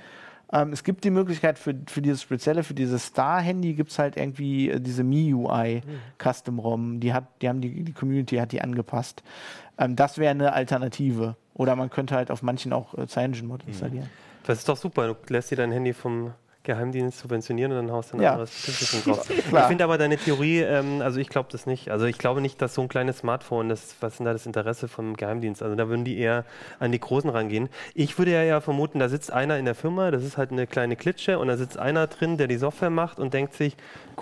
Ähm, 0.53 0.73
es 0.73 0.85
gibt 0.85 1.05
die 1.05 1.11
Möglichkeit 1.11 1.59
für, 1.59 1.75
für 1.87 2.03
dieses 2.03 2.23
spezielle, 2.23 2.63
für 2.63 2.75
dieses 2.75 3.07
Star-Handy 3.07 3.75
gibt 3.75 3.91
es 3.91 3.99
halt 3.99 4.17
irgendwie 4.17 4.71
äh, 4.71 4.81
diese 4.81 5.03
MIUI 5.03 5.83
mhm. 5.85 5.91
Custom 6.23 6.59
ROM. 6.59 7.01
Die 7.01 7.13
hat, 7.13 7.25
die 7.41 7.49
haben 7.49 7.61
die, 7.61 7.85
die 7.85 7.93
Community 7.93 8.37
hat 8.37 8.53
die 8.53 8.61
angepasst. 8.61 9.23
Ähm, 9.79 9.97
das 9.97 10.19
wäre 10.19 10.31
eine 10.31 10.53
Alternative. 10.53 11.37
Oder 11.55 11.77
man 11.77 11.91
könnte 11.91 12.15
halt 12.15 12.31
auf 12.31 12.43
manchen 12.43 12.73
auch 12.73 12.97
äh, 12.97 13.07
CyanogenMod 13.07 13.65
mhm. 13.65 13.69
installieren. 13.69 14.11
Das 14.45 14.59
ist 14.59 14.69
doch 14.69 14.77
super. 14.77 15.09
Du 15.09 15.33
lässt 15.33 15.51
dir 15.51 15.57
dein 15.57 15.73
Handy 15.73 15.93
vom 15.93 16.33
Geheimdienst 16.65 17.19
subventionieren 17.19 17.73
und 17.73 17.87
dann 17.87 17.93
haust 17.95 18.13
du 18.13 18.17
ein 18.17 18.23
ja. 18.23 18.33
anderes 18.33 18.51
Business 18.51 19.07
raus. 19.07 19.27
ich 19.31 19.45
finde 19.45 19.85
aber 19.85 19.99
deine 19.99 20.17
Theorie, 20.17 20.61
ähm, 20.61 21.03
also 21.03 21.19
ich 21.19 21.29
glaube 21.29 21.49
das 21.51 21.67
nicht. 21.67 21.91
Also 21.91 22.07
ich 22.07 22.19
glaube 22.19 22.41
nicht, 22.41 22.63
dass 22.63 22.75
so 22.75 22.83
ein 22.83 22.89
kleines 22.89 23.19
Smartphone, 23.19 23.69
das, 23.69 23.97
was 24.01 24.13
ist 24.13 24.19
denn 24.19 24.27
da 24.27 24.33
das 24.33 24.47
Interesse 24.47 24.89
vom 24.89 25.17
Geheimdienst? 25.17 25.63
Also 25.63 25.75
da 25.77 25.89
würden 25.89 26.05
die 26.05 26.19
eher 26.19 26.45
an 26.79 26.93
die 26.93 27.01
Großen 27.01 27.29
rangehen. 27.31 27.69
Ich 27.95 28.19
würde 28.19 28.33
ja, 28.33 28.43
ja 28.43 28.61
vermuten, 28.61 28.99
da 28.99 29.09
sitzt 29.09 29.33
einer 29.33 29.59
in 29.59 29.65
der 29.65 29.75
Firma, 29.75 30.11
das 30.11 30.25
ist 30.25 30.37
halt 30.37 30.53
eine 30.53 30.67
kleine 30.67 30.97
Klitsche 30.97 31.39
und 31.39 31.49
da 31.49 31.57
sitzt 31.57 31.79
einer 31.79 32.07
drin, 32.07 32.37
der 32.37 32.47
die 32.47 32.57
Software 32.57 32.91
macht 32.91 33.19
und 33.19 33.35
denkt 33.35 33.55
sich, 33.55 33.77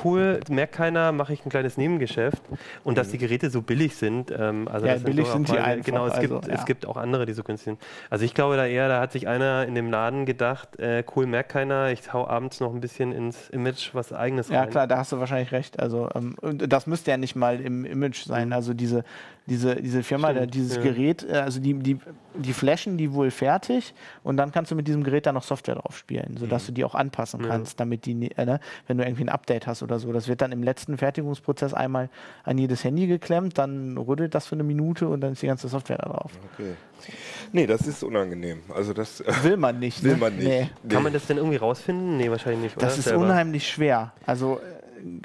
cool, 0.05 0.41
merkt 0.49 0.75
keiner, 0.75 1.13
mache 1.13 1.33
ich 1.33 1.45
ein 1.45 1.51
kleines 1.51 1.77
Nebengeschäft. 1.77 2.43
Und 2.85 2.97
dass 2.99 3.11
die 3.11 3.19
Geräte 3.19 3.51
so 3.51 3.63
billig 3.63 3.97
sind. 3.97 4.33
Ähm, 4.37 4.69
also 4.69 4.87
ja, 4.87 4.97
billig 4.97 5.27
sind 5.27 5.49
sie 5.49 5.59
einfach. 5.59 5.85
Genau, 5.85 6.07
es, 6.07 6.15
also, 6.15 6.29
gibt, 6.29 6.47
ja. 6.47 6.55
es 6.55 6.65
gibt 6.65 6.87
auch 6.87 6.97
andere, 6.97 7.27
die 7.27 7.33
so 7.33 7.43
günstig 7.43 7.65
sind. 7.65 7.81
Also 8.09 8.25
ich 8.25 8.35
glaube 8.35 8.57
da 8.57 8.67
eher, 8.67 8.89
da 8.89 9.01
hat 9.01 9.13
sich 9.13 9.29
einer 9.29 9.65
in 9.67 9.75
dem 9.75 9.91
Laden 9.91 10.27
gedacht, 10.27 10.79
äh, 10.79 11.05
cool, 11.15 11.27
merkt 11.27 11.51
keiner, 11.51 11.91
ich 11.91 12.13
hau 12.13 12.30
abends 12.31 12.61
noch 12.61 12.73
ein 12.73 12.81
bisschen 12.81 13.13
ins 13.13 13.51
Image 13.51 13.95
was 13.95 14.13
eigenes 14.13 14.49
ja, 14.49 14.61
rein. 14.61 14.67
Ja 14.67 14.71
klar, 14.71 14.87
da 14.87 14.99
hast 14.99 15.13
du 15.13 15.19
wahrscheinlich 15.19 15.53
recht. 15.53 15.81
Also 15.81 16.09
ähm, 16.15 16.37
das 16.41 16.87
müsste 16.87 17.11
ja 17.11 17.17
nicht 17.17 17.37
mal 17.37 17.61
im 17.61 17.85
Image 17.85 18.25
sein. 18.25 18.53
Also 18.53 18.73
diese, 18.73 19.05
diese, 19.47 19.77
diese 19.77 20.03
Firma, 20.03 20.31
Stimmt, 20.31 20.55
dieses 20.55 20.77
ja. 20.77 20.83
Gerät, 20.83 21.27
äh, 21.29 21.33
also 21.35 21.61
die, 21.61 21.75
die, 21.75 21.99
die 22.35 22.53
flashen 22.53 22.97
die 22.97 23.13
wohl 23.13 23.31
fertig 23.31 23.95
und 24.23 24.37
dann 24.37 24.53
kannst 24.53 24.71
du 24.71 24.77
mit 24.77 24.87
diesem 24.87 25.03
Gerät 25.03 25.27
dann 25.27 25.35
noch 25.35 25.43
Software 25.43 25.75
drauf 25.75 25.97
spielen, 25.97 26.37
sodass 26.39 26.65
mhm. 26.65 26.67
du 26.67 26.73
die 26.73 26.85
auch 26.85 26.95
anpassen 26.95 27.43
kannst, 27.43 27.73
ja. 27.73 27.79
damit 27.79 28.07
die, 28.07 28.31
äh, 28.37 28.45
ne, 28.45 28.61
wenn 28.87 28.99
du 28.99 29.05
irgendwie 29.05 29.25
ein 29.25 29.29
Update 29.29 29.67
hast 29.67 29.83
oder 29.83 29.99
so. 29.99 30.13
Das 30.13 30.29
wird 30.29 30.41
dann 30.41 30.53
im 30.53 30.63
letzten 30.63 30.99
Fertigungsprozess 30.99 31.75
einmal 31.75 32.09
an 32.45 32.59
jedes 32.59 32.85
Handy 32.85 33.07
geklemmt, 33.07 33.59
dann 33.59 33.97
rüttelt 33.97 34.35
das 34.35 34.47
für 34.47 34.55
eine 34.55 34.65
Minute 34.65 35.09
und 35.09 35.21
dann 35.21 35.33
ist 35.33 35.43
die 35.43 35.47
ganze 35.47 35.69
Software 35.69 35.99
da 35.99 36.09
drauf. 36.09 36.33
Okay. 36.55 36.75
Nee, 37.53 37.67
das 37.67 37.87
ist 37.87 38.03
unangenehm. 38.05 38.61
Also 38.75 38.93
das 38.93 39.25
will 39.43 39.57
man 39.57 39.79
nicht. 39.79 40.03
Will 40.03 40.13
ne? 40.13 40.19
man 40.19 40.37
nicht. 40.37 40.47
Nee. 40.47 40.71
Nee. 40.83 40.95
Kann 40.95 41.03
man 41.03 41.13
das 41.13 41.27
denn 41.27 41.39
irgendwie 41.39 41.57
rausfinden? 41.57 42.17
Nee, 42.17 42.31
wahrscheinlich 42.31 42.63
nicht. 42.63 42.83
Das 42.83 42.99
ist 42.99 43.05
selber? 43.05 43.25
unheimlich 43.25 43.69
schwer. 43.69 44.13
Also 44.27 44.61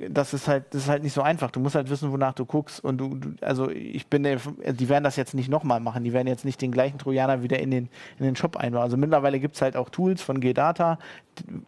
das 0.10 0.34
ist 0.34 0.48
halt, 0.48 0.66
das 0.72 0.84
ist 0.84 0.90
halt 0.90 1.04
nicht 1.04 1.14
so 1.14 1.22
einfach. 1.22 1.52
Du 1.52 1.60
musst 1.60 1.76
halt 1.76 1.90
wissen, 1.90 2.12
wonach 2.12 2.34
du 2.34 2.46
guckst. 2.46 2.84
Und 2.84 2.98
du, 2.98 3.16
du 3.16 3.34
also 3.42 3.70
ich 3.70 4.08
bin, 4.08 4.24
die 4.24 4.90
werden 4.90 5.04
das 5.04 5.16
jetzt 5.16 5.34
nicht 5.34 5.50
nochmal 5.50 5.80
machen. 5.80 6.04
Die 6.04 6.14
werden 6.14 6.28
jetzt 6.28 6.46
nicht 6.46 6.62
den 6.62 6.72
gleichen 6.72 6.98
Trojaner 6.98 7.44
wieder 7.44 7.60
in 7.60 7.72
den, 7.72 7.90
in 8.20 8.26
den 8.26 8.36
Shop 8.36 8.58
einbauen. 8.58 8.84
Also 8.84 8.98
mittlerweile 8.98 9.40
gibt 9.40 9.56
es 9.56 9.62
halt 9.62 9.76
auch 9.76 9.90
Tools 9.90 10.22
von 10.22 10.40
GData, 10.40 11.00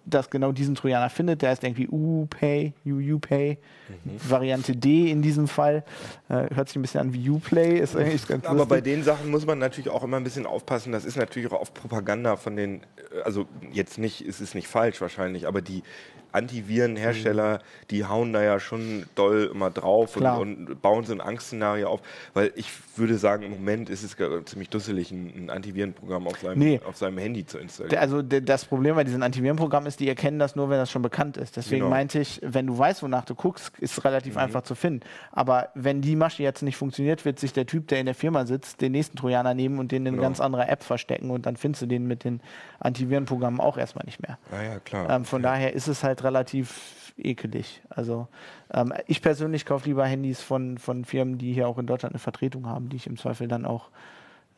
das 0.05 0.29
genau 0.29 0.51
diesen 0.51 0.75
Trojaner 0.75 1.09
findet. 1.09 1.41
Der 1.41 1.49
heißt 1.49 1.63
irgendwie 1.63 1.87
UPay, 1.89 2.73
UUPay, 2.85 3.57
mhm. 3.89 4.29
Variante 4.29 4.75
D 4.75 5.11
in 5.11 5.21
diesem 5.21 5.47
Fall. 5.47 5.83
Äh, 6.29 6.53
hört 6.55 6.69
sich 6.69 6.77
ein 6.77 6.81
bisschen 6.81 7.01
an 7.01 7.13
wie 7.13 7.29
Uplay, 7.29 7.79
ist 7.79 7.95
eigentlich 7.95 8.27
ganz 8.27 8.45
Aber 8.45 8.55
lustig. 8.55 8.69
bei 8.69 8.81
den 8.81 9.03
Sachen 9.03 9.29
muss 9.31 9.45
man 9.45 9.59
natürlich 9.59 9.89
auch 9.89 10.03
immer 10.03 10.17
ein 10.17 10.23
bisschen 10.23 10.45
aufpassen. 10.45 10.91
Das 10.91 11.05
ist 11.05 11.17
natürlich 11.17 11.51
auch 11.51 11.59
auf 11.59 11.73
Propaganda 11.73 12.35
von 12.35 12.55
den, 12.55 12.81
also 13.23 13.47
jetzt 13.71 13.97
nicht, 13.97 14.21
es 14.21 14.41
ist 14.41 14.55
nicht 14.55 14.67
falsch 14.67 15.01
wahrscheinlich, 15.01 15.47
aber 15.47 15.61
die 15.61 15.83
Antivirenhersteller, 16.31 17.57
mhm. 17.57 17.87
die 17.89 17.96
hauen 18.05 18.33
da 18.33 18.43
ja 18.43 18.59
schon 18.59 19.05
doll 19.15 19.49
immer 19.53 19.69
drauf 19.69 20.17
und, 20.17 20.25
und, 20.25 20.81
bauen 20.81 21.05
so 21.05 21.13
ein 21.13 21.21
Angstszenario 21.21 21.89
auf. 21.89 22.01
Weil 22.33 22.51
ich 22.55 22.71
würde 22.95 23.17
sagen, 23.17 23.43
im 23.43 23.51
Moment 23.51 23.89
ist 23.89 24.03
es 24.03 24.15
ziemlich 24.45 24.69
dusselig, 24.69 25.11
ein, 25.11 25.33
ein 25.35 25.49
Antivirenprogramm 25.49 26.27
auf 26.27 26.39
seinem, 26.39 26.59
nee. 26.59 26.81
auf 26.85 26.97
seinem 26.97 27.17
Handy 27.17 27.45
zu 27.45 27.57
installieren. 27.57 27.99
Also 27.99 28.21
das 28.21 28.65
Problem 28.65 28.95
bei 28.95 29.03
diesen 29.03 29.23
Antivirenprogrammen 29.23 29.87
ist, 29.87 29.99
die 29.99 30.07
erkennen 30.07 30.39
das 30.39 30.55
nur, 30.55 30.69
wenn 30.69 30.77
das 30.77 30.91
schon 30.91 31.01
bekannt 31.01 31.37
ist. 31.37 31.57
Deswegen 31.57 31.81
genau. 31.81 31.89
meinte 31.89 32.19
ich, 32.19 32.39
wenn 32.43 32.67
du 32.67 32.77
weißt, 32.77 33.03
wonach 33.03 33.25
du 33.25 33.35
guckst, 33.35 33.77
ist 33.79 33.97
es 33.97 34.03
relativ 34.03 34.33
mhm. 34.33 34.41
einfach 34.41 34.63
zu 34.63 34.75
finden. 34.75 35.01
Aber 35.31 35.69
wenn 35.75 36.01
die 36.01 36.15
Masche 36.15 36.43
jetzt 36.43 36.61
nicht 36.61 36.77
funktioniert, 36.77 37.25
wird 37.25 37.39
sich 37.39 37.53
der 37.53 37.65
Typ, 37.65 37.87
der 37.87 37.99
in 37.99 38.05
der 38.05 38.15
Firma 38.15 38.45
sitzt, 38.45 38.81
den 38.81 38.91
nächsten 38.91 39.17
Trojaner 39.17 39.53
nehmen 39.53 39.79
und 39.79 39.91
den 39.91 40.05
in 40.05 40.13
genau. 40.13 40.17
eine 40.17 40.29
ganz 40.29 40.39
andere 40.39 40.67
App 40.67 40.83
verstecken 40.83 41.31
und 41.31 41.45
dann 41.45 41.57
findest 41.57 41.83
du 41.83 41.85
den 41.85 42.07
mit 42.07 42.23
den 42.23 42.41
Antivirenprogrammen 42.79 43.59
auch 43.59 43.77
erstmal 43.77 44.05
nicht 44.05 44.21
mehr. 44.21 44.37
Ah 44.51 44.63
ja, 44.63 44.79
klar. 44.79 45.09
Ähm, 45.09 45.25
von 45.25 45.43
ja. 45.43 45.51
daher 45.51 45.73
ist 45.73 45.87
es 45.87 46.03
halt 46.03 46.23
relativ 46.23 47.06
ekelig. 47.17 47.81
Also 47.89 48.27
ähm, 48.73 48.93
ich 49.07 49.21
persönlich 49.21 49.65
kaufe 49.65 49.87
lieber 49.87 50.05
Handys 50.05 50.41
von, 50.41 50.77
von 50.77 51.05
Firmen, 51.05 51.37
die 51.37 51.53
hier 51.53 51.67
auch 51.67 51.77
in 51.77 51.87
Deutschland 51.87 52.13
eine 52.13 52.19
Vertretung 52.19 52.67
haben, 52.67 52.89
die 52.89 52.97
ich 52.97 53.07
im 53.07 53.17
Zweifel 53.17 53.47
dann 53.47 53.65
auch 53.65 53.89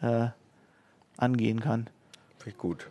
äh, 0.02 0.28
angehen 1.18 1.60
kann. 1.60 1.90
Finde 2.38 2.52
ich 2.52 2.58
gut. 2.58 2.90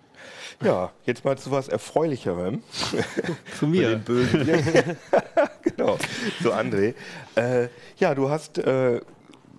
Ja, 0.63 0.91
jetzt 1.05 1.25
mal 1.25 1.39
zu 1.39 1.51
was 1.51 1.69
Erfreulicherem. 1.69 2.63
zu 3.59 3.67
mir. 3.67 4.01
genau, 5.63 5.97
zu 6.43 6.53
André. 6.53 6.95
Äh, 7.37 7.69
ja, 7.99 8.15
du 8.15 8.29
hast 8.29 8.59
äh, 8.59 9.01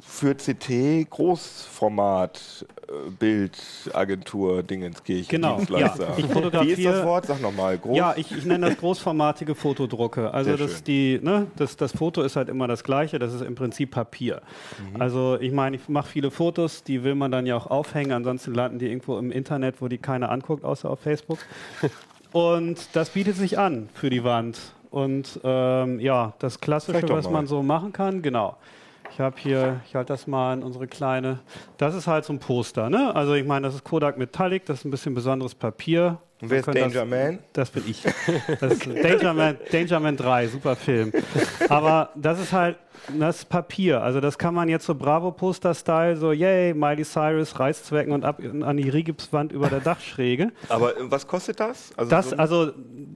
für 0.09 0.33
CT 0.33 1.07
Großformat 1.09 2.65
äh, 2.87 3.11
Bildagentur 3.11 4.63
Dingenskirchen 4.63 5.29
genau. 5.29 5.61
Ja, 5.69 5.93
ich 6.17 6.25
fotografiere, 6.25 6.65
Wie 6.65 6.71
ist 6.71 6.85
das 6.85 7.05
Wort? 7.05 7.27
Sag 7.27 7.41
nochmal. 7.41 7.77
Groß? 7.77 7.95
Ja, 7.95 8.15
ich, 8.17 8.35
ich 8.35 8.43
nenne 8.43 8.69
das 8.69 8.77
großformatige 8.79 9.53
Fotodrucke. 9.53 10.33
Also 10.33 10.57
das, 10.57 10.83
die, 10.83 11.19
ne, 11.21 11.47
das, 11.55 11.77
das 11.77 11.91
Foto 11.91 12.23
ist 12.23 12.35
halt 12.35 12.49
immer 12.49 12.67
das 12.67 12.83
gleiche, 12.83 13.19
das 13.19 13.33
ist 13.33 13.41
im 13.41 13.53
Prinzip 13.53 13.91
Papier. 13.91 14.41
Mhm. 14.93 14.99
Also 14.99 15.37
ich 15.39 15.51
meine, 15.51 15.75
ich 15.75 15.87
mache 15.87 16.09
viele 16.09 16.31
Fotos, 16.31 16.83
die 16.83 17.03
will 17.03 17.13
man 17.13 17.31
dann 17.31 17.45
ja 17.45 17.55
auch 17.55 17.67
aufhängen, 17.67 18.11
ansonsten 18.11 18.55
landen 18.55 18.79
die 18.79 18.87
irgendwo 18.87 19.17
im 19.19 19.31
Internet, 19.31 19.79
wo 19.79 19.87
die 19.87 19.99
keiner 19.99 20.31
anguckt, 20.31 20.65
außer 20.65 20.89
auf 20.89 20.99
Facebook. 20.99 21.39
Und 22.31 22.89
das 22.93 23.11
bietet 23.11 23.37
sich 23.37 23.59
an 23.59 23.89
für 23.93 24.09
die 24.09 24.23
Wand. 24.23 24.59
Und 24.89 25.39
ähm, 25.43 25.99
ja, 25.99 26.33
das 26.39 26.59
Klassische, 26.59 27.07
was 27.09 27.29
man 27.29 27.45
so 27.45 27.61
machen 27.61 27.93
kann, 27.93 28.23
genau. 28.23 28.57
Ich 29.11 29.19
habe 29.19 29.35
hier, 29.39 29.81
ich 29.87 29.95
halte 29.95 30.13
das 30.13 30.27
mal 30.27 30.53
in 30.53 30.63
unsere 30.63 30.87
kleine, 30.87 31.39
das 31.77 31.95
ist 31.95 32.07
halt 32.07 32.25
so 32.25 32.33
ein 32.33 32.39
Poster, 32.39 32.89
ne? 32.89 33.13
Also 33.15 33.33
ich 33.33 33.45
meine, 33.45 33.67
das 33.67 33.75
ist 33.75 33.83
Kodak 33.83 34.17
Metallic, 34.17 34.65
das 34.65 34.79
ist 34.79 34.85
ein 34.85 34.91
bisschen 34.91 35.13
besonderes 35.13 35.55
Papier. 35.55 36.17
Und 36.41 36.49
wer 36.49 36.59
ist 36.59 36.67
Danger 36.67 36.89
das, 36.89 37.07
Man? 37.07 37.39
Das 37.53 37.69
bin 37.69 37.83
ich. 37.87 38.03
Das 38.59 38.73
ist 38.73 38.85
Danger, 38.85 39.33
Man, 39.33 39.57
Danger 39.71 39.99
Man 39.99 40.15
3, 40.15 40.47
super 40.47 40.75
Film. 40.75 41.11
Aber 41.69 42.11
das 42.15 42.39
ist 42.39 42.53
halt 42.53 42.77
das 43.17 43.45
Papier. 43.45 44.01
Also 44.01 44.19
das 44.19 44.37
kann 44.37 44.53
man 44.53 44.69
jetzt 44.69 44.85
so 44.85 44.95
Bravo-Poster-Style, 44.95 46.17
so 46.17 46.31
yay, 46.31 46.73
Miley 46.73 47.03
Cyrus, 47.03 47.59
Reißzwecken 47.59 48.13
und 48.13 48.25
ab 48.25 48.39
an 48.41 48.77
die 48.77 48.89
Rigipswand 48.89 49.51
über 49.51 49.67
der 49.67 49.79
Dachschräge. 49.79 50.51
Aber 50.69 50.97
äh, 50.97 51.01
was 51.03 51.27
kostet 51.27 51.59
das? 51.59 51.91
Also, 51.97 52.09
das, 52.09 52.29
so 52.29 52.35
also 52.35 52.71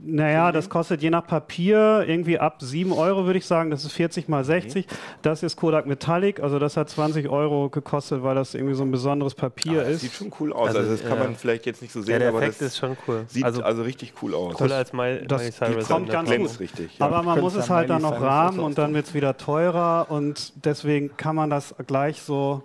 naja, 0.05 0.51
das 0.51 0.69
kostet 0.69 1.01
je 1.01 1.09
nach 1.09 1.25
Papier 1.25 2.03
irgendwie 2.07 2.37
ab 2.39 2.61
7 2.61 2.91
Euro, 2.91 3.25
würde 3.25 3.39
ich 3.39 3.45
sagen. 3.45 3.71
Das 3.71 3.85
ist 3.85 3.93
40 3.93 4.27
mal 4.27 4.43
60. 4.43 4.85
Mhm. 4.85 4.89
Das 5.21 5.43
ist 5.43 5.55
Kodak 5.55 5.85
Metallic, 5.85 6.41
also 6.41 6.59
das 6.59 6.77
hat 6.77 6.89
20 6.89 7.29
Euro 7.29 7.69
gekostet, 7.69 8.23
weil 8.23 8.35
das 8.35 8.53
irgendwie 8.53 8.75
so 8.75 8.83
ein 8.83 8.91
besonderes 8.91 9.35
Papier 9.35 9.81
aber 9.81 9.89
ist. 9.89 10.01
Sieht 10.01 10.13
schon 10.13 10.31
cool 10.39 10.53
aus. 10.53 10.69
Also, 10.69 10.79
also 10.79 10.91
das 10.91 11.05
kann 11.05 11.19
man 11.19 11.35
vielleicht 11.35 11.65
jetzt 11.65 11.81
nicht 11.81 11.93
so 11.93 12.01
sehen, 12.01 12.13
ja, 12.13 12.19
der 12.19 12.29
aber 12.29 12.41
Effekt 12.41 12.61
ist 12.61 12.77
schon 12.77 12.97
cool. 13.07 13.25
Sieht 13.27 13.43
also, 13.43 13.63
also 13.63 13.83
richtig 13.83 14.13
cool 14.21 14.35
aus. 14.35 14.55
Cooler 14.55 14.75
als 14.75 14.93
Miley 14.93 15.27
Cyrus. 15.51 15.87
kommt 15.87 16.09
ganz 16.09 16.29
gut. 16.29 16.59
Richtig, 16.59 16.97
ja. 16.97 17.05
Aber 17.05 17.23
man 17.23 17.39
muss 17.39 17.55
es 17.55 17.69
halt 17.69 17.89
dann 17.89 18.01
noch 18.01 18.19
rahmen 18.19 18.59
und 18.59 18.77
dann 18.77 18.93
wird 18.93 19.07
es 19.07 19.13
wieder 19.13 19.37
teurer 19.37 19.72
und 19.81 20.53
deswegen 20.65 21.15
kann 21.17 21.35
man 21.35 21.49
das 21.49 21.75
gleich 21.87 22.21
so 22.21 22.63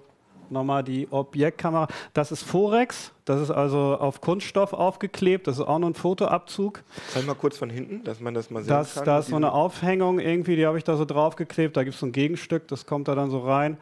nochmal 0.50 0.82
die 0.82 1.08
Objektkamera. 1.10 1.88
Das 2.14 2.32
ist 2.32 2.42
Forex, 2.42 3.12
das 3.24 3.40
ist 3.40 3.50
also 3.50 3.96
auf 3.98 4.20
Kunststoff 4.20 4.72
aufgeklebt, 4.72 5.46
das 5.46 5.56
ist 5.58 5.64
auch 5.64 5.78
nur 5.78 5.90
ein 5.90 5.94
Fotoabzug. 5.94 6.82
Zeig 7.08 7.26
mal 7.26 7.34
kurz 7.34 7.58
von 7.58 7.70
hinten, 7.70 8.04
dass 8.04 8.20
man 8.20 8.34
das 8.34 8.50
mal 8.50 8.62
sehen 8.62 8.70
das, 8.70 8.94
kann. 8.94 9.04
Da 9.04 9.18
ist 9.18 9.28
so 9.28 9.36
eine 9.36 9.52
Aufhängung 9.52 10.18
irgendwie, 10.18 10.56
die 10.56 10.66
habe 10.66 10.78
ich 10.78 10.84
da 10.84 10.96
so 10.96 11.04
draufgeklebt, 11.04 11.76
da 11.76 11.84
gibt 11.84 11.94
es 11.94 12.00
so 12.00 12.06
ein 12.06 12.12
Gegenstück, 12.12 12.68
das 12.68 12.86
kommt 12.86 13.08
da 13.08 13.14
dann 13.14 13.30
so 13.30 13.40
rein. 13.40 13.78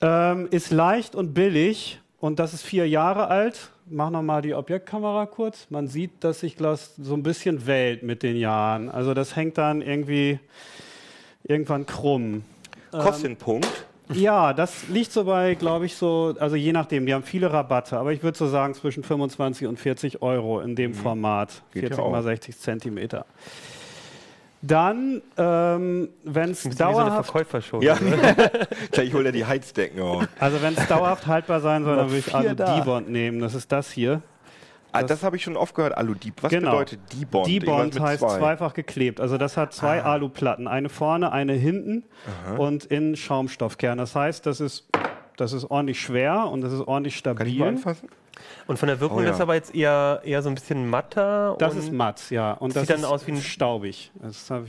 Ähm, 0.00 0.48
ist 0.50 0.70
leicht 0.70 1.14
und 1.14 1.34
billig 1.34 2.00
und 2.20 2.38
das 2.38 2.54
ist 2.54 2.62
vier 2.62 2.88
Jahre 2.88 3.28
alt. 3.28 3.70
Mach 3.92 4.10
nochmal 4.10 4.40
die 4.40 4.54
Objektkamera 4.54 5.26
kurz. 5.26 5.66
Man 5.68 5.88
sieht, 5.88 6.22
dass 6.22 6.40
sich 6.40 6.54
das 6.54 6.94
so 6.96 7.14
ein 7.14 7.22
bisschen 7.22 7.66
wählt 7.66 8.02
mit 8.02 8.22
den 8.22 8.36
Jahren. 8.36 8.88
Also 8.88 9.14
das 9.14 9.34
hängt 9.34 9.58
dann 9.58 9.82
irgendwie 9.82 10.38
irgendwann 11.50 11.84
krumm. 11.84 12.44
Kostenpunkt? 12.92 13.66
Ähm, 14.08 14.16
ja, 14.16 14.52
das 14.52 14.88
liegt 14.88 15.12
so 15.12 15.24
bei, 15.24 15.54
glaube 15.54 15.86
ich, 15.86 15.94
so, 15.94 16.34
also 16.40 16.56
je 16.56 16.72
nachdem, 16.72 17.06
die 17.06 17.14
haben 17.14 17.22
viele 17.22 17.52
Rabatte, 17.52 17.98
aber 17.98 18.12
ich 18.12 18.22
würde 18.22 18.36
so 18.36 18.48
sagen 18.48 18.74
zwischen 18.74 19.04
25 19.04 19.68
und 19.68 19.78
40 19.78 20.22
Euro 20.22 20.60
in 20.60 20.74
dem 20.74 20.92
mhm. 20.92 20.94
Format. 20.96 21.62
Geht 21.72 21.82
40 21.82 21.98
ja 21.98 22.10
mal 22.10 22.22
60 22.22 22.58
Zentimeter. 22.58 23.26
Dann, 24.62 25.22
ähm, 25.38 26.10
wenn 26.24 26.50
es 26.50 26.64
dauerhaft... 26.64 27.32
So 27.70 27.80
ja. 27.80 27.96
Gleich 28.90 29.14
holt 29.14 29.24
er 29.24 29.32
die 29.32 29.46
Heizdecken 29.46 30.02
auf. 30.02 30.28
Also 30.38 30.60
wenn 30.60 30.76
es 30.76 30.86
dauerhaft 30.86 31.26
haltbar 31.26 31.60
sein 31.60 31.84
soll, 31.84 31.96
dann 31.96 32.10
würde 32.10 32.18
ich 32.18 32.34
Alu 32.34 32.54
Dibond 32.54 33.08
nehmen. 33.08 33.40
Das 33.40 33.54
ist 33.54 33.72
das 33.72 33.90
hier. 33.90 34.22
Ah, 34.92 35.00
das, 35.02 35.08
das 35.08 35.22
habe 35.22 35.36
ich 35.36 35.42
schon 35.42 35.56
oft 35.56 35.74
gehört, 35.74 35.96
Alu-Deep. 35.96 36.42
Was 36.42 36.50
genau. 36.50 36.72
bedeutet 36.72 37.00
Debond? 37.12 37.46
Debond 37.46 38.00
heißt 38.00 38.20
zwei. 38.20 38.38
zweifach 38.38 38.74
geklebt. 38.74 39.20
Also 39.20 39.38
das 39.38 39.56
hat 39.56 39.72
zwei 39.72 40.02
ah. 40.02 40.12
Aluplatten, 40.12 40.68
eine 40.68 40.88
vorne, 40.88 41.32
eine 41.32 41.52
hinten 41.52 42.04
Aha. 42.46 42.56
und 42.56 42.84
in 42.86 43.16
Schaumstoffkern. 43.16 43.98
Das 43.98 44.14
heißt, 44.14 44.46
das 44.46 44.60
ist, 44.60 44.88
das 45.36 45.52
ist 45.52 45.70
ordentlich 45.70 46.00
schwer 46.00 46.48
und 46.50 46.60
das 46.62 46.72
ist 46.72 46.80
ordentlich 46.80 47.16
stabil. 47.16 47.38
Kann 47.38 47.46
ich 47.48 47.58
mal 47.58 47.68
anfassen? 47.68 48.08
Und 48.66 48.78
von 48.78 48.88
der 48.88 49.00
Wirkung 49.00 49.18
oh, 49.18 49.22
ja. 49.22 49.30
ist 49.30 49.40
aber 49.40 49.54
jetzt 49.54 49.74
eher, 49.74 50.20
eher 50.24 50.42
so 50.42 50.48
ein 50.48 50.54
bisschen 50.54 50.88
matter. 50.88 51.56
Das 51.58 51.74
ist 51.74 51.92
matt, 51.92 52.30
ja. 52.30 52.52
Und 52.52 52.76
das 52.76 52.86
sieht 52.86 52.96
dann 52.96 53.04
aus 53.04 53.26
wie 53.26 53.32
ein 53.32 53.40
staubig. 53.40 54.12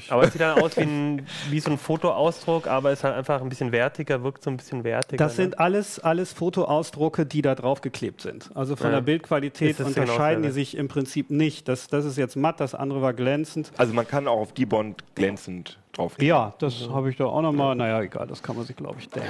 aber 0.10 0.24
es 0.24 0.32
sieht 0.32 0.42
dann 0.42 0.60
aus 0.62 0.78
wie, 0.78 0.82
ein, 0.82 1.28
wie 1.50 1.60
so 1.60 1.72
ein 1.72 1.78
Fotoausdruck, 1.78 2.68
aber 2.68 2.92
ist 2.92 3.04
halt 3.04 3.16
einfach 3.16 3.42
ein 3.42 3.50
bisschen 3.50 3.72
wertiger, 3.72 4.24
wirkt 4.24 4.44
so 4.44 4.50
ein 4.50 4.58
bisschen 4.58 4.84
wertiger. 4.84 5.24
Das 5.24 5.34
ne? 5.34 5.44
sind 5.44 5.60
alles, 5.60 6.00
alles 6.00 6.34
Fotoausdrucke, 6.34 7.26
die 7.26 7.42
da 7.42 7.56
drauf 7.56 7.82
geklebt 7.82 8.22
sind. 8.22 8.50
Also 8.56 8.76
von 8.76 8.88
ja. 8.88 8.94
der 8.94 9.02
Bildqualität 9.02 9.80
unterscheiden 9.80 10.44
die 10.44 10.52
sich 10.52 10.76
im 10.76 10.88
Prinzip 10.88 11.30
nicht. 11.30 11.68
Das, 11.68 11.88
das 11.88 12.06
ist 12.06 12.18
jetzt 12.18 12.36
matt, 12.36 12.60
das 12.60 12.76
andere 12.76 13.02
war 13.02 13.14
glänzend. 13.14 13.72
Also 13.78 13.94
man 13.94 14.08
kann 14.08 14.28
auch 14.28 14.40
auf 14.40 14.54
die 14.54 14.66
Bond 14.66 15.04
glänzend 15.16 15.80
drauf 15.94 16.16
Ja, 16.22 16.54
das 16.60 16.90
habe 16.90 17.10
ich 17.10 17.18
da 17.18 17.26
auch 17.26 17.42
nochmal. 17.42 17.76
Naja, 17.76 18.02
egal, 18.02 18.28
das 18.28 18.42
kann 18.42 18.56
man 18.56 18.66
sich, 18.66 18.76
glaube 18.76 18.98
ich, 19.00 19.10
denken. 19.10 19.30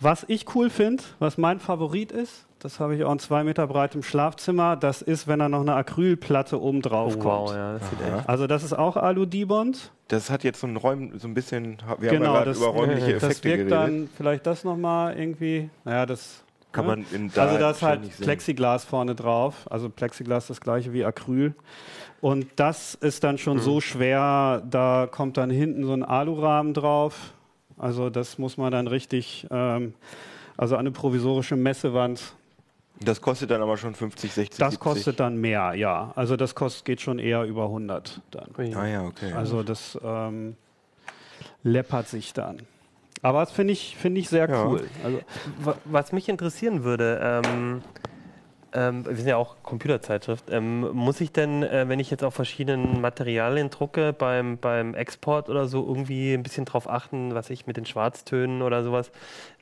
Was 0.00 0.24
ich 0.28 0.54
cool 0.54 0.70
finde, 0.70 1.02
was 1.18 1.38
mein 1.38 1.60
Favorit 1.60 2.12
ist, 2.12 2.46
das 2.64 2.80
habe 2.80 2.96
ich 2.96 3.04
auch 3.04 3.12
in 3.12 3.18
zwei 3.18 3.44
Meter 3.44 3.66
breitem 3.66 4.02
Schlafzimmer. 4.02 4.74
Das 4.74 5.02
ist, 5.02 5.28
wenn 5.28 5.38
da 5.38 5.50
noch 5.50 5.60
eine 5.60 5.74
Acrylplatte 5.74 6.58
oben 6.58 6.80
drauf 6.80 7.16
oh, 7.18 7.20
kommt. 7.20 7.50
Wow, 7.50 7.54
ja, 7.54 7.72
das 7.74 8.26
also 8.26 8.46
das 8.46 8.62
ist 8.62 8.72
auch 8.72 8.96
Alu-Dibond. 8.96 9.92
Das 10.08 10.30
hat 10.30 10.44
jetzt 10.44 10.60
so 10.60 10.66
ein, 10.66 10.76
Räum, 10.76 11.18
so 11.18 11.28
ein 11.28 11.34
bisschen, 11.34 11.76
wir 11.98 12.10
genau, 12.10 12.36
haben 12.36 12.46
ja 12.46 12.56
über 12.56 12.68
räumliche 12.68 13.16
Effekte 13.16 13.28
Das 13.28 13.44
wirkt 13.44 13.68
geredet. 13.68 13.70
dann 13.70 14.08
vielleicht 14.16 14.46
das 14.46 14.64
nochmal 14.64 15.14
irgendwie, 15.18 15.68
naja, 15.84 16.06
das... 16.06 16.42
Kann 16.72 16.86
man 16.86 17.04
in 17.12 17.30
da 17.34 17.42
Also 17.42 17.58
da 17.58 17.70
ist 17.70 17.82
halt 17.82 18.18
Plexiglas 18.18 18.84
vorne 18.86 19.14
drauf. 19.14 19.70
Also 19.70 19.90
Plexiglas 19.90 20.46
das 20.46 20.62
gleiche 20.62 20.94
wie 20.94 21.04
Acryl. 21.04 21.54
Und 22.22 22.46
das 22.56 22.94
ist 22.94 23.24
dann 23.24 23.36
schon 23.36 23.58
mhm. 23.58 23.62
so 23.62 23.82
schwer, 23.82 24.62
da 24.70 25.06
kommt 25.08 25.36
dann 25.36 25.50
hinten 25.50 25.84
so 25.84 25.92
ein 25.92 26.02
Alurahmen 26.02 26.72
drauf. 26.72 27.34
Also 27.76 28.08
das 28.08 28.38
muss 28.38 28.56
man 28.56 28.72
dann 28.72 28.86
richtig, 28.86 29.46
ähm, 29.50 29.92
also 30.56 30.76
eine 30.76 30.92
provisorische 30.92 31.56
Messewand 31.56 32.34
das 33.00 33.20
kostet 33.20 33.50
dann 33.50 33.62
aber 33.62 33.76
schon 33.76 33.94
50, 33.94 34.32
60, 34.32 34.58
Das 34.58 34.72
70. 34.72 34.80
kostet 34.80 35.20
dann 35.20 35.36
mehr, 35.36 35.74
ja. 35.74 36.12
Also 36.14 36.36
das 36.36 36.54
kostet, 36.54 36.84
geht 36.84 37.00
schon 37.00 37.18
eher 37.18 37.44
über 37.44 37.64
100 37.64 38.20
dann. 38.30 38.50
Ah 38.74 38.86
ja, 38.86 39.04
okay. 39.04 39.32
Also 39.32 39.62
das 39.62 39.98
ähm, 40.02 40.56
läppert 41.62 42.08
sich 42.08 42.32
dann. 42.32 42.58
Aber 43.22 43.40
das 43.40 43.52
finde 43.52 43.72
ich, 43.72 43.96
find 43.96 44.18
ich 44.18 44.28
sehr 44.28 44.48
ja. 44.48 44.66
cool. 44.66 44.86
Also, 45.02 45.20
was 45.86 46.12
mich 46.12 46.28
interessieren 46.28 46.84
würde, 46.84 47.20
ähm, 47.22 47.82
ähm, 48.74 49.06
wir 49.06 49.16
sind 49.16 49.28
ja 49.28 49.36
auch 49.36 49.56
Computerzeitschrift, 49.62 50.50
ähm, 50.50 50.80
muss 50.92 51.20
ich 51.20 51.32
denn, 51.32 51.62
äh, 51.62 51.88
wenn 51.88 52.00
ich 52.00 52.10
jetzt 52.10 52.24
auf 52.24 52.34
verschiedenen 52.34 53.00
Materialien 53.00 53.70
drucke, 53.70 54.12
beim, 54.12 54.58
beim 54.58 54.94
Export 54.94 55.48
oder 55.48 55.68
so 55.68 55.86
irgendwie 55.86 56.34
ein 56.34 56.42
bisschen 56.42 56.64
drauf 56.64 56.90
achten, 56.90 57.34
was 57.34 57.50
ich 57.50 57.66
mit 57.66 57.76
den 57.76 57.86
Schwarztönen 57.86 58.62
oder 58.62 58.82
sowas, 58.82 59.12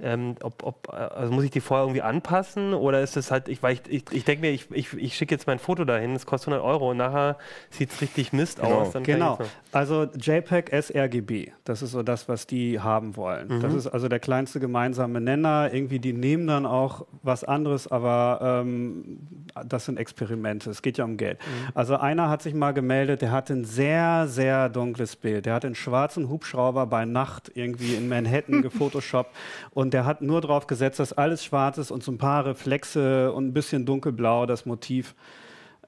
ähm, 0.03 0.35
ob, 0.43 0.62
ob, 0.65 0.88
äh, 0.93 0.97
also 0.97 1.33
muss 1.33 1.45
ich 1.45 1.51
die 1.51 1.61
vorher 1.61 1.85
irgendwie 1.85 2.03
anpassen 2.03 2.75
oder 2.75 3.01
ist 3.01 3.17
es 3.17 3.31
halt, 3.31 3.49
ich, 3.49 3.62
ich, 3.62 3.81
ich, 3.88 4.05
ich 4.11 4.25
denke 4.25 4.41
mir, 4.41 4.51
ich, 4.51 4.71
ich, 4.73 4.93
ich 4.95 5.17
schicke 5.17 5.35
jetzt 5.35 5.47
mein 5.47 5.59
Foto 5.59 5.85
dahin, 5.85 6.15
es 6.15 6.27
kostet 6.27 6.53
100 6.53 6.69
Euro 6.69 6.91
und 6.91 6.97
nachher 6.97 7.38
sieht 7.71 7.93
es 7.93 8.01
richtig 8.01 8.33
Mist 8.33 8.61
genau. 8.61 8.81
aus. 8.81 8.93
genau, 9.03 9.38
also 9.71 10.05
JPEG 10.05 10.71
sRGB, 10.83 11.53
das 11.65 11.83
ist 11.83 11.93
so 11.93 12.03
das, 12.03 12.29
was 12.29 12.47
die 12.47 12.81
haben 12.81 13.17
wollen. 13.17 13.49
Mhm. 13.49 13.61
Das 13.61 13.75
ist 13.75 13.87
also 13.87 14.09
der 14.09 14.19
kleinste 14.19 14.61
gemeinsame 14.61 15.21
Nenner, 15.21 15.71
irgendwie 15.73 16.01
die 16.01 16.12
nehmen 16.12 16.47
dann 16.47 16.67
auch 16.67 17.07
was 17.23 17.45
anderes, 17.45 17.87
aber 17.87 18.62
ähm, 18.62 19.21
das 19.65 19.85
sind 19.85 19.99
Experimente, 19.99 20.71
es 20.71 20.83
geht 20.83 20.99
ja 20.99 21.05
um 21.05 21.17
Geld. 21.17 21.38
Mhm. 21.38 21.71
Also 21.75 21.97
einer 21.97 22.29
hat 22.29 22.43
sich 22.43 22.55
mal 22.55 22.73
gemeldet, 22.73 23.23
der 23.23 23.31
hat 23.31 23.51
ein 23.51 23.65
sehr, 23.65 24.27
sehr 24.27 24.69
dunkles 24.69 25.17
Bild. 25.17 25.47
Der 25.47 25.55
hat 25.55 25.65
einen 25.65 25.75
schwarzen 25.75 26.29
Hubschrauber 26.29 26.87
bei 26.87 27.05
Nacht 27.05 27.53
irgendwie 27.55 27.95
in 27.95 28.09
Manhattan 28.09 28.62
gefotoshoppt 28.62 29.35
und 29.71 29.91
der 29.92 30.05
hat 30.05 30.22
nur 30.22 30.40
darauf 30.40 30.66
gesetzt, 30.66 30.98
dass 30.98 31.12
alles 31.12 31.44
schwarz 31.44 31.78
ist 31.78 31.90
und 31.90 32.02
so 32.02 32.12
ein 32.12 32.18
paar 32.18 32.46
Reflexe 32.46 33.33
und 33.33 33.48
ein 33.48 33.52
bisschen 33.52 33.87
dunkelblau 33.87 34.46
das 34.46 34.66
Motiv 34.66 35.14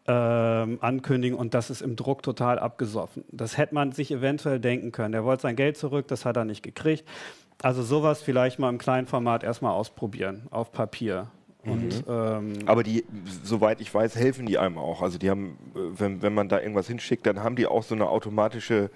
ähm, 0.07 0.79
ankündigen 0.81 1.39
und 1.39 1.55
das 1.55 1.71
ist 1.71 1.81
im 1.81 1.97
Druck 1.97 2.23
total 2.23 2.59
abgesoffen. 2.59 3.25
Das 3.31 3.57
hätte 3.57 3.75
man 3.75 3.93
sich 3.93 4.11
eventuell 4.11 4.61
denken 4.61 4.93
können. 4.93 5.15
Er 5.15 5.25
wollte 5.25 5.43
sein 5.43 5.57
Geld 5.57 5.77
zurück, 5.77 6.09
das 6.09 6.25
hat 6.25 6.37
er 6.37 6.45
nicht 6.45 6.63
gekriegt. 6.63 7.05
Also 7.63 7.83
sowas 7.83 8.21
vielleicht 8.21 8.59
mal 8.59 8.69
im 8.69 8.79
kleinen 8.79 9.07
Format 9.07 9.43
erstmal 9.43 9.73
ausprobieren, 9.73 10.43
auf 10.51 10.73
Papier. 10.73 11.29
Und, 11.65 12.07
mhm. 12.07 12.13
ähm, 12.13 12.53
Aber 12.67 12.83
die, 12.83 13.05
soweit 13.43 13.81
ich 13.81 13.95
weiß, 13.95 14.17
helfen 14.17 14.45
die 14.45 14.59
einem 14.59 14.77
auch. 14.77 15.01
Also 15.01 15.17
die 15.17 15.31
haben, 15.31 15.57
äh, 15.75 15.99
wenn, 15.99 16.21
wenn 16.21 16.35
man 16.35 16.51
da 16.51 16.61
irgendwas 16.61 16.87
hinschickt, 16.87 17.27
dann 17.27 17.43
haben 17.43 17.57
die 17.57 17.67
auch 17.67 17.83
so 17.83 17.95
eine 17.95 18.09
automatische 18.09 18.91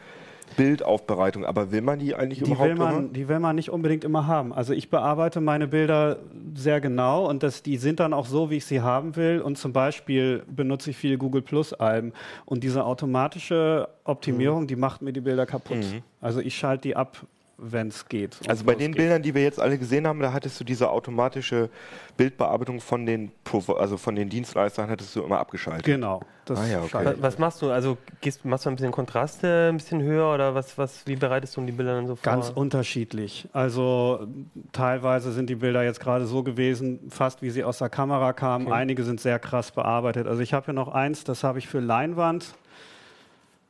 Bildaufbereitung. 0.56 1.44
Aber 1.44 1.70
will 1.70 1.82
man 1.82 1.98
die 1.98 2.14
eigentlich 2.14 2.40
die 2.40 2.50
überhaupt 2.50 2.68
will 2.68 2.76
man, 2.76 2.98
immer? 2.98 3.08
Die 3.08 3.28
will 3.28 3.38
man 3.38 3.56
nicht 3.56 3.70
unbedingt 3.70 4.04
immer 4.04 4.26
haben. 4.26 4.52
Also 4.52 4.72
ich 4.72 4.90
bearbeite 4.90 5.40
meine 5.40 5.68
Bilder 5.68 6.18
sehr 6.54 6.80
genau 6.80 7.28
und 7.28 7.42
das, 7.42 7.62
die 7.62 7.76
sind 7.76 8.00
dann 8.00 8.12
auch 8.12 8.26
so, 8.26 8.50
wie 8.50 8.56
ich 8.56 8.66
sie 8.66 8.80
haben 8.80 9.16
will. 9.16 9.40
Und 9.40 9.58
zum 9.58 9.72
Beispiel 9.72 10.42
benutze 10.48 10.90
ich 10.90 10.96
viele 10.96 11.18
Google 11.18 11.42
Plus 11.42 11.72
Alben. 11.72 12.12
Und 12.44 12.64
diese 12.64 12.84
automatische 12.84 13.88
Optimierung, 14.04 14.62
mhm. 14.62 14.66
die 14.68 14.76
macht 14.76 15.02
mir 15.02 15.12
die 15.12 15.20
Bilder 15.20 15.46
kaputt. 15.46 15.78
Mhm. 15.78 16.02
Also 16.20 16.40
ich 16.40 16.56
schalte 16.56 16.88
die 16.88 16.96
ab 16.96 17.26
wenn 17.58 17.88
es 17.88 18.08
geht. 18.08 18.38
Also 18.48 18.64
bei 18.64 18.74
den 18.74 18.92
geht. 18.92 18.98
Bildern, 18.98 19.22
die 19.22 19.34
wir 19.34 19.42
jetzt 19.42 19.60
alle 19.60 19.78
gesehen 19.78 20.06
haben, 20.06 20.20
da 20.20 20.32
hattest 20.32 20.58
du 20.60 20.64
diese 20.64 20.88
automatische 20.88 21.68
Bildbearbeitung 22.16 22.80
von 22.80 23.04
den, 23.04 23.32
also 23.76 23.96
von 23.96 24.14
den 24.14 24.28
Dienstleistern 24.28 24.88
hattest 24.88 25.14
du 25.16 25.22
immer 25.22 25.40
abgeschaltet. 25.40 25.84
Genau. 25.84 26.22
Ah, 26.48 26.66
ja, 26.66 26.82
okay. 26.82 27.14
Was 27.20 27.38
machst 27.38 27.60
du? 27.60 27.70
Also 27.70 27.98
gehst, 28.20 28.44
machst 28.44 28.64
du 28.64 28.70
ein 28.70 28.76
bisschen 28.76 28.92
Kontraste 28.92 29.68
ein 29.70 29.76
bisschen 29.76 30.00
höher 30.02 30.32
oder 30.32 30.54
was, 30.54 30.78
was, 30.78 31.06
wie 31.06 31.16
bereitest 31.16 31.56
du 31.56 31.60
die 31.62 31.72
Bilder 31.72 31.96
dann 31.96 32.06
so 32.06 32.16
vor? 32.16 32.22
Ganz 32.22 32.48
unterschiedlich. 32.48 33.48
Also 33.52 34.26
teilweise 34.72 35.32
sind 35.32 35.50
die 35.50 35.56
Bilder 35.56 35.82
jetzt 35.82 36.00
gerade 36.00 36.26
so 36.26 36.42
gewesen, 36.42 37.00
fast 37.10 37.42
wie 37.42 37.50
sie 37.50 37.64
aus 37.64 37.78
der 37.78 37.90
Kamera 37.90 38.32
kamen. 38.32 38.66
Okay. 38.66 38.76
Einige 38.76 39.02
sind 39.02 39.20
sehr 39.20 39.38
krass 39.38 39.72
bearbeitet. 39.72 40.26
Also 40.26 40.40
ich 40.40 40.54
habe 40.54 40.66
hier 40.66 40.74
noch 40.74 40.88
eins, 40.88 41.24
das 41.24 41.44
habe 41.44 41.58
ich 41.58 41.68
für 41.68 41.80
Leinwand 41.80 42.54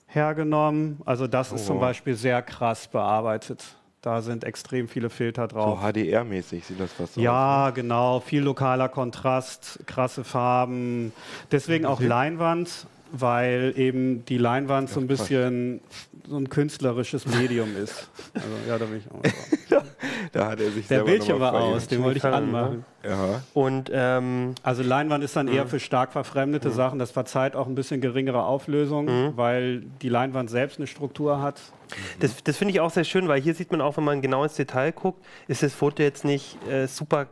hergenommen. 0.06 1.00
Also 1.04 1.26
das 1.26 1.52
oh. 1.52 1.56
ist 1.56 1.66
zum 1.66 1.80
Beispiel 1.80 2.14
sehr 2.14 2.42
krass 2.42 2.86
bearbeitet. 2.88 3.64
Da 4.00 4.22
sind 4.22 4.44
extrem 4.44 4.86
viele 4.88 5.10
Filter 5.10 5.48
drauf. 5.48 5.80
So 5.80 5.86
HDR-mäßig 5.86 6.64
sieht 6.64 6.78
das 6.78 6.92
fast 6.92 7.14
so 7.14 7.20
Ja, 7.20 7.68
aus, 7.68 7.74
genau. 7.74 8.20
Viel 8.20 8.42
lokaler 8.42 8.88
Kontrast, 8.88 9.80
krasse 9.86 10.22
Farben. 10.22 11.12
Deswegen 11.50 11.84
auch 11.84 12.00
Leinwand. 12.00 12.86
Weil 13.12 13.72
eben 13.76 14.24
die 14.24 14.38
Leinwand 14.38 14.90
so 14.90 15.00
ein 15.00 15.06
bisschen 15.06 15.80
so 16.28 16.36
ein 16.36 16.48
künstlerisches 16.48 17.26
Medium 17.26 17.76
ist. 17.76 18.10
Also, 18.34 18.48
ja, 18.68 18.78
da 18.78 18.84
bin 18.84 18.98
ich 18.98 19.10
auch. 19.10 19.22
da, 19.70 19.82
da 20.32 20.50
hat 20.50 20.60
er 20.60 20.70
sich 20.70 20.86
Der 20.86 21.02
Bildschirm 21.02 21.40
war 21.40 21.54
aus, 21.54 21.88
den 21.88 22.02
wollte 22.02 22.18
ich 22.18 22.24
anmachen. 22.24 22.84
Ja. 23.02 23.42
Und 23.54 23.90
ähm, 23.92 24.54
also 24.62 24.82
Leinwand 24.82 25.24
ist 25.24 25.36
dann 25.36 25.48
eher 25.48 25.64
mhm. 25.64 25.68
für 25.68 25.80
stark 25.80 26.12
verfremdete 26.12 26.68
mhm. 26.68 26.72
Sachen. 26.74 26.98
Das 26.98 27.10
verzeiht 27.10 27.56
auch 27.56 27.66
ein 27.66 27.74
bisschen 27.74 28.00
geringere 28.00 28.44
Auflösung, 28.44 29.06
mhm. 29.06 29.36
weil 29.36 29.80
die 30.02 30.08
Leinwand 30.08 30.50
selbst 30.50 30.78
eine 30.78 30.86
Struktur 30.86 31.40
hat. 31.40 31.60
Das, 32.20 32.42
das 32.44 32.56
finde 32.58 32.72
ich 32.72 32.80
auch 32.80 32.90
sehr 32.90 33.04
schön, 33.04 33.28
weil 33.28 33.40
hier 33.40 33.54
sieht 33.54 33.70
man 33.70 33.80
auch, 33.80 33.96
wenn 33.96 34.04
man 34.04 34.20
genau 34.20 34.44
ins 34.44 34.56
Detail 34.56 34.92
guckt, 34.92 35.24
ist 35.46 35.62
das 35.62 35.72
Foto 35.72 36.02
jetzt 36.02 36.24
nicht 36.24 36.58
äh, 36.68 36.86
super 36.86 37.26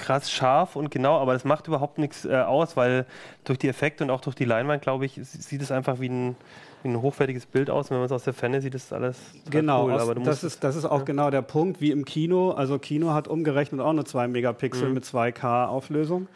krass 0.00 0.30
scharf 0.30 0.76
und 0.76 0.90
genau, 0.90 1.18
aber 1.18 1.34
das 1.34 1.44
macht 1.44 1.68
überhaupt 1.68 1.98
nichts 1.98 2.24
äh, 2.24 2.34
aus, 2.34 2.76
weil 2.76 3.04
durch 3.44 3.58
die 3.58 3.68
Effekte 3.68 4.02
und 4.02 4.10
auch 4.10 4.22
durch 4.22 4.34
die 4.34 4.46
Leinwand, 4.46 4.82
glaube 4.82 5.04
ich, 5.04 5.20
sieht 5.22 5.60
es 5.60 5.70
einfach 5.70 6.00
wie 6.00 6.08
ein, 6.08 6.36
wie 6.82 6.88
ein 6.88 7.02
hochwertiges 7.02 7.44
Bild 7.44 7.68
aus. 7.68 7.86
Und 7.86 7.90
wenn 7.92 7.98
man 7.98 8.06
es 8.06 8.12
aus 8.12 8.24
der 8.24 8.32
Ferne 8.32 8.62
sieht, 8.62 8.74
ist 8.74 8.90
das 8.90 8.96
alles 8.96 9.18
genau, 9.50 9.84
cool. 9.84 9.92
Aus, 9.92 10.14
das, 10.24 10.42
ist, 10.42 10.64
das 10.64 10.76
ist 10.76 10.86
auch 10.86 11.00
ja. 11.00 11.04
genau 11.04 11.30
der 11.30 11.42
Punkt, 11.42 11.80
wie 11.82 11.90
im 11.90 12.06
Kino. 12.06 12.52
Also 12.52 12.78
Kino 12.78 13.12
hat 13.12 13.28
umgerechnet 13.28 13.80
auch 13.80 13.92
nur 13.92 14.06
2 14.06 14.28
Megapixel 14.28 14.88
mhm. 14.88 14.94
mit 14.94 15.04
2K 15.04 15.66
Auflösung. 15.66 16.28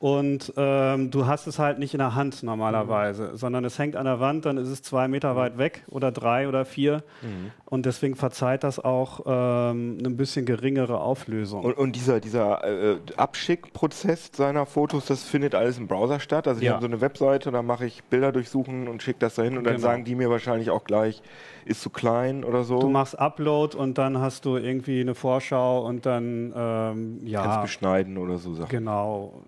Und 0.00 0.54
ähm, 0.56 1.10
du 1.10 1.26
hast 1.26 1.46
es 1.46 1.58
halt 1.58 1.78
nicht 1.78 1.92
in 1.92 1.98
der 1.98 2.14
Hand 2.14 2.42
normalerweise, 2.42 3.32
mhm. 3.32 3.36
sondern 3.36 3.66
es 3.66 3.78
hängt 3.78 3.96
an 3.96 4.06
der 4.06 4.18
Wand, 4.18 4.46
dann 4.46 4.56
ist 4.56 4.68
es 4.68 4.82
zwei 4.82 5.08
Meter 5.08 5.36
weit 5.36 5.58
weg 5.58 5.84
oder 5.88 6.10
drei 6.10 6.48
oder 6.48 6.64
vier. 6.64 7.04
Mhm. 7.20 7.50
Und 7.66 7.84
deswegen 7.84 8.16
verzeiht 8.16 8.64
das 8.64 8.78
auch 8.78 9.20
ähm, 9.26 9.98
eine 9.98 10.08
bisschen 10.08 10.46
geringere 10.46 10.98
Auflösung. 11.02 11.64
Und, 11.64 11.76
und 11.76 11.96
dieser, 11.96 12.18
dieser 12.18 12.64
äh, 12.64 12.96
Abschickprozess 13.18 14.30
seiner 14.32 14.64
Fotos, 14.64 15.04
das 15.04 15.24
findet 15.24 15.54
alles 15.54 15.76
im 15.76 15.86
Browser 15.86 16.18
statt. 16.18 16.48
Also 16.48 16.62
ich 16.62 16.68
ja. 16.68 16.72
habe 16.72 16.80
so 16.80 16.88
eine 16.88 17.02
Webseite, 17.02 17.50
da 17.50 17.60
mache 17.60 17.84
ich 17.84 18.02
Bilder 18.04 18.32
durchsuchen 18.32 18.88
und 18.88 19.02
schicke 19.02 19.18
das 19.18 19.34
dahin 19.34 19.58
und 19.58 19.64
genau. 19.64 19.74
dann 19.74 19.82
sagen 19.82 20.04
die 20.06 20.14
mir 20.14 20.30
wahrscheinlich 20.30 20.70
auch 20.70 20.84
gleich, 20.84 21.20
ist 21.66 21.82
zu 21.82 21.90
klein 21.90 22.42
oder 22.42 22.64
so. 22.64 22.80
Du 22.80 22.88
machst 22.88 23.18
Upload 23.18 23.76
und 23.76 23.98
dann 23.98 24.16
hast 24.16 24.46
du 24.46 24.56
irgendwie 24.56 25.02
eine 25.02 25.14
Vorschau 25.14 25.84
und 25.84 26.06
dann 26.06 26.54
ähm, 26.56 27.26
ja. 27.26 27.42
Kannst 27.42 27.62
beschneiden 27.64 28.16
oder 28.16 28.38
so 28.38 28.54
Sachen. 28.54 28.70
Genau 28.70 29.44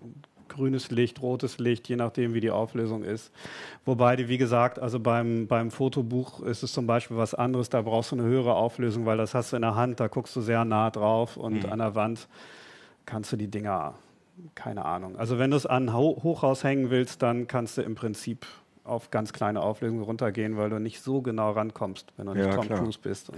grünes 0.53 0.91
Licht, 0.91 1.21
rotes 1.21 1.59
Licht, 1.59 1.89
je 1.89 1.95
nachdem, 1.95 2.33
wie 2.33 2.39
die 2.39 2.51
Auflösung 2.51 3.03
ist. 3.03 3.31
Wobei, 3.85 4.15
die, 4.15 4.27
wie 4.27 4.37
gesagt, 4.37 4.79
also 4.79 4.99
beim, 4.99 5.47
beim 5.47 5.71
Fotobuch 5.71 6.41
ist 6.41 6.63
es 6.63 6.73
zum 6.73 6.87
Beispiel 6.87 7.17
was 7.17 7.33
anderes, 7.33 7.69
da 7.69 7.81
brauchst 7.81 8.11
du 8.11 8.15
eine 8.15 8.25
höhere 8.25 8.55
Auflösung, 8.55 9.05
weil 9.05 9.17
das 9.17 9.33
hast 9.33 9.51
du 9.51 9.55
in 9.55 9.61
der 9.61 9.75
Hand, 9.75 9.99
da 9.99 10.07
guckst 10.07 10.35
du 10.35 10.41
sehr 10.41 10.65
nah 10.65 10.89
drauf 10.89 11.37
und 11.37 11.63
mhm. 11.63 11.71
an 11.71 11.79
der 11.79 11.95
Wand 11.95 12.27
kannst 13.05 13.31
du 13.31 13.37
die 13.37 13.47
Dinger, 13.49 13.95
keine 14.55 14.85
Ahnung. 14.85 15.17
Also 15.17 15.39
wenn 15.39 15.51
du 15.51 15.57
es 15.57 15.65
an 15.65 15.93
Ho 15.93 16.19
Hochhaus 16.23 16.63
hängen 16.63 16.89
willst, 16.89 17.21
dann 17.21 17.47
kannst 17.47 17.77
du 17.77 17.81
im 17.81 17.95
Prinzip 17.95 18.45
auf 18.83 19.11
ganz 19.11 19.33
kleine 19.33 19.61
Auflösungen 19.61 20.03
runtergehen, 20.03 20.57
weil 20.57 20.69
du 20.69 20.79
nicht 20.79 21.01
so 21.01 21.21
genau 21.21 21.51
rankommst, 21.51 22.11
wenn 22.17 22.25
du 22.25 22.33
nicht 22.33 22.45
ja, 22.45 22.55
Tom. 22.55 22.67
Cruise 22.67 22.99
bist. 23.01 23.31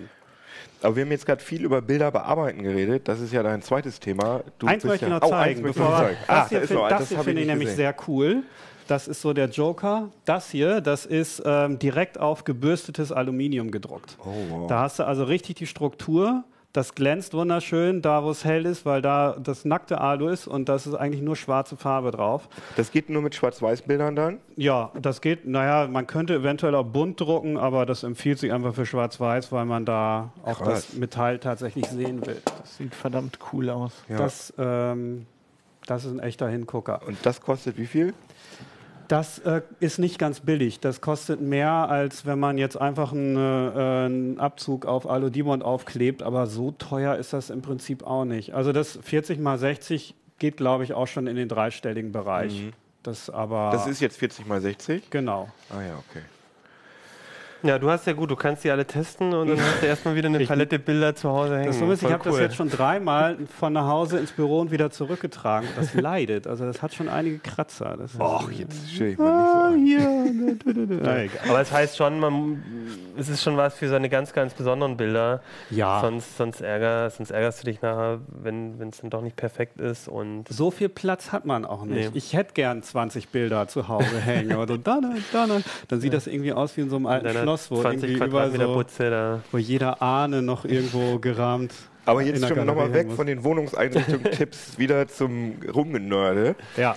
Aber 0.81 0.95
wir 0.95 1.03
haben 1.03 1.11
jetzt 1.11 1.25
gerade 1.25 1.43
viel 1.43 1.63
über 1.63 1.81
Bilder 1.81 2.11
bearbeiten 2.11 2.61
geredet. 2.63 3.07
Das 3.07 3.19
ist 3.19 3.33
ja 3.33 3.41
dein 3.41 3.61
zweites 3.61 3.99
Thema. 3.99 4.41
Du 4.59 4.67
eins 4.67 4.83
möchte 4.83 5.05
ich 5.05 5.11
noch 5.11 5.21
zeigen. 5.21 5.61
Oh, 5.61 5.67
bevor, 5.67 5.97
zeigen. 5.97 6.17
Das 6.27 6.37
ah, 6.37 6.49
hier, 6.49 6.59
das, 6.59 6.69
das, 6.69 6.89
das 6.89 7.09
hier 7.09 7.19
finde 7.19 7.41
ich 7.41 7.47
nämlich 7.47 7.71
sehr 7.71 7.95
cool. 8.07 8.43
Das 8.87 9.07
ist 9.07 9.21
so 9.21 9.33
der 9.33 9.49
Joker. 9.49 10.09
Das 10.25 10.51
hier, 10.51 10.81
das 10.81 11.05
ist 11.05 11.41
ähm, 11.43 11.79
direkt 11.79 12.19
auf 12.19 12.43
gebürstetes 12.43 13.11
Aluminium 13.11 13.71
gedruckt. 13.71 14.17
Oh, 14.23 14.33
wow. 14.49 14.67
Da 14.67 14.81
hast 14.81 14.99
du 14.99 15.07
also 15.07 15.23
richtig 15.23 15.55
die 15.55 15.65
Struktur 15.65 16.43
das 16.75 16.93
glänzt 16.93 17.33
wunderschön 17.33 18.01
da, 18.01 18.23
wo 18.23 18.31
es 18.31 18.43
hell 18.43 18.65
ist, 18.65 18.85
weil 18.85 19.01
da 19.01 19.37
das 19.41 19.63
nackte 19.63 20.01
Alu 20.01 20.27
ist 20.27 20.47
und 20.47 20.67
das 20.67 20.87
ist 20.87 20.93
eigentlich 20.93 21.21
nur 21.21 21.35
schwarze 21.35 21.77
Farbe 21.77 22.11
drauf. 22.11 22.49
Das 22.75 22.91
geht 22.91 23.09
nur 23.09 23.21
mit 23.21 23.33
Schwarz-Weiß-Bildern 23.33 24.15
dann? 24.15 24.39
Ja, 24.57 24.91
das 24.99 25.21
geht, 25.21 25.47
naja, 25.47 25.87
man 25.87 26.05
könnte 26.05 26.35
eventuell 26.35 26.75
auch 26.75 26.83
bunt 26.85 27.19
drucken, 27.21 27.57
aber 27.57 27.85
das 27.85 28.03
empfiehlt 28.03 28.39
sich 28.39 28.51
einfach 28.51 28.75
für 28.75 28.85
Schwarz-Weiß, 28.85 29.51
weil 29.51 29.65
man 29.65 29.85
da 29.85 30.31
auch 30.43 30.59
Krass. 30.59 30.87
das 30.87 30.93
Metall 30.95 31.39
tatsächlich 31.39 31.87
sehen 31.87 32.25
will. 32.25 32.41
Das 32.61 32.77
sieht 32.77 32.93
verdammt 32.93 33.39
cool 33.53 33.69
aus. 33.69 33.93
Ja. 34.09 34.17
Das, 34.17 34.53
ähm, 34.57 35.27
das 35.85 36.03
ist 36.03 36.11
ein 36.11 36.19
echter 36.19 36.49
Hingucker. 36.49 37.01
Und 37.07 37.17
das 37.23 37.39
kostet 37.39 37.77
wie 37.77 37.85
viel? 37.85 38.13
Das 39.07 39.39
äh, 39.39 39.61
ist 39.79 39.99
nicht 39.99 40.17
ganz 40.19 40.39
billig. 40.39 40.79
Das 40.79 41.01
kostet 41.01 41.41
mehr, 41.41 41.71
als 41.71 42.25
wenn 42.25 42.39
man 42.39 42.57
jetzt 42.57 42.79
einfach 42.79 43.11
einen, 43.11 43.35
äh, 43.35 43.79
einen 43.79 44.39
Abzug 44.39 44.85
auf 44.85 45.09
Aludimond 45.09 45.63
aufklebt. 45.63 46.23
Aber 46.23 46.47
so 46.47 46.71
teuer 46.71 47.15
ist 47.15 47.33
das 47.33 47.49
im 47.49 47.61
Prinzip 47.61 48.03
auch 48.03 48.25
nicht. 48.25 48.53
Also 48.53 48.71
das 48.71 48.97
40 49.01 49.39
mal 49.39 49.57
60 49.57 50.15
geht, 50.39 50.57
glaube 50.57 50.83
ich, 50.83 50.93
auch 50.93 51.07
schon 51.07 51.27
in 51.27 51.35
den 51.35 51.47
dreistelligen 51.47 52.11
Bereich. 52.11 52.61
Mhm. 52.61 52.73
Das, 53.03 53.29
aber 53.29 53.69
das 53.71 53.85
ist 53.85 54.01
jetzt 54.01 54.17
40 54.17 54.47
mal 54.47 54.59
60? 54.59 55.11
Genau. 55.11 55.49
Ah 55.69 55.81
ja, 55.81 55.95
okay. 56.09 56.23
Ja, 57.65 57.79
du 57.79 57.89
hast 57.89 58.05
ja 58.05 58.13
gut, 58.13 58.29
du 58.29 58.35
kannst 58.35 58.63
die 58.63 58.69
alle 58.69 58.85
testen 58.85 59.33
und 59.33 59.49
dann 59.49 59.59
hast 59.59 59.81
du 59.81 59.87
erstmal 59.87 60.15
wieder 60.15 60.27
eine 60.27 60.45
Palette 60.45 60.77
Bilder 60.77 61.15
zu 61.15 61.29
Hause 61.29 61.57
hängen. 61.57 61.67
Das 61.67 61.81
ist, 61.81 62.03
ich 62.03 62.11
habe 62.11 62.23
cool. 62.25 62.31
das 62.33 62.39
jetzt 62.39 62.55
schon 62.55 62.69
dreimal 62.69 63.37
von 63.59 63.73
nach 63.73 63.87
Hause 63.87 64.19
ins 64.19 64.31
Büro 64.31 64.59
und 64.59 64.71
wieder 64.71 64.91
zurückgetragen. 64.91 65.67
Das 65.75 65.93
leidet. 65.95 66.45
Also 66.45 66.65
das 66.65 66.83
hat 66.83 66.93
schon 66.93 67.09
einige 67.09 67.39
Kratzer. 67.39 67.97
Och, 68.19 68.51
jetzt 68.51 68.91
stelle 68.91 69.11
ich 69.11 69.17
mal 69.17 69.77
nicht 69.77 70.01
so 70.01 70.07
an. 70.07 71.05
Ah, 71.05 71.15
hier. 71.15 71.29
Aber 71.49 71.61
es 71.61 71.71
heißt 71.71 71.97
schon, 71.97 72.19
man, 72.19 72.63
es 73.17 73.29
ist 73.29 73.41
schon 73.41 73.57
was 73.57 73.75
für 73.75 73.87
seine 73.87 74.09
ganz, 74.09 74.33
ganz 74.33 74.53
besonderen 74.53 74.95
Bilder. 74.95 75.41
Ja. 75.71 76.01
Sonst, 76.01 76.37
sonst, 76.37 76.61
ärger, 76.61 77.09
sonst 77.09 77.31
ärgerst 77.31 77.63
du 77.63 77.65
dich 77.65 77.81
nachher, 77.81 78.19
wenn 78.27 78.79
es 78.89 79.01
dann 79.01 79.09
doch 79.09 79.21
nicht 79.21 79.35
perfekt 79.35 79.79
ist. 79.79 80.07
Und 80.07 80.47
so 80.49 80.69
viel 80.69 80.89
Platz 80.89 81.31
hat 81.31 81.45
man 81.45 81.65
auch 81.65 81.83
nicht. 81.85 82.13
Nee. 82.13 82.17
Ich 82.17 82.33
hätte 82.33 82.53
gern 82.53 82.83
20 82.83 83.29
Bilder 83.29 83.67
zu 83.67 83.87
Hause 83.87 84.19
hängen. 84.23 84.51
Aber 84.51 84.67
dann, 84.67 84.83
dann, 84.83 85.23
dann, 85.33 85.63
dann 85.87 85.99
sieht 85.99 86.13
ja. 86.13 86.17
das 86.17 86.27
irgendwie 86.27 86.53
aus 86.53 86.77
wie 86.77 86.81
in 86.81 86.89
so 86.89 86.97
einem 86.97 87.07
alten 87.07 87.29
Schloss 87.29 87.54
Schloss, 87.57 87.71
wo 87.71 87.81
20 87.81 88.17
Quadratmeter 88.17 88.67
so, 88.67 88.73
Putze 88.73 89.09
da. 89.09 89.41
Wo 89.51 89.57
jeder 89.57 90.01
Ahne 90.01 90.41
noch 90.41 90.65
irgendwo 90.65 91.19
gerahmt 91.19 91.73
aber 92.05 92.21
jetzt 92.21 92.47
schon 92.47 92.65
nochmal 92.65 92.93
weg 92.93 93.11
von 93.11 93.27
den 93.27 93.43
Wohnungseinrichtungstipps 93.43 94.77
wieder 94.77 95.07
zum 95.07 95.55
Rumgenörde. 95.73 96.55
Ja. 96.77 96.95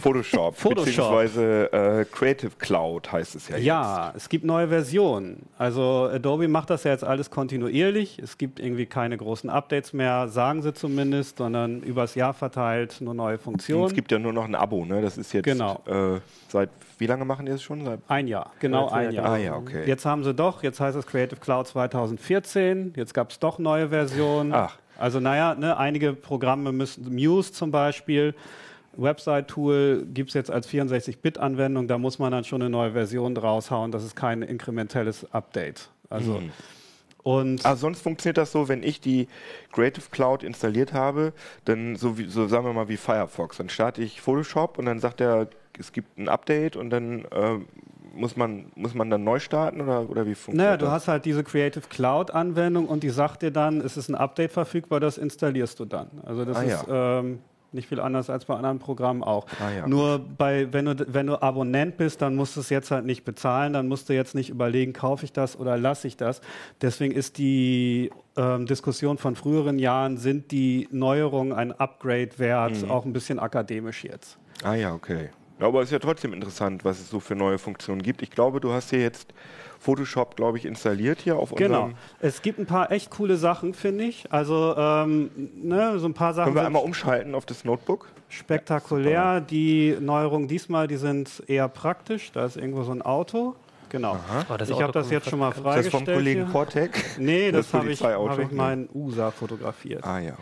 Photoshop, 0.00 0.56
Photoshop. 0.56 0.84
beziehungsweise 0.86 1.72
äh, 1.72 2.04
Creative 2.04 2.52
Cloud 2.58 3.10
heißt 3.12 3.34
es 3.34 3.48
ja 3.48 3.56
jetzt. 3.56 3.64
Ja, 3.64 4.12
es 4.16 4.28
gibt 4.28 4.44
neue 4.44 4.68
Versionen. 4.68 5.46
Also 5.58 6.08
Adobe 6.12 6.48
macht 6.48 6.70
das 6.70 6.84
ja 6.84 6.92
jetzt 6.92 7.04
alles 7.04 7.30
kontinuierlich. 7.30 8.18
Es 8.18 8.38
gibt 8.38 8.60
irgendwie 8.60 8.86
keine 8.86 9.16
großen 9.16 9.50
Updates 9.50 9.92
mehr, 9.92 10.28
sagen 10.28 10.62
sie 10.62 10.72
zumindest, 10.72 11.38
sondern 11.38 11.80
übers 11.82 12.14
Jahr 12.14 12.34
verteilt 12.34 13.00
nur 13.00 13.14
neue 13.14 13.38
Funktionen. 13.38 13.82
Und 13.82 13.88
es 13.88 13.94
gibt 13.94 14.12
ja 14.12 14.18
nur 14.18 14.32
noch 14.32 14.44
ein 14.44 14.54
Abo, 14.54 14.84
ne? 14.84 15.02
Das 15.02 15.18
ist 15.18 15.32
jetzt 15.32 15.44
genau. 15.44 15.82
äh, 15.86 16.20
seit 16.48 16.70
wie 17.02 17.06
lange 17.06 17.24
machen 17.24 17.46
die 17.46 17.52
das 17.52 17.62
schon? 17.62 17.84
Seit 17.84 17.98
ein 18.06 18.28
Jahr, 18.28 18.52
genau 18.60 18.88
ein 18.88 19.10
Jahr. 19.10 19.26
Ah 19.26 19.36
ja, 19.36 19.56
okay. 19.56 19.82
Jetzt 19.86 20.06
haben 20.06 20.22
sie 20.22 20.32
doch, 20.34 20.62
jetzt 20.62 20.78
heißt 20.78 20.96
es 20.96 21.04
Creative 21.04 21.40
Cloud 21.40 21.66
2014, 21.66 22.92
jetzt 22.94 23.12
gab 23.12 23.30
es 23.30 23.40
doch 23.40 23.58
neue 23.58 23.88
Versionen. 23.88 24.41
Ach. 24.50 24.76
Also 24.98 25.20
naja, 25.20 25.54
ne, 25.54 25.76
einige 25.76 26.12
Programme 26.12 26.72
müssen, 26.72 27.14
Muse 27.14 27.52
zum 27.52 27.70
Beispiel, 27.70 28.34
Website-Tool 28.96 30.06
gibt 30.12 30.30
es 30.30 30.34
jetzt 30.34 30.50
als 30.50 30.68
64-Bit-Anwendung, 30.68 31.88
da 31.88 31.98
muss 31.98 32.18
man 32.18 32.30
dann 32.30 32.44
schon 32.44 32.62
eine 32.62 32.70
neue 32.70 32.92
Version 32.92 33.34
draushauen, 33.34 33.90
das 33.90 34.04
ist 34.04 34.14
kein 34.14 34.42
inkrementelles 34.42 35.32
Update. 35.32 35.88
Also 36.10 36.40
mhm. 36.40 36.52
Und 37.22 37.64
ah, 37.64 37.76
sonst 37.76 38.02
funktioniert 38.02 38.36
das 38.36 38.52
so, 38.52 38.68
wenn 38.68 38.82
ich 38.82 39.00
die 39.00 39.28
Creative 39.70 40.04
Cloud 40.10 40.42
installiert 40.42 40.92
habe, 40.92 41.32
dann 41.64 41.96
so, 41.96 42.18
wie, 42.18 42.24
so 42.24 42.48
sagen 42.48 42.64
wir 42.64 42.72
mal 42.72 42.88
wie 42.88 42.96
Firefox. 42.96 43.58
Dann 43.58 43.68
starte 43.68 44.02
ich 44.02 44.20
Photoshop 44.20 44.78
und 44.78 44.86
dann 44.86 44.98
sagt 44.98 45.20
er, 45.20 45.48
es 45.78 45.92
gibt 45.92 46.18
ein 46.18 46.28
Update 46.28 46.76
und 46.76 46.90
dann 46.90 47.24
äh, 47.26 47.58
muss 48.14 48.36
man, 48.36 48.66
muss 48.74 48.94
man 48.94 49.10
dann 49.10 49.24
neu 49.24 49.38
starten 49.38 49.80
oder, 49.80 50.08
oder 50.08 50.26
wie 50.26 50.34
funktioniert 50.34 50.56
naja, 50.56 50.76
das? 50.76 50.88
du 50.88 50.92
hast 50.92 51.08
halt 51.08 51.24
diese 51.24 51.44
Creative 51.44 51.84
Cloud-Anwendung 51.88 52.86
und 52.86 53.02
die 53.02 53.10
sagt 53.10 53.42
dir 53.42 53.50
dann, 53.50 53.80
es 53.80 53.96
ist 53.96 54.08
ein 54.08 54.14
Update 54.14 54.52
verfügbar, 54.52 55.00
das 55.00 55.18
installierst 55.18 55.78
du 55.80 55.84
dann. 55.84 56.08
Also 56.24 56.44
das 56.44 56.56
ah, 56.56 56.62
ist 56.62 56.86
ja. 56.88 57.18
ähm, 57.20 57.38
nicht 57.72 57.88
viel 57.88 58.00
anders 58.00 58.30
als 58.30 58.44
bei 58.44 58.54
anderen 58.54 58.78
Programmen 58.78 59.22
auch. 59.22 59.46
Ah, 59.60 59.70
ja. 59.70 59.88
Nur 59.88 60.18
bei, 60.18 60.72
wenn 60.72 60.84
du, 60.84 61.06
wenn 61.08 61.26
du 61.26 61.40
Abonnent 61.40 61.96
bist, 61.96 62.22
dann 62.22 62.36
musst 62.36 62.56
du 62.56 62.60
es 62.60 62.68
jetzt 62.68 62.90
halt 62.90 63.04
nicht 63.04 63.24
bezahlen, 63.24 63.72
dann 63.72 63.88
musst 63.88 64.08
du 64.08 64.14
jetzt 64.14 64.34
nicht 64.34 64.50
überlegen, 64.50 64.92
kaufe 64.92 65.24
ich 65.24 65.32
das 65.32 65.58
oder 65.58 65.76
lasse 65.78 66.06
ich 66.06 66.16
das. 66.16 66.40
Deswegen 66.80 67.14
ist 67.14 67.38
die 67.38 68.10
ähm, 68.36 68.66
Diskussion 68.66 69.18
von 69.18 69.36
früheren 69.36 69.78
Jahren, 69.78 70.18
sind 70.18 70.50
die 70.50 70.88
Neuerungen 70.90 71.52
ein 71.52 71.72
Upgrade 71.72 72.38
wert, 72.38 72.82
mhm. 72.82 72.90
auch 72.90 73.04
ein 73.04 73.12
bisschen 73.12 73.38
akademisch 73.38 74.04
jetzt. 74.04 74.38
Ah 74.62 74.74
ja, 74.74 74.92
okay. 74.94 75.30
Ja, 75.62 75.68
aber 75.68 75.80
es 75.80 75.90
ist 75.90 75.92
ja 75.92 76.00
trotzdem 76.00 76.32
interessant, 76.32 76.84
was 76.84 76.98
es 76.98 77.08
so 77.08 77.20
für 77.20 77.36
neue 77.36 77.56
Funktionen 77.56 78.02
gibt. 78.02 78.20
Ich 78.20 78.32
glaube, 78.32 78.58
du 78.58 78.72
hast 78.72 78.90
hier 78.90 79.00
jetzt 79.00 79.32
Photoshop, 79.78 80.34
glaube 80.34 80.58
ich, 80.58 80.64
installiert 80.64 81.20
hier 81.20 81.36
auf 81.36 81.52
unserem... 81.52 81.70
Genau. 81.70 81.90
Es 82.18 82.42
gibt 82.42 82.58
ein 82.58 82.66
paar 82.66 82.90
echt 82.90 83.10
coole 83.10 83.36
Sachen, 83.36 83.72
finde 83.72 84.02
ich. 84.02 84.24
Also 84.32 84.74
ähm, 84.76 85.30
ne, 85.62 86.00
so 86.00 86.08
ein 86.08 86.14
paar 86.14 86.34
Sachen... 86.34 86.46
Können 86.46 86.56
wir 86.56 86.66
einmal 86.66 86.82
umschalten 86.82 87.36
auf 87.36 87.46
das 87.46 87.64
Notebook? 87.64 88.08
Spektakulär. 88.28 89.12
Ja, 89.12 89.40
die 89.40 89.96
Neuerungen 90.00 90.48
diesmal, 90.48 90.88
die 90.88 90.96
sind 90.96 91.44
eher 91.46 91.68
praktisch. 91.68 92.32
Da 92.32 92.44
ist 92.44 92.56
irgendwo 92.56 92.82
so 92.82 92.90
ein 92.90 93.02
Auto. 93.02 93.54
Genau. 93.88 94.16
Oh, 94.16 94.54
ich 94.60 94.82
habe 94.82 94.92
das 94.92 95.12
jetzt 95.12 95.30
schon 95.30 95.38
mal 95.38 95.52
freigestellt. 95.52 95.86
Ist 95.86 95.94
das 95.94 96.00
vom 96.00 96.12
Kollegen 96.12 96.48
Portek? 96.50 96.90
Nee, 97.18 97.52
das, 97.52 97.70
das 97.70 97.80
habe 97.80 97.92
ich, 97.92 98.02
hab 98.02 98.38
ich 98.40 98.50
meinen 98.50 98.88
USA 98.92 99.30
fotografiert. 99.30 100.02
Ah 100.02 100.18
ja. 100.18 100.34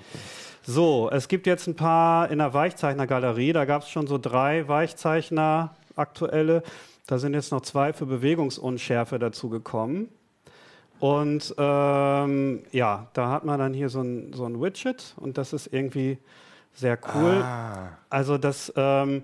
So, 0.62 1.08
es 1.10 1.28
gibt 1.28 1.46
jetzt 1.46 1.66
ein 1.66 1.76
paar 1.76 2.30
in 2.30 2.38
der 2.38 2.52
Weichzeichnergalerie, 2.52 3.52
da 3.52 3.64
gab 3.64 3.82
es 3.82 3.88
schon 3.88 4.06
so 4.06 4.18
drei 4.18 4.68
Weichzeichner 4.68 5.74
aktuelle. 5.96 6.62
Da 7.06 7.18
sind 7.18 7.34
jetzt 7.34 7.50
noch 7.50 7.62
zwei 7.62 7.92
für 7.92 8.06
Bewegungsunschärfe 8.06 9.18
dazu 9.18 9.48
gekommen. 9.48 10.08
Und 11.00 11.54
ähm, 11.56 12.62
ja, 12.72 13.08
da 13.14 13.30
hat 13.30 13.44
man 13.44 13.58
dann 13.58 13.72
hier 13.72 13.88
so 13.88 14.02
ein, 14.02 14.32
so 14.34 14.44
ein 14.44 14.60
Widget 14.60 15.14
und 15.16 15.38
das 15.38 15.54
ist 15.54 15.72
irgendwie 15.72 16.18
sehr 16.74 16.98
cool. 17.14 17.42
Ah. 17.42 17.88
Also 18.10 18.36
das, 18.36 18.70
ähm, 18.76 19.22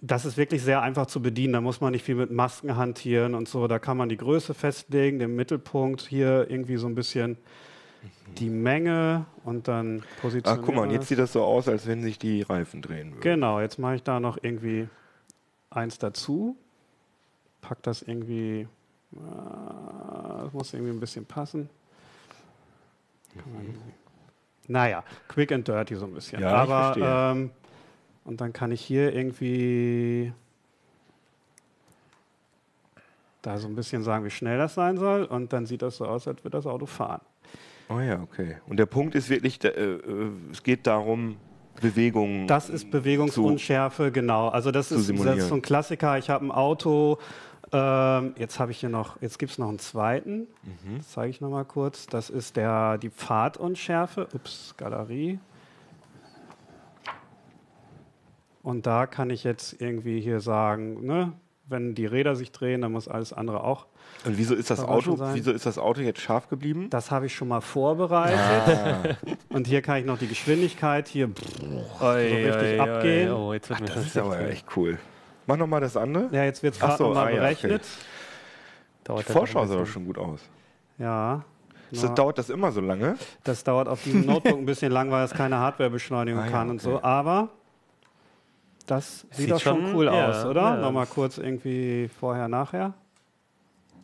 das 0.00 0.26
ist 0.26 0.36
wirklich 0.36 0.62
sehr 0.62 0.82
einfach 0.82 1.06
zu 1.06 1.22
bedienen. 1.22 1.54
Da 1.54 1.62
muss 1.62 1.80
man 1.80 1.92
nicht 1.92 2.04
viel 2.04 2.16
mit 2.16 2.30
Masken 2.30 2.76
hantieren 2.76 3.34
und 3.34 3.48
so. 3.48 3.66
Da 3.66 3.78
kann 3.78 3.96
man 3.96 4.10
die 4.10 4.18
Größe 4.18 4.52
festlegen, 4.52 5.18
den 5.18 5.34
Mittelpunkt 5.34 6.02
hier 6.02 6.46
irgendwie 6.50 6.76
so 6.76 6.86
ein 6.86 6.94
bisschen 6.94 7.38
die 8.38 8.50
Menge 8.50 9.26
und 9.44 9.68
dann 9.68 10.02
positionieren. 10.20 10.62
Ach, 10.62 10.66
guck 10.66 10.74
mal, 10.74 10.82
und 10.82 10.90
jetzt 10.90 11.08
sieht 11.08 11.18
das 11.18 11.32
so 11.32 11.42
aus, 11.42 11.68
als 11.68 11.86
wenn 11.86 12.02
sich 12.02 12.18
die 12.18 12.42
Reifen 12.42 12.82
drehen 12.82 13.10
würden. 13.10 13.20
Genau, 13.20 13.60
jetzt 13.60 13.78
mache 13.78 13.96
ich 13.96 14.02
da 14.02 14.20
noch 14.20 14.38
irgendwie 14.42 14.88
eins 15.70 15.98
dazu. 15.98 16.56
Pack 17.60 17.82
das 17.82 18.02
irgendwie 18.02 18.68
das 19.10 20.52
äh, 20.52 20.56
muss 20.56 20.72
irgendwie 20.72 20.92
ein 20.92 21.00
bisschen 21.00 21.24
passen. 21.24 21.68
Mhm. 23.34 23.74
Naja, 24.66 25.02
quick 25.28 25.52
and 25.52 25.66
dirty 25.66 25.94
so 25.94 26.04
ein 26.04 26.12
bisschen. 26.12 26.42
Ja, 26.42 26.50
Aber 26.50 27.32
ähm, 27.32 27.50
und 28.24 28.40
dann 28.40 28.52
kann 28.52 28.70
ich 28.70 28.82
hier 28.82 29.14
irgendwie 29.14 30.32
da 33.42 33.58
so 33.58 33.68
ein 33.68 33.74
bisschen 33.74 34.02
sagen, 34.02 34.24
wie 34.24 34.30
schnell 34.30 34.58
das 34.58 34.74
sein 34.74 34.96
soll. 34.96 35.24
Und 35.24 35.52
dann 35.52 35.66
sieht 35.66 35.82
das 35.82 35.96
so 35.96 36.06
aus, 36.06 36.26
als 36.28 36.44
würde 36.44 36.56
das 36.56 36.66
Auto 36.66 36.86
fahren. 36.86 37.20
Oh 37.88 38.00
ja, 38.00 38.20
okay. 38.20 38.56
Und 38.66 38.78
der 38.78 38.86
Punkt 38.86 39.14
ist 39.14 39.30
wirklich, 39.30 39.62
äh, 39.64 39.68
äh, 39.68 40.30
es 40.52 40.62
geht 40.62 40.86
darum, 40.86 41.36
Bewegung. 41.80 42.46
Das 42.46 42.68
ist 42.68 42.90
Bewegungsunschärfe, 42.90 44.10
genau. 44.10 44.48
Also 44.48 44.70
das 44.70 44.90
ist, 44.90 45.08
das 45.10 45.38
ist 45.38 45.48
so 45.48 45.54
ein 45.54 45.62
Klassiker. 45.62 46.18
Ich 46.18 46.28
habe 46.28 46.44
ein 46.44 46.50
Auto, 46.50 47.18
ähm, 47.72 48.34
jetzt 48.36 48.58
habe 48.58 48.72
ich 48.72 48.80
hier 48.80 48.88
noch, 48.88 49.20
jetzt 49.22 49.38
gibt 49.38 49.52
es 49.52 49.58
noch 49.58 49.68
einen 49.68 49.78
zweiten. 49.78 50.48
Mhm. 50.62 50.98
Das 50.98 51.10
zeige 51.10 51.30
ich 51.30 51.40
noch 51.40 51.50
mal 51.50 51.64
kurz. 51.64 52.06
Das 52.06 52.30
ist 52.30 52.56
der, 52.56 52.98
die 52.98 53.10
Pfadunschärfe. 53.10 54.28
Ups, 54.34 54.74
Galerie. 54.76 55.38
Und 58.62 58.86
da 58.86 59.06
kann 59.06 59.30
ich 59.30 59.44
jetzt 59.44 59.80
irgendwie 59.80 60.20
hier 60.20 60.40
sagen, 60.40 61.06
ne, 61.06 61.32
wenn 61.68 61.94
die 61.94 62.06
Räder 62.06 62.34
sich 62.34 62.50
drehen, 62.50 62.80
dann 62.80 62.92
muss 62.92 63.08
alles 63.08 63.32
andere 63.32 63.62
auch. 63.62 63.86
Und 64.24 64.38
wieso 64.38 64.54
ist 64.54 64.70
das 64.70 64.80
Auto, 64.80 65.18
wieso 65.34 65.52
ist 65.52 65.66
das 65.66 65.78
Auto 65.78 66.00
jetzt 66.00 66.20
scharf 66.20 66.48
geblieben? 66.48 66.88
Das 66.90 67.10
habe 67.10 67.26
ich 67.26 67.34
schon 67.34 67.48
mal 67.48 67.60
vorbereitet. 67.60 68.38
Ah. 68.38 69.54
Und 69.54 69.66
hier 69.66 69.82
kann 69.82 69.98
ich 69.98 70.04
noch 70.04 70.18
die 70.18 70.26
Geschwindigkeit 70.26 71.08
hier 71.08 71.30
so 72.00 72.08
richtig 72.08 72.80
oi, 72.80 72.80
abgehen. 72.80 73.30
Oi, 73.30 73.34
oh, 73.34 73.52
jetzt 73.52 73.68
wird 73.68 73.80
Ach, 73.82 73.94
das 73.94 74.06
ist 74.06 74.16
aber 74.16 74.40
echt 74.48 74.66
cool. 74.76 74.98
Mach 75.46 75.56
nochmal 75.56 75.80
das 75.80 75.96
andere. 75.96 76.28
Ja, 76.32 76.44
jetzt 76.44 76.62
wird 76.62 76.74
es 76.74 76.80
gerade 76.80 76.96
so, 76.96 77.08
nochmal 77.08 77.32
ah, 77.32 77.36
berechnet. 77.36 77.82
Ja, 79.06 79.14
okay. 79.14 79.24
Die 79.26 79.32
Vorschau 79.32 79.66
sah 79.66 79.76
doch 79.76 79.86
schon 79.86 80.04
gut 80.04 80.18
aus. 80.18 80.40
Ja. 80.98 81.44
So, 81.90 82.08
dauert 82.08 82.36
das 82.36 82.50
immer 82.50 82.70
so 82.70 82.82
lange? 82.82 83.16
Das 83.44 83.64
dauert 83.64 83.88
auf 83.88 84.02
diesem 84.02 84.26
Notebook 84.26 84.58
ein 84.58 84.66
bisschen 84.66 84.92
lang, 84.92 85.10
weil 85.10 85.24
es 85.24 85.32
keine 85.32 85.58
Hardwarebeschleunigung 85.58 86.42
ah, 86.42 86.46
kann 86.48 86.52
ja, 86.52 86.62
okay. 86.62 86.70
und 86.70 86.82
so. 86.82 87.02
Aber 87.02 87.48
das 88.90 89.20
sieht, 89.20 89.34
sieht 89.34 89.50
doch 89.50 89.60
schon 89.60 89.94
cool 89.94 90.06
ja, 90.06 90.28
aus, 90.28 90.44
oder? 90.44 90.62
Ja. 90.62 90.76
Nochmal 90.76 91.06
kurz 91.06 91.38
irgendwie 91.38 92.08
vorher, 92.18 92.48
nachher. 92.48 92.94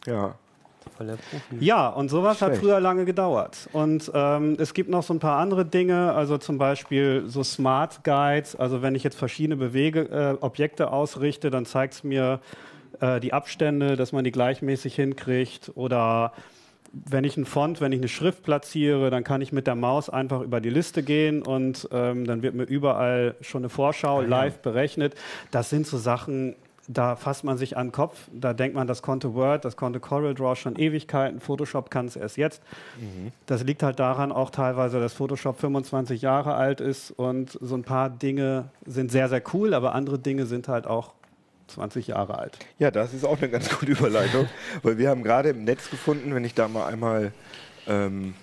Ja. 0.06 0.34
Ja, 1.58 1.88
und 1.88 2.08
sowas 2.08 2.38
Schlecht. 2.38 2.52
hat 2.52 2.60
früher 2.60 2.78
lange 2.78 3.04
gedauert. 3.04 3.68
Und 3.72 4.12
ähm, 4.14 4.56
es 4.60 4.74
gibt 4.74 4.90
noch 4.90 5.02
so 5.02 5.12
ein 5.14 5.18
paar 5.18 5.38
andere 5.38 5.64
Dinge, 5.64 6.12
also 6.12 6.38
zum 6.38 6.58
Beispiel 6.58 7.24
so 7.26 7.42
Smart 7.42 8.04
Guides. 8.04 8.54
Also 8.54 8.82
wenn 8.82 8.94
ich 8.94 9.02
jetzt 9.02 9.16
verschiedene 9.16 9.56
Bewege, 9.56 10.02
äh, 10.02 10.44
Objekte 10.44 10.92
ausrichte, 10.92 11.50
dann 11.50 11.66
zeigt 11.66 11.94
es 11.94 12.04
mir 12.04 12.40
äh, 13.00 13.18
die 13.18 13.32
Abstände, 13.32 13.96
dass 13.96 14.12
man 14.12 14.24
die 14.24 14.30
gleichmäßig 14.30 14.94
hinkriegt. 14.94 15.72
Oder 15.74 16.32
wenn 17.06 17.24
ich 17.24 17.36
einen 17.36 17.46
Font, 17.46 17.80
wenn 17.80 17.92
ich 17.92 17.98
eine 17.98 18.08
Schrift 18.08 18.42
platziere, 18.42 19.10
dann 19.10 19.24
kann 19.24 19.40
ich 19.40 19.52
mit 19.52 19.66
der 19.66 19.74
Maus 19.74 20.08
einfach 20.08 20.40
über 20.42 20.60
die 20.60 20.70
Liste 20.70 21.02
gehen 21.02 21.42
und 21.42 21.88
ähm, 21.92 22.26
dann 22.26 22.42
wird 22.42 22.54
mir 22.54 22.64
überall 22.64 23.34
schon 23.40 23.62
eine 23.62 23.68
Vorschau 23.68 24.20
live 24.20 24.58
berechnet. 24.58 25.14
Das 25.50 25.70
sind 25.70 25.86
so 25.86 25.98
Sachen, 25.98 26.54
da 26.86 27.16
fasst 27.16 27.44
man 27.44 27.56
sich 27.56 27.76
an 27.76 27.88
den 27.88 27.92
Kopf, 27.92 28.28
da 28.32 28.52
denkt 28.52 28.76
man, 28.76 28.86
das 28.86 29.02
konnte 29.02 29.34
Word, 29.34 29.64
das 29.64 29.76
konnte 29.76 30.00
CorelDRAW 30.00 30.54
schon 30.54 30.76
Ewigkeiten, 30.76 31.40
Photoshop 31.40 31.90
kann 31.90 32.06
es 32.06 32.16
erst 32.16 32.36
jetzt. 32.36 32.62
Mhm. 33.00 33.32
Das 33.46 33.64
liegt 33.64 33.82
halt 33.82 33.98
daran 33.98 34.32
auch 34.32 34.50
teilweise, 34.50 35.00
dass 35.00 35.14
Photoshop 35.14 35.58
25 35.58 36.22
Jahre 36.22 36.54
alt 36.54 36.80
ist 36.80 37.10
und 37.10 37.58
so 37.60 37.74
ein 37.74 37.82
paar 37.82 38.10
Dinge 38.10 38.66
sind 38.86 39.10
sehr, 39.10 39.28
sehr 39.28 39.42
cool, 39.52 39.74
aber 39.74 39.94
andere 39.94 40.18
Dinge 40.18 40.46
sind 40.46 40.68
halt 40.68 40.86
auch 40.86 41.12
20 41.68 42.08
Jahre 42.08 42.38
alt. 42.38 42.58
Ja, 42.78 42.90
das 42.90 43.14
ist 43.14 43.24
auch 43.24 43.38
eine 43.38 43.48
ganz 43.48 43.68
gute 43.70 43.92
Überleitung, 43.92 44.48
weil 44.82 44.98
wir 44.98 45.08
haben 45.08 45.22
gerade 45.22 45.50
im 45.50 45.64
Netz 45.64 45.90
gefunden, 45.90 46.34
wenn 46.34 46.44
ich 46.44 46.54
da 46.54 46.68
mal 46.68 46.86
einmal 46.86 47.32
ähm, 47.86 48.34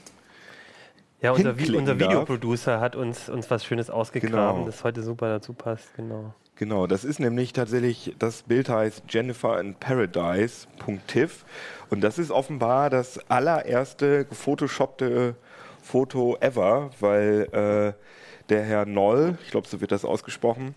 ja, 1.22 1.32
unser, 1.32 1.58
Vi 1.58 1.76
unser 1.76 2.00
Videoproducer 2.00 2.80
hat 2.80 2.96
uns, 2.96 3.30
uns 3.30 3.50
was 3.52 3.64
Schönes 3.64 3.92
ausgegraben, 3.92 4.62
genau. 4.62 4.66
das 4.66 4.84
heute 4.84 5.04
super 5.04 5.30
dazu 5.30 5.54
passt, 5.54 5.94
genau. 5.96 6.34
Genau, 6.56 6.86
das 6.88 7.04
ist 7.04 7.20
nämlich 7.20 7.54
tatsächlich, 7.54 8.16
das 8.20 8.44
Bild 8.44 8.70
heißt 8.70 9.04
Jennifer 9.10 9.60
in 9.60 9.76
Paradise.tiff 9.76 11.46
und 11.90 12.02
das 12.02 12.20
ist 12.20 12.32
offenbar 12.32 12.90
das 12.90 13.20
allererste 13.30 14.26
gefotoshoppte 14.26 15.36
Foto 15.82 16.38
ever, 16.40 16.92
weil 17.00 17.48
äh, 17.52 18.50
der 18.50 18.64
Herr 18.64 18.86
Noll, 18.86 19.38
ich 19.44 19.52
glaube, 19.52 19.68
so 19.68 19.82
wird 19.82 19.92
das 19.92 20.06
ausgesprochen, 20.06 20.76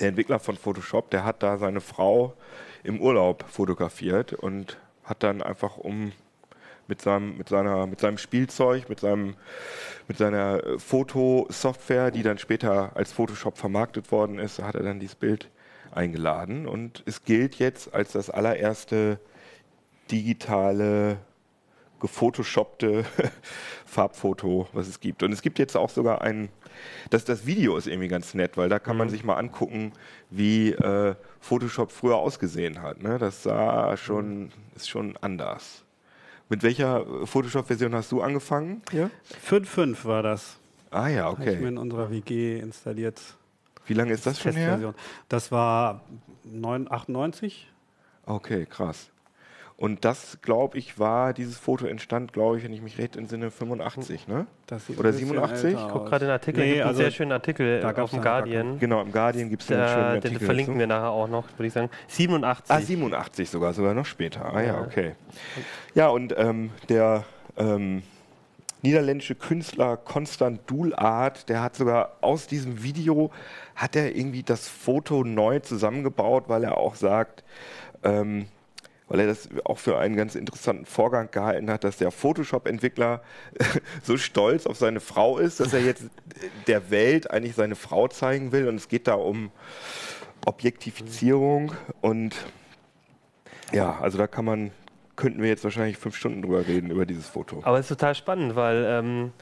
der 0.00 0.08
Entwickler 0.08 0.38
von 0.38 0.56
Photoshop, 0.56 1.10
der 1.10 1.24
hat 1.24 1.42
da 1.42 1.58
seine 1.58 1.80
Frau 1.80 2.34
im 2.82 3.00
Urlaub 3.00 3.44
fotografiert 3.48 4.32
und 4.32 4.78
hat 5.04 5.22
dann 5.22 5.42
einfach 5.42 5.76
um 5.76 6.12
mit 6.86 7.00
seinem, 7.00 7.38
mit 7.38 7.48
seiner, 7.48 7.86
mit 7.86 8.00
seinem 8.00 8.18
Spielzeug, 8.18 8.88
mit 8.88 9.00
seinem 9.00 9.36
mit 10.08 10.18
seiner 10.18 10.64
äh, 10.64 10.78
Fotosoftware, 10.78 12.10
die 12.10 12.22
dann 12.22 12.38
später 12.38 12.92
als 12.94 13.12
Photoshop 13.12 13.58
vermarktet 13.58 14.10
worden 14.12 14.38
ist, 14.38 14.60
hat 14.60 14.74
er 14.74 14.82
dann 14.82 15.00
dieses 15.00 15.16
Bild 15.16 15.50
eingeladen. 15.92 16.66
Und 16.66 17.02
es 17.06 17.24
gilt 17.24 17.56
jetzt 17.56 17.94
als 17.94 18.12
das 18.12 18.30
allererste 18.30 19.18
digitale 20.10 21.18
gefotoshoppte 22.04 23.06
Farbfoto, 23.86 24.68
was 24.74 24.88
es 24.88 25.00
gibt. 25.00 25.22
Und 25.22 25.32
es 25.32 25.40
gibt 25.40 25.58
jetzt 25.58 25.74
auch 25.74 25.88
sogar 25.88 26.20
ein, 26.20 26.50
das, 27.08 27.24
das 27.24 27.46
Video 27.46 27.78
ist 27.78 27.86
irgendwie 27.86 28.08
ganz 28.08 28.34
nett, 28.34 28.58
weil 28.58 28.68
da 28.68 28.78
kann 28.78 28.98
man 28.98 29.06
mhm. 29.06 29.12
sich 29.12 29.24
mal 29.24 29.36
angucken, 29.36 29.92
wie 30.28 30.72
äh, 30.72 31.14
Photoshop 31.40 31.90
früher 31.90 32.16
ausgesehen 32.16 32.82
hat. 32.82 33.02
Ne? 33.02 33.16
Das 33.16 33.42
sah 33.42 33.96
schon, 33.96 34.52
ist 34.76 34.90
schon 34.90 35.16
anders. 35.22 35.82
Mit 36.50 36.62
welcher 36.62 37.06
Photoshop-Version 37.26 37.94
hast 37.94 38.12
du 38.12 38.20
angefangen? 38.20 38.82
Ja? 38.92 39.08
5.5 39.48 40.04
war 40.04 40.22
das. 40.22 40.58
Ah 40.90 41.08
ja, 41.08 41.30
okay. 41.30 41.40
Habe 41.40 41.50
ich 41.52 41.60
mir 41.60 41.68
in 41.68 41.78
unserer 41.78 42.10
WG 42.10 42.58
installiert. 42.58 43.18
Wie 43.86 43.94
lange 43.94 44.12
ist 44.12 44.26
das 44.26 44.40
schon 44.40 44.52
her? 44.52 44.94
Das 45.30 45.50
war 45.50 46.02
98. 46.44 47.66
Okay, 48.26 48.66
krass. 48.66 49.10
Und 49.76 50.04
das, 50.04 50.38
glaube 50.40 50.78
ich, 50.78 51.00
war, 51.00 51.32
dieses 51.32 51.58
Foto 51.58 51.86
entstand, 51.86 52.32
glaube 52.32 52.58
ich, 52.58 52.64
wenn 52.64 52.72
ich 52.72 52.80
mich 52.80 52.96
recht 52.98 53.16
entsinne, 53.16 53.50
85, 53.50 54.28
ne? 54.28 54.46
Oder 54.96 55.12
87? 55.12 55.72
Ich 55.74 55.88
gucke 55.88 56.08
gerade 56.08 56.26
den 56.26 56.32
Artikel, 56.32 56.60
nee, 56.60 56.74
gibt 56.74 56.86
also 56.86 57.00
einen 57.00 57.10
sehr 57.10 57.10
schönen 57.10 57.32
Artikel 57.32 57.84
auf 57.84 58.10
dem 58.10 58.22
Guardian. 58.22 58.78
Genau, 58.78 59.02
im 59.02 59.10
Guardian 59.10 59.50
gibt 59.50 59.62
es 59.62 59.72
einen 59.72 59.88
schönen 59.88 60.04
Artikel. 60.04 60.38
Den 60.38 60.46
verlinken 60.46 60.78
wir 60.78 60.86
nachher 60.86 61.10
auch 61.10 61.26
noch, 61.26 61.48
würde 61.56 61.66
ich 61.66 61.72
sagen. 61.72 61.90
87. 62.06 62.70
Ah, 62.70 62.80
87 62.80 63.50
sogar, 63.50 63.72
sogar 63.72 63.94
noch 63.94 64.06
später. 64.06 64.54
Ah 64.54 64.62
ja, 64.62 64.80
okay. 64.80 65.16
Ja, 65.94 66.08
und 66.08 66.32
ähm, 66.38 66.70
der 66.88 67.24
ähm, 67.56 68.04
niederländische 68.82 69.34
Künstler 69.34 69.96
Constant 69.96 70.60
Duhlart, 70.66 71.48
der 71.48 71.62
hat 71.62 71.74
sogar 71.74 72.18
aus 72.20 72.46
diesem 72.46 72.84
Video, 72.84 73.32
hat 73.74 73.96
er 73.96 74.14
irgendwie 74.14 74.44
das 74.44 74.68
Foto 74.68 75.24
neu 75.24 75.58
zusammengebaut, 75.58 76.44
weil 76.46 76.62
er 76.62 76.78
auch 76.78 76.94
sagt, 76.94 77.42
ähm, 78.04 78.46
weil 79.14 79.20
er 79.20 79.26
das 79.28 79.48
auch 79.62 79.78
für 79.78 79.96
einen 79.96 80.16
ganz 80.16 80.34
interessanten 80.34 80.86
Vorgang 80.86 81.30
gehalten 81.30 81.70
hat, 81.70 81.84
dass 81.84 81.98
der 81.98 82.10
Photoshop-Entwickler 82.10 83.22
so 84.02 84.16
stolz 84.16 84.66
auf 84.66 84.76
seine 84.76 84.98
Frau 84.98 85.38
ist, 85.38 85.60
dass 85.60 85.72
er 85.72 85.82
jetzt 85.82 86.06
der 86.66 86.90
Welt 86.90 87.30
eigentlich 87.30 87.54
seine 87.54 87.76
Frau 87.76 88.08
zeigen 88.08 88.50
will. 88.50 88.66
Und 88.66 88.74
es 88.74 88.88
geht 88.88 89.06
da 89.06 89.14
um 89.14 89.52
Objektifizierung 90.46 91.70
und 92.00 92.34
ja, 93.72 94.00
also 94.00 94.18
da 94.18 94.26
kann 94.26 94.44
man, 94.44 94.72
könnten 95.14 95.42
wir 95.42 95.48
jetzt 95.48 95.62
wahrscheinlich 95.62 95.96
fünf 95.96 96.16
Stunden 96.16 96.42
drüber 96.42 96.66
reden, 96.66 96.90
über 96.90 97.06
dieses 97.06 97.28
Foto. 97.28 97.60
Aber 97.62 97.78
es 97.78 97.88
ist 97.88 97.96
total 97.96 98.16
spannend, 98.16 98.56
weil 98.56 98.84
ähm, 98.84 99.32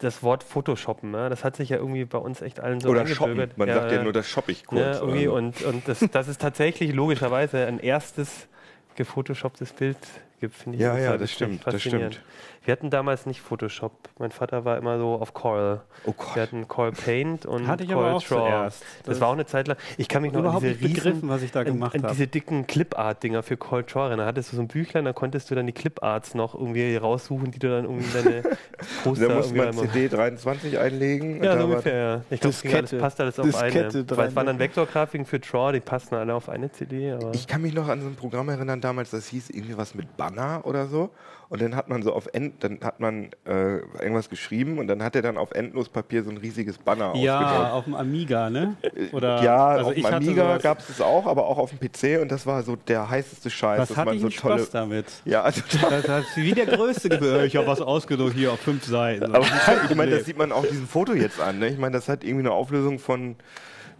das 0.00 0.24
Wort 0.24 0.42
Photoshoppen, 0.42 1.12
ne? 1.12 1.28
das 1.28 1.44
hat 1.44 1.54
sich 1.54 1.68
ja 1.68 1.76
irgendwie 1.76 2.04
bei 2.04 2.18
uns 2.18 2.42
echt 2.42 2.58
allen 2.58 2.80
so 2.80 2.88
Oder 2.88 3.06
shoppen, 3.06 3.48
man 3.54 3.68
ja, 3.68 3.74
sagt 3.74 3.92
ja 3.92 4.02
nur, 4.02 4.12
das 4.12 4.26
shoppe 4.26 4.50
ich 4.50 4.66
kurz. 4.66 4.80
Ja, 4.80 4.98
irgendwie, 4.98 5.28
und, 5.28 5.62
und 5.62 5.86
das, 5.86 6.04
das 6.10 6.26
ist 6.26 6.40
tatsächlich 6.40 6.92
logischerweise 6.92 7.64
ein 7.64 7.78
erstes 7.78 8.48
gefotoshopptes 8.96 9.72
Bild 9.72 9.98
gibt, 10.40 10.54
finde 10.54 10.76
ich. 10.76 10.82
Ja, 10.82 10.98
ja, 10.98 11.16
das 11.16 11.30
stimmt, 11.30 11.66
das 11.66 11.82
stimmt. 11.82 12.20
Wir 12.64 12.72
hatten 12.72 12.88
damals 12.88 13.26
nicht 13.26 13.42
Photoshop. 13.42 13.92
Mein 14.18 14.30
Vater 14.30 14.64
war 14.64 14.78
immer 14.78 14.98
so 14.98 15.16
auf 15.16 15.34
Coral. 15.34 15.82
Oh 16.06 16.14
Gott. 16.16 16.34
Wir 16.34 16.42
hatten 16.42 16.66
Coral 16.66 16.92
Paint 16.92 17.44
und 17.44 17.66
Hatte 17.66 17.84
ich 17.84 17.90
Coral 17.90 18.06
aber 18.06 18.16
auch 18.16 18.22
Draw. 18.22 18.36
Zuerst. 18.36 18.82
Das, 18.82 19.04
das 19.04 19.20
war 19.20 19.28
auch 19.28 19.34
eine 19.34 19.44
Zeit 19.44 19.68
lang. 19.68 19.76
Ich 19.98 20.08
kann 20.08 20.22
mich 20.22 20.32
noch 20.32 20.40
überhaupt 20.40 20.64
an 20.64 20.72
diese 20.72 20.84
nicht 20.84 20.94
begriffen, 20.94 21.28
was 21.28 21.42
ich 21.42 21.52
da 21.52 21.62
gemacht 21.62 21.94
habe. 21.94 22.08
Diese 22.08 22.26
dicken 22.26 22.66
Clipart-Dinger 22.66 23.42
für 23.42 23.58
Coral 23.58 23.84
Draw. 23.84 24.16
Da 24.16 24.24
hattest 24.24 24.52
du 24.52 24.56
so 24.56 24.62
ein 24.62 24.68
Büchlein, 24.68 25.04
da 25.04 25.12
konntest 25.12 25.50
du 25.50 25.54
dann 25.54 25.66
die 25.66 25.74
Cliparts 25.74 26.34
noch 26.34 26.54
irgendwie 26.54 26.96
raussuchen, 26.96 27.50
die 27.50 27.58
du 27.58 27.68
dann 27.68 27.84
irgendwie 27.84 28.10
deine 28.14 28.42
Poster 29.04 29.28
Da 29.28 29.34
musste 29.34 29.54
man 29.54 29.72
CD 29.74 30.08
23 30.08 30.78
einlegen. 30.78 31.44
Ja, 31.44 31.58
so 31.58 31.64
ungefähr. 31.66 31.94
Ja. 31.94 32.20
Ich 32.30 32.40
glaube, 32.40 32.56
das 32.80 32.94
passt 32.94 33.20
alles 33.20 33.38
auf 33.38 33.54
eine. 33.56 33.92
Weil 33.92 34.28
es 34.28 34.36
waren 34.36 34.46
dann 34.46 34.58
Vektorgrafiken 34.58 35.26
für 35.26 35.38
Draw, 35.38 35.72
die 35.72 35.80
passen 35.80 36.14
alle 36.14 36.34
auf 36.34 36.48
eine 36.48 36.72
CD. 36.72 37.18
ich 37.34 37.46
kann 37.46 37.60
mich 37.60 37.74
noch 37.74 37.88
an 37.88 38.00
so 38.00 38.06
ein 38.06 38.14
Programm 38.14 38.48
erinnern 38.48 38.80
damals, 38.80 39.10
das 39.10 39.28
hieß 39.28 39.50
irgendwie 39.50 39.76
was 39.76 39.94
mit 39.94 40.16
Banner 40.34 40.66
oder 40.66 40.86
so. 40.86 41.10
Und 41.50 41.60
dann 41.60 41.76
hat 41.76 41.88
man 41.88 42.02
so 42.02 42.12
auf 42.12 42.26
End, 42.32 42.64
dann 42.64 42.80
hat 42.82 43.00
man 43.00 43.30
äh, 43.46 43.76
irgendwas 44.00 44.28
geschrieben 44.28 44.78
und 44.78 44.88
dann 44.88 45.02
hat 45.02 45.14
er 45.14 45.22
dann 45.22 45.36
auf 45.36 45.52
Endlospapier 45.52 46.24
so 46.24 46.30
ein 46.30 46.38
riesiges 46.38 46.78
Banner 46.78 47.14
Ja, 47.16 47.70
auf 47.72 47.84
dem 47.84 47.94
Amiga, 47.94 48.50
ne? 48.50 48.76
Äh, 48.82 49.14
Oder, 49.14 49.42
ja, 49.42 49.66
also 49.66 49.90
auf 49.90 49.94
dem 49.94 50.06
Amiga 50.06 50.58
gab 50.58 50.80
es 50.80 50.88
es 50.88 51.00
auch, 51.00 51.26
aber 51.26 51.46
auch 51.46 51.58
auf 51.58 51.70
dem 51.70 51.78
PC 51.78 52.20
und 52.20 52.32
das 52.32 52.46
war 52.46 52.62
so 52.62 52.76
der 52.76 53.08
heißeste 53.08 53.50
Scheiß. 53.50 53.78
Was 53.78 53.96
hatte 53.96 54.10
man 54.10 54.18
so 54.18 54.30
tolle 54.30 54.58
Spaß 54.60 54.70
damit? 54.70 55.06
Ja, 55.26 55.48
total. 55.50 56.02
Das 56.02 56.08
hat 56.08 56.24
wie 56.34 56.52
der 56.52 56.66
größte 56.66 57.08
gehört. 57.10 57.34
Ich 57.44 57.56
habe 57.56 57.66
was 57.66 57.80
ausgedruckt 57.80 58.34
hier 58.34 58.52
auf 58.52 58.60
fünf 58.60 58.84
Seiten. 58.84 59.34
Aber 59.34 59.44
ich 59.90 59.94
meine, 59.94 60.12
das 60.12 60.24
sieht 60.24 60.38
man 60.38 60.50
auch 60.50 60.64
diesem 60.64 60.88
Foto 60.88 61.12
jetzt 61.12 61.40
an. 61.40 61.58
Ne? 61.58 61.68
Ich 61.68 61.78
meine, 61.78 61.92
das 61.92 62.08
hat 62.08 62.24
irgendwie 62.24 62.40
eine 62.40 62.52
Auflösung 62.52 62.98
von 62.98 63.36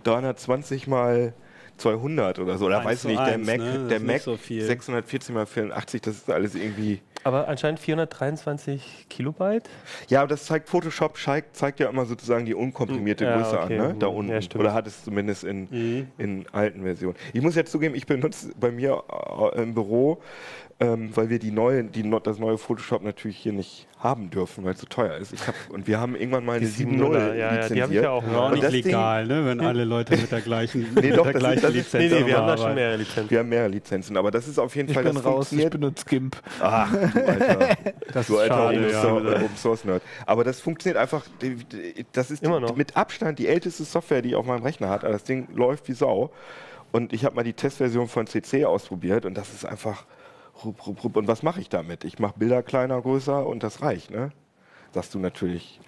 320 0.04 0.86
mal 0.86 1.34
200 1.76 2.38
oder 2.38 2.58
so. 2.58 2.66
Oder 2.66 2.84
weiß 2.84 3.04
nicht, 3.04 3.18
der 3.18 3.38
Mac, 3.38 3.58
ne? 3.58 3.86
der 3.88 4.00
Mac 4.00 4.20
so 4.20 4.36
640 4.36 5.34
mal 5.34 5.46
84, 5.46 6.00
das 6.00 6.16
ist 6.16 6.30
alles 6.30 6.54
irgendwie. 6.54 7.00
Aber 7.24 7.48
anscheinend 7.48 7.80
423 7.80 9.06
Kilobyte? 9.08 9.68
Ja, 10.08 10.20
aber 10.20 10.28
das 10.28 10.44
zeigt 10.44 10.68
Photoshop, 10.68 11.16
zeigt, 11.16 11.56
zeigt 11.56 11.80
ja 11.80 11.88
immer 11.88 12.04
sozusagen 12.04 12.44
die 12.44 12.54
unkomprimierte 12.54 13.24
ja, 13.24 13.36
Größe 13.36 13.60
okay. 13.60 13.78
an, 13.78 13.88
ne? 13.88 13.96
da 13.98 14.08
unten. 14.08 14.32
Ja, 14.32 14.40
oder 14.58 14.74
hat 14.74 14.86
es 14.86 15.04
zumindest 15.04 15.44
in, 15.44 15.68
mhm. 15.70 16.08
in 16.18 16.46
alten 16.52 16.82
Versionen. 16.82 17.16
Ich 17.32 17.40
muss 17.40 17.54
jetzt 17.54 17.72
zugeben, 17.72 17.94
ich 17.94 18.06
benutze 18.06 18.52
bei 18.60 18.70
mir 18.70 19.02
äh, 19.54 19.62
im 19.62 19.74
Büro 19.74 20.20
ähm, 20.84 21.10
weil 21.16 21.30
wir 21.30 21.38
die 21.38 21.50
neue, 21.50 21.84
die, 21.84 22.08
das 22.22 22.38
neue 22.38 22.58
Photoshop 22.58 23.02
natürlich 23.02 23.38
hier 23.38 23.52
nicht 23.52 23.86
haben 23.98 24.28
dürfen, 24.28 24.64
weil 24.64 24.72
es 24.72 24.80
zu 24.80 24.86
so 24.86 24.88
teuer 24.90 25.16
ist. 25.16 25.32
Ich 25.32 25.46
hab, 25.46 25.54
und 25.70 25.86
wir 25.86 25.98
haben 25.98 26.14
irgendwann 26.14 26.44
mal 26.44 26.60
die 26.60 26.66
7.0 26.66 27.34
ja, 27.34 27.52
lizenziert. 27.52 27.68
Ja, 27.68 27.68
die 27.68 27.82
habe 27.82 27.94
ich 27.94 28.02
ja 28.02 28.10
auch. 28.10 28.22
Ja, 28.22 28.50
nicht 28.50 28.84
legal, 28.84 29.26
ne, 29.26 29.46
wenn 29.46 29.60
alle 29.60 29.84
Leute 29.84 30.16
mit 30.16 30.30
der 30.30 30.42
gleichen, 30.42 30.86
nee, 31.00 31.10
doch, 31.10 31.24
der 31.24 31.34
gleichen 31.34 31.64
ist, 31.64 31.74
Lizenz 31.74 32.12
Nee, 32.12 32.20
nee, 32.20 32.26
wir 32.26 32.36
haben 32.36 32.46
da 32.46 32.58
schon 32.58 32.74
mehrere 32.74 32.96
Lizenzen. 32.96 33.30
Wir 33.30 33.38
haben 33.38 33.48
mehrere 33.48 33.68
Lizenzen, 33.68 34.16
aber 34.16 34.30
das 34.30 34.46
ist 34.46 34.58
auf 34.58 34.76
jeden 34.76 34.88
ich 34.88 34.94
Fall, 34.94 35.04
bin 35.04 35.14
das 35.14 35.24
raus, 35.24 35.52
ich 35.52 35.70
benutze 35.70 36.04
GIMP. 36.04 36.36
Ach, 36.60 36.92
du 36.92 36.98
alter, 37.26 37.76
das 38.12 38.26
du 38.26 38.38
alter 38.38 38.54
schade, 38.54 38.90
ja, 38.90 39.36
Open 39.36 39.56
Source 39.56 39.84
Nerd. 39.84 40.02
Aber 40.26 40.44
das 40.44 40.60
funktioniert 40.60 40.98
einfach, 40.98 41.24
das 42.12 42.30
ist 42.30 42.42
Immer 42.42 42.60
noch. 42.60 42.76
mit 42.76 42.96
Abstand 42.96 43.38
die 43.38 43.48
älteste 43.48 43.84
Software, 43.84 44.20
die 44.20 44.30
ich 44.30 44.34
auf 44.34 44.44
meinem 44.44 44.62
Rechner 44.62 44.90
hat. 44.90 45.02
Das 45.02 45.24
Ding 45.24 45.48
läuft 45.54 45.88
wie 45.88 45.94
Sau. 45.94 46.30
Und 46.92 47.12
ich 47.12 47.24
habe 47.24 47.34
mal 47.34 47.42
die 47.42 47.54
Testversion 47.54 48.06
von 48.06 48.26
CC 48.28 48.66
ausprobiert 48.66 49.24
und 49.24 49.34
das 49.34 49.52
ist 49.52 49.64
einfach 49.64 50.04
rup, 50.64 50.86
rup, 50.86 51.04
rup. 51.04 51.16
Und 51.16 51.28
was 51.28 51.42
mache 51.42 51.60
ich 51.60 51.68
damit? 51.68 52.04
Ich 52.04 52.18
mache 52.18 52.34
Bilder 52.38 52.62
kleiner, 52.62 53.00
größer 53.00 53.46
und 53.46 53.62
das 53.62 53.82
reicht, 53.82 54.10
ne? 54.10 54.30
Sagst 54.92 55.14
du 55.14 55.18
natürlich. 55.18 55.80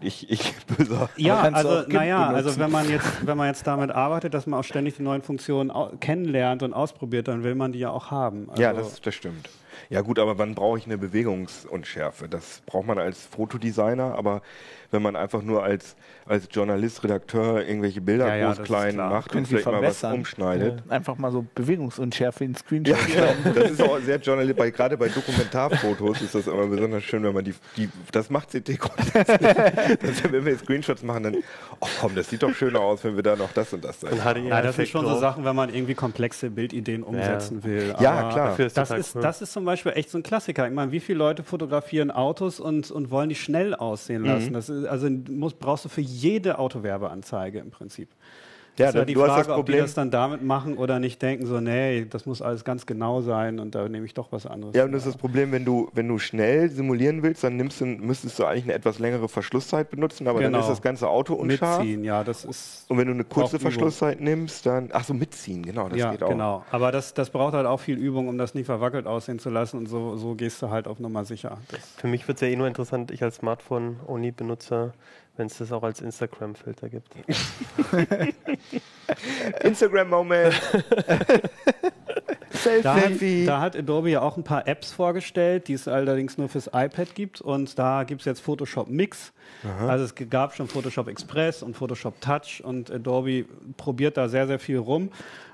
Ich, 0.00 0.30
ich 0.30 0.54
böser. 0.66 1.10
Ja, 1.16 1.40
also 1.40 1.82
naja, 1.88 2.28
also 2.28 2.58
wenn 2.58 2.70
man 2.70 2.88
jetzt, 2.88 3.26
wenn 3.26 3.36
man 3.36 3.48
jetzt 3.48 3.66
damit 3.66 3.90
arbeitet, 3.90 4.32
dass 4.32 4.46
man 4.46 4.60
auch 4.60 4.64
ständig 4.64 4.96
die 4.96 5.02
neuen 5.02 5.22
Funktionen 5.22 5.70
kennenlernt 6.00 6.62
und 6.62 6.72
ausprobiert, 6.72 7.28
dann 7.28 7.42
will 7.44 7.54
man 7.54 7.72
die 7.72 7.80
ja 7.80 7.90
auch 7.90 8.10
haben. 8.10 8.48
Also 8.50 8.62
ja, 8.62 8.72
das, 8.72 9.00
das 9.00 9.14
stimmt. 9.14 9.50
Ja 9.90 10.00
gut, 10.02 10.18
aber 10.18 10.38
wann 10.38 10.54
brauche 10.54 10.78
ich 10.78 10.86
eine 10.86 10.98
Bewegungsunschärfe? 10.98 12.28
Das 12.28 12.62
braucht 12.64 12.86
man 12.86 12.98
als 12.98 13.26
Fotodesigner, 13.26 14.14
aber 14.14 14.42
wenn 14.90 15.02
man 15.02 15.16
einfach 15.16 15.42
nur 15.42 15.62
als, 15.62 15.96
als 16.26 16.48
Journalist, 16.50 17.04
Redakteur 17.04 17.66
irgendwelche 17.66 18.00
Bilder 18.00 18.28
ja, 18.28 18.36
ja, 18.36 18.52
groß 18.52 18.62
klein 18.64 18.96
macht 18.96 19.34
und 19.34 19.46
vielleicht 19.46 19.66
mal 19.66 19.82
was 19.82 20.02
umschneidet. 20.04 20.82
Ja. 20.86 20.92
Einfach 20.92 21.16
mal 21.18 21.30
so 21.30 21.46
Bewegungsunschärfe 21.54 22.44
in 22.44 22.54
Screenshot. 22.54 22.96
Ja, 23.08 23.32
genau. 23.44 23.54
Das 23.54 23.70
ist 23.70 23.82
auch 23.82 23.98
sehr 24.00 24.18
journalistisch, 24.18 24.58
bei, 24.58 24.70
gerade 24.70 24.96
bei 24.96 25.08
Dokumentarfotos 25.08 26.22
ist 26.22 26.34
das 26.34 26.46
immer 26.46 26.66
besonders 26.66 27.02
schön, 27.04 27.22
wenn 27.22 27.34
man 27.34 27.44
die, 27.44 27.54
die 27.76 27.88
das 28.12 28.30
macht 28.30 28.50
CT 28.50 28.78
grundsätzlich. 28.78 30.22
wenn 30.32 30.44
wir 30.44 30.58
Screenshots 30.58 31.02
machen, 31.02 31.22
dann, 31.22 31.36
oh 31.80 31.86
komm, 32.00 32.14
das 32.14 32.30
sieht 32.30 32.42
doch 32.42 32.54
schöner 32.54 32.80
aus, 32.80 33.04
wenn 33.04 33.16
wir 33.16 33.22
da 33.22 33.36
noch 33.36 33.52
das 33.52 33.72
und 33.72 33.84
das 33.84 34.00
sein. 34.00 34.16
Ja, 34.46 34.62
das 34.62 34.76
sind 34.76 34.88
schon 34.88 35.06
so 35.06 35.18
Sachen, 35.18 35.44
wenn 35.44 35.56
man 35.56 35.72
irgendwie 35.72 35.94
komplexe 35.94 36.50
Bildideen 36.50 37.02
umsetzen 37.02 37.64
will. 37.64 37.92
Aber 37.94 38.02
ja, 38.02 38.30
klar. 38.30 38.56
Das 38.74 38.90
ist, 38.90 39.16
das 39.16 39.42
ist 39.42 39.52
zum 39.52 39.64
Beispiel 39.64 39.92
echt 39.92 40.10
so 40.10 40.18
ein 40.18 40.22
Klassiker. 40.22 40.66
Ich 40.66 40.74
meine, 40.74 40.92
wie 40.92 41.00
viele 41.00 41.18
Leute 41.18 41.42
fotografieren 41.42 42.10
Autos 42.10 42.60
und, 42.60 42.90
und 42.90 43.10
wollen 43.10 43.28
die 43.28 43.34
schnell 43.34 43.74
aussehen 43.74 44.24
lassen? 44.24 44.50
Mhm. 44.50 44.54
Das 44.54 44.68
ist 44.68 44.79
also 44.86 45.10
muss, 45.10 45.54
brauchst 45.54 45.84
du 45.84 45.88
für 45.88 46.00
jede 46.00 46.58
Autowerbeanzeige 46.58 47.58
im 47.58 47.70
Prinzip. 47.70 48.10
Ja, 48.80 48.86
das 48.86 48.94
ist 48.94 48.98
ja 49.00 49.04
die 49.04 49.14
Frage, 49.14 49.48
das 49.48 49.58
ob 49.58 49.66
die 49.66 49.72
das 49.76 49.94
dann 49.94 50.10
damit 50.10 50.42
machen 50.42 50.76
oder 50.76 50.98
nicht 50.98 51.20
denken, 51.22 51.46
so, 51.46 51.60
nee, 51.60 52.06
das 52.08 52.26
muss 52.26 52.42
alles 52.42 52.64
ganz 52.64 52.86
genau 52.86 53.20
sein 53.20 53.58
und 53.58 53.74
da 53.74 53.88
nehme 53.88 54.06
ich 54.06 54.14
doch 54.14 54.32
was 54.32 54.46
anderes. 54.46 54.74
Ja, 54.74 54.84
und 54.84 54.92
das 54.92 55.06
ist 55.06 55.14
das 55.14 55.20
Problem, 55.20 55.52
wenn 55.52 55.64
du, 55.64 55.88
wenn 55.92 56.08
du 56.08 56.18
schnell 56.18 56.70
simulieren 56.70 57.22
willst, 57.22 57.44
dann 57.44 57.56
nimmst 57.56 57.80
du, 57.80 57.86
müsstest 57.86 58.38
du 58.38 58.44
eigentlich 58.44 58.64
eine 58.64 58.74
etwas 58.74 58.98
längere 58.98 59.28
Verschlusszeit 59.28 59.90
benutzen, 59.90 60.26
aber 60.26 60.40
genau. 60.40 60.52
dann 60.52 60.60
ist 60.62 60.70
das 60.70 60.82
ganze 60.82 61.08
Auto 61.08 61.34
unscharf. 61.34 61.80
Mitziehen, 61.80 62.04
ja, 62.04 62.24
das 62.24 62.44
ist. 62.44 62.84
Und 62.88 62.98
wenn 62.98 63.06
du 63.06 63.12
eine 63.12 63.24
kurze 63.24 63.58
Verschlusszeit 63.58 64.20
nimmst, 64.20 64.66
dann, 64.66 64.88
ach 64.92 65.04
so, 65.04 65.14
mitziehen, 65.14 65.62
genau, 65.62 65.88
das 65.88 65.98
ja, 65.98 66.10
geht 66.10 66.22
auch. 66.22 66.30
genau. 66.30 66.64
Aber 66.70 66.92
das, 66.92 67.14
das 67.14 67.30
braucht 67.30 67.54
halt 67.54 67.66
auch 67.66 67.80
viel 67.80 67.98
Übung, 67.98 68.28
um 68.28 68.38
das 68.38 68.54
nicht 68.54 68.66
verwackelt 68.66 69.06
aussehen 69.06 69.38
zu 69.38 69.50
lassen 69.50 69.78
und 69.78 69.86
so, 69.86 70.16
so 70.16 70.34
gehst 70.34 70.60
du 70.62 70.70
halt 70.70 70.88
auf 70.88 70.98
Nummer 70.98 71.24
sicher. 71.24 71.58
Das 71.70 71.80
Für 71.96 72.08
mich 72.08 72.26
wird 72.26 72.36
es 72.36 72.42
ja 72.42 72.48
eh 72.48 72.56
nur 72.56 72.66
interessant, 72.66 73.10
ich 73.10 73.22
als 73.22 73.36
Smartphone-Only-Benutzer, 73.36 74.92
wenn 75.40 75.46
es 75.46 75.56
das 75.56 75.72
auch 75.72 75.82
als 75.82 76.02
Instagram-Filter 76.02 76.90
gibt. 76.90 77.08
Instagram-Moment. 79.64 80.54
da, 82.82 82.94
hat, 82.94 83.12
da 83.46 83.60
hat 83.62 83.74
Adobe 83.74 84.10
ja 84.10 84.20
auch 84.20 84.36
ein 84.36 84.44
paar 84.44 84.68
Apps 84.68 84.92
vorgestellt, 84.92 85.68
die 85.68 85.72
es 85.72 85.88
allerdings 85.88 86.36
nur 86.36 86.50
fürs 86.50 86.66
iPad 86.66 87.14
gibt. 87.14 87.40
Und 87.40 87.78
da 87.78 88.04
gibt 88.04 88.20
es 88.20 88.26
jetzt 88.26 88.40
Photoshop 88.40 88.88
Mix. 88.88 89.32
Aha. 89.64 89.88
Also 89.88 90.04
es 90.04 90.14
gab 90.28 90.54
schon 90.54 90.68
Photoshop 90.68 91.08
Express 91.08 91.62
und 91.62 91.74
Photoshop 91.74 92.20
Touch 92.20 92.62
und 92.62 92.90
Adobe 92.90 93.46
probiert 93.78 94.18
da 94.18 94.28
sehr, 94.28 94.46
sehr 94.46 94.58
viel 94.58 94.76
rum. 94.76 95.08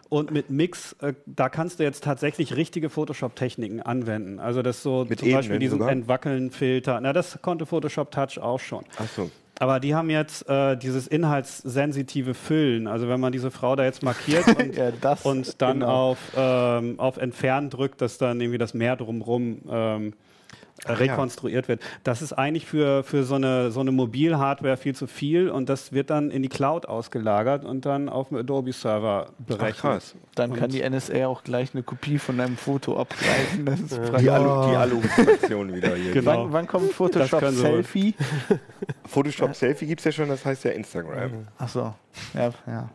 Und 0.08 0.32
mit 0.32 0.50
Mix, 0.50 0.96
äh, 1.00 1.14
da 1.26 1.48
kannst 1.48 1.78
du 1.78 1.84
jetzt 1.84 2.02
tatsächlich 2.02 2.56
richtige 2.56 2.90
Photoshop-Techniken 2.90 3.82
anwenden. 3.82 4.40
Also 4.40 4.62
das 4.62 4.82
so 4.82 5.06
mit 5.08 5.20
zum 5.20 5.28
Ebenen 5.28 5.38
Beispiel 5.38 5.58
diesen 5.60 5.80
Entwackeln-Filter. 5.80 7.00
Na, 7.00 7.12
das 7.12 7.40
konnte 7.40 7.66
Photoshop 7.66 8.10
Touch 8.10 8.40
auch 8.40 8.60
schon. 8.60 8.84
Ach 8.98 9.08
so. 9.08 9.30
Aber 9.58 9.80
die 9.80 9.94
haben 9.94 10.10
jetzt 10.10 10.48
äh, 10.48 10.76
dieses 10.76 11.06
inhaltssensitive 11.06 12.34
Füllen. 12.34 12.86
Also 12.86 13.08
wenn 13.08 13.20
man 13.20 13.32
diese 13.32 13.50
Frau 13.50 13.74
da 13.74 13.84
jetzt 13.84 14.02
markiert 14.02 14.46
und, 14.58 14.76
ja, 14.76 15.16
und 15.22 15.62
dann 15.62 15.80
genau. 15.80 16.10
auf, 16.10 16.18
ähm, 16.36 17.00
auf 17.00 17.16
Entfernen 17.16 17.70
drückt, 17.70 18.00
dass 18.00 18.18
dann 18.18 18.40
irgendwie 18.40 18.58
das 18.58 18.74
Meer 18.74 18.96
drumrum 18.96 19.62
ähm, 19.68 20.12
rekonstruiert 20.84 21.64
ja. 21.64 21.68
wird. 21.68 21.82
Das 22.04 22.22
ist 22.22 22.32
eigentlich 22.32 22.66
für, 22.66 23.02
für 23.02 23.24
so 23.24 23.34
eine, 23.34 23.70
so 23.70 23.80
eine 23.80 23.92
Mobil-Hardware 23.92 24.76
viel 24.76 24.94
zu 24.94 25.06
viel 25.06 25.48
und 25.48 25.68
das 25.68 25.92
wird 25.92 26.10
dann 26.10 26.30
in 26.30 26.42
die 26.42 26.48
Cloud 26.48 26.86
ausgelagert 26.86 27.64
und 27.64 27.86
dann 27.86 28.08
auf 28.08 28.28
dem 28.28 28.38
Adobe-Server 28.38 29.30
berechnet. 29.38 29.74
Ach, 29.76 29.80
krass. 29.80 30.14
Dann 30.34 30.52
und 30.52 30.58
kann 30.58 30.70
die 30.70 30.88
NSA 30.88 31.26
auch 31.26 31.44
gleich 31.44 31.74
eine 31.74 31.82
Kopie 31.82 32.18
von 32.18 32.38
deinem 32.38 32.56
Foto 32.56 32.98
abgreifen. 32.98 33.64
Das 33.64 33.80
ist 33.80 33.96
ja. 34.12 34.18
Die, 34.18 34.30
Alu, 34.30 34.70
die 34.70 34.76
Alu-Funktion 34.76 35.74
wieder 35.74 35.94
hier. 35.94 36.12
Genau. 36.12 36.44
Wann, 36.44 36.52
wann 36.52 36.66
kommt 36.66 36.92
Photoshop 36.92 37.44
Selfie? 37.48 38.14
Photoshop 39.06 39.54
Selfie 39.54 39.86
gibt 39.86 40.00
es 40.00 40.04
ja 40.04 40.12
schon, 40.12 40.28
das 40.28 40.44
heißt 40.44 40.64
ja 40.64 40.72
Instagram. 40.72 41.46
Ach 41.58 41.68
so. 41.68 41.94
Ja, 42.34 42.50
ja. 42.66 42.90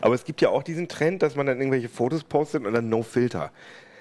Aber 0.00 0.14
es 0.14 0.24
gibt 0.24 0.40
ja 0.40 0.50
auch 0.50 0.62
diesen 0.62 0.88
Trend, 0.88 1.22
dass 1.22 1.36
man 1.36 1.46
dann 1.46 1.58
irgendwelche 1.58 1.88
Fotos 1.88 2.24
postet 2.24 2.64
und 2.64 2.72
dann 2.72 2.88
No 2.88 3.02
Filter. 3.02 3.50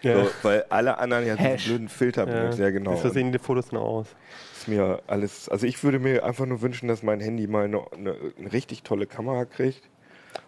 Ja. 0.05 0.23
So, 0.23 0.31
weil 0.43 0.65
alle 0.69 0.97
anderen 0.99 1.25
ja 1.25 1.35
diesen 1.35 1.57
blöden 1.57 1.89
Filter 1.89 2.25
benutzen. 2.27 2.61
Ja, 2.61 2.69
genau. 2.69 2.95
So 2.95 3.09
sehen 3.09 3.31
die 3.31 3.39
Fotos 3.39 3.69
dann 3.69 3.79
aus. 3.79 4.07
Ist 4.55 4.67
mir 4.67 5.01
alles. 5.07 5.49
Also 5.49 5.65
ich 5.65 5.83
würde 5.83 5.97
mir 5.97 6.23
einfach 6.23 6.45
nur 6.45 6.61
wünschen, 6.61 6.87
dass 6.87 7.01
mein 7.01 7.19
Handy 7.19 7.47
mal 7.47 7.65
eine, 7.65 7.81
eine, 7.91 8.15
eine 8.37 8.53
richtig 8.53 8.83
tolle 8.83 9.07
Kamera 9.07 9.45
kriegt. 9.45 9.81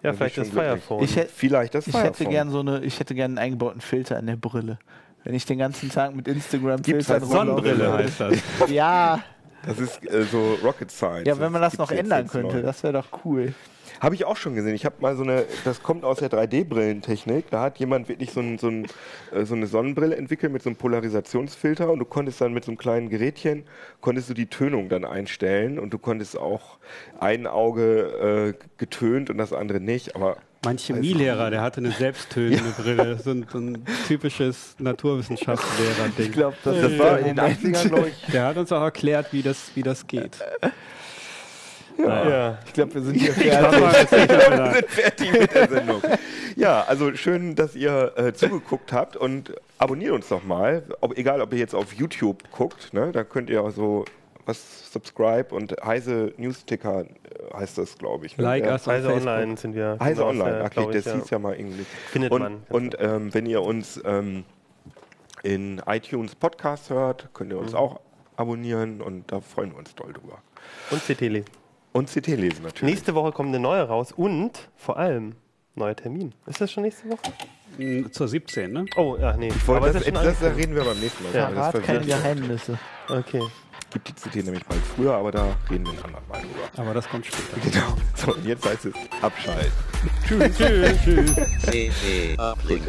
Ja, 0.04 0.14
vielleicht 0.14 0.38
das 0.38 0.50
Firephone. 0.50 1.04
Ich 1.04 1.16
hätte, 1.16 1.32
vielleicht 1.34 1.74
das 1.74 1.88
ich 1.88 1.96
Hätte 1.96 2.26
gern 2.26 2.52
so 2.52 2.60
eine, 2.60 2.84
ich 2.84 3.00
hätte 3.00 3.16
gerne 3.16 3.34
einen 3.34 3.54
eingebauten 3.54 3.82
Filter 3.82 4.20
in 4.20 4.28
der 4.28 4.36
Brille. 4.36 4.78
Wenn 5.24 5.34
ich 5.34 5.46
den 5.46 5.58
ganzen 5.58 5.90
Tag 5.90 6.16
mit 6.16 6.28
Instagram 6.28 6.82
Gibt's 6.84 7.08
Filtern 7.08 7.28
Sonnenbrille 7.28 7.94
heißt 7.94 8.20
das. 8.20 8.38
ja. 8.70 9.24
Das 9.66 9.80
ist 9.80 10.06
äh, 10.06 10.24
so 10.24 10.58
Rocket 10.64 10.92
Science. 10.92 11.28
Ja, 11.28 11.40
wenn 11.40 11.52
man 11.52 11.62
das, 11.62 11.74
das 11.74 11.80
noch 11.80 11.92
ändern 11.92 12.28
könnte, 12.28 12.58
neu. 12.58 12.62
das 12.62 12.84
wäre 12.84 12.94
doch 12.94 13.08
cool. 13.26 13.54
Habe 14.00 14.16
ich 14.16 14.26
auch 14.26 14.38
schon 14.38 14.56
gesehen. 14.56 14.76
Ich 14.76 14.86
habe 14.86 14.96
mal 15.00 15.16
so 15.16 15.24
eine, 15.24 15.46
das 15.66 15.82
kommt 15.82 16.04
aus 16.04 16.20
der 16.20 16.30
3D-Brillentechnik. 16.30 17.46
Da 17.50 17.62
hat 17.62 17.80
jemand 17.80 18.10
wirklich 18.10 18.32
so, 18.32 18.40
ein, 18.40 18.58
so, 18.58 18.68
ein, 18.68 18.88
äh, 19.32 19.46
so, 19.46 19.56
eine 19.56 19.68
Sonnenbrille 19.68 20.16
entwickelt 20.16 20.52
mit 20.52 20.64
so 20.64 20.70
einem 20.70 20.78
Polarisationsfilter 20.78 21.90
und 21.90 22.00
du 22.00 22.06
konntest 22.06 22.42
dann 22.42 22.54
mit 22.54 22.66
so 22.66 22.72
einem 22.72 22.78
kleinen 22.78 23.10
Gerätchen, 23.10 23.64
konntest 24.02 24.30
du 24.30 24.34
die 24.34 24.48
Tönung 24.48 24.90
dann 24.90 25.06
einstellen 25.06 25.80
und 25.80 25.94
du 25.94 25.98
konntest 25.98 26.38
auch 26.38 26.78
ein 27.20 27.48
Auge 27.48 28.54
äh, 28.56 28.66
getönt 28.78 29.30
und 29.30 29.38
das 29.38 29.54
andere 29.54 29.80
nicht. 29.80 30.16
Aber 30.16 30.38
Mein 30.64 30.78
Chemielehrer, 30.78 31.50
der 31.50 31.62
hatte 31.62 31.80
eine 31.80 31.92
selbsttönende 31.92 32.74
ja. 32.78 32.84
Brille. 32.84 33.18
So 33.18 33.32
ein, 33.32 33.46
so 33.52 33.58
ein 33.58 33.84
typisches 34.08 34.76
Naturwissenschaftslehrer-Ding. 34.80 36.26
Ich 36.28 36.32
glaube, 36.32 36.56
das, 36.64 36.82
das 36.82 37.00
war 37.00 37.20
in 37.20 37.36
den 37.36 37.40
80ern, 37.40 37.88
glaube 37.88 38.10
ich. 38.10 38.32
Der 38.32 38.46
hat 38.46 38.58
uns 38.58 38.72
auch 38.72 38.84
erklärt, 38.84 39.34
wie 39.34 39.42
das, 39.42 39.72
wie 39.76 39.84
das 39.84 40.06
geht. 40.06 40.38
Ja. 41.98 42.30
ja. 42.30 42.58
Ich 42.66 42.74
glaube, 42.74 42.94
wir 42.96 43.02
sind 43.02 43.16
hier 43.16 43.34
fertig. 43.34 44.30
wir 44.30 44.72
sind 44.74 44.90
fertig 44.90 45.32
mit 45.32 45.54
der 45.54 45.68
Sendung. 45.68 46.02
Ja, 46.56 46.84
also 46.88 47.14
schön, 47.16 47.56
dass 47.56 47.76
ihr 47.76 48.14
äh, 48.16 48.34
zugeguckt 48.34 48.92
habt 48.94 49.16
und 49.16 49.54
abonniert 49.78 50.12
uns 50.12 50.28
doch 50.30 50.44
mal. 50.44 50.84
Ob, 51.02 51.18
egal, 51.18 51.42
ob 51.42 51.54
ihr 51.54 51.60
jetzt 51.60 51.76
auf 51.76 51.94
YouTube 51.94 52.44
guckt, 52.52 52.94
ne, 52.94 53.12
da 53.12 53.24
könnt 53.24 53.50
ihr 53.50 53.64
auch 53.64 53.72
so 53.72 54.06
was 54.48 54.92
subscribe 54.92 55.54
und 55.54 55.76
Heise 55.84 56.34
Newsticker 56.38 57.02
äh, 57.02 57.06
heißt 57.54 57.78
das, 57.78 57.98
glaube 57.98 58.26
ich. 58.26 58.38
Ne? 58.38 58.44
Like 58.44 58.66
ja. 58.66 58.72
us 58.72 58.88
Heise 58.88 59.14
Online 59.14 59.58
sind 59.58 59.76
wir. 59.76 59.98
Heise 60.00 60.26
Online, 60.26 60.64
okay, 60.64 60.86
ich, 60.90 60.96
das 60.96 61.06
ja. 61.06 61.16
hieß 61.16 61.30
ja 61.30 61.40
mal 61.40 61.56
irgendwie. 61.56 61.86
Findet 62.12 62.32
und, 62.32 62.42
man. 62.42 62.64
Und 62.70 62.98
ähm, 63.00 63.34
wenn 63.34 63.46
ihr 63.46 63.62
uns 63.62 64.02
ähm, 64.06 64.46
in 65.44 65.82
iTunes 65.86 66.34
Podcast 66.36 66.90
hört, 66.90 67.30
könnt 67.34 67.52
ihr 67.52 67.60
uns 67.60 67.74
mhm. 67.74 67.78
auch 67.78 68.00
abonnieren 68.36 69.02
und 69.02 69.32
da 69.32 69.42
freuen 69.42 69.72
wir 69.72 69.80
uns 69.80 69.94
doll 69.96 70.14
drüber. 70.14 70.40
Und 70.92 71.02
CT 71.04 71.22
lesen. 71.22 71.57
Und 71.98 72.10
CT 72.10 72.28
lesen 72.28 72.62
natürlich. 72.62 72.94
Nächste 72.94 73.16
Woche 73.16 73.32
kommt 73.32 73.50
eine 73.50 73.60
neue 73.60 73.82
raus 73.82 74.12
und 74.12 74.70
vor 74.76 74.98
allem 74.98 75.36
neuer 75.74 75.96
Termin. 75.96 76.32
Ist 76.46 76.62
das 76.62 76.72
schon 76.72 76.84
nächste 76.84 77.10
Woche? 77.10 77.34
Hm, 77.78 78.12
zur 78.12 78.28
17, 78.28 78.72
ne? 78.72 78.86
Oh, 78.98 79.18
ja, 79.20 79.36
nee. 79.36 79.48
Ich 79.48 79.68
wollte, 79.68 79.94
das, 79.94 80.04
das, 80.04 80.14
das, 80.14 80.40
da 80.40 80.50
reden 80.50 80.76
wir 80.76 80.84
beim 80.84 81.00
nächsten 81.00 81.24
Mal. 81.24 81.34
Ja, 81.34 81.52
ja 81.52 81.72
keine 81.72 82.06
Geheimnisse. 82.06 82.78
Okay. 83.10 83.42
Gibt 83.92 84.10
die 84.10 84.14
CT 84.14 84.46
nämlich 84.46 84.64
bald 84.66 84.82
früher, 84.96 85.16
aber 85.16 85.32
da 85.32 85.56
reden 85.72 85.86
wir 85.86 85.94
ein 85.94 86.04
anderen 86.04 86.28
Mal 86.28 86.42
drüber. 86.42 86.82
Aber 86.84 86.94
das 86.94 87.10
kommt 87.10 87.26
später. 87.26 87.60
Genau. 87.68 87.98
So, 88.14 88.36
und 88.36 88.46
jetzt 88.46 88.64
heißt 88.64 88.86
es 88.86 88.94
abschalten. 89.24 89.72
tschüss, 90.28 90.56
tschüss, 90.56 91.02
tschüss. 91.04 91.36
CT 91.66 92.40
Uplink. 92.40 92.84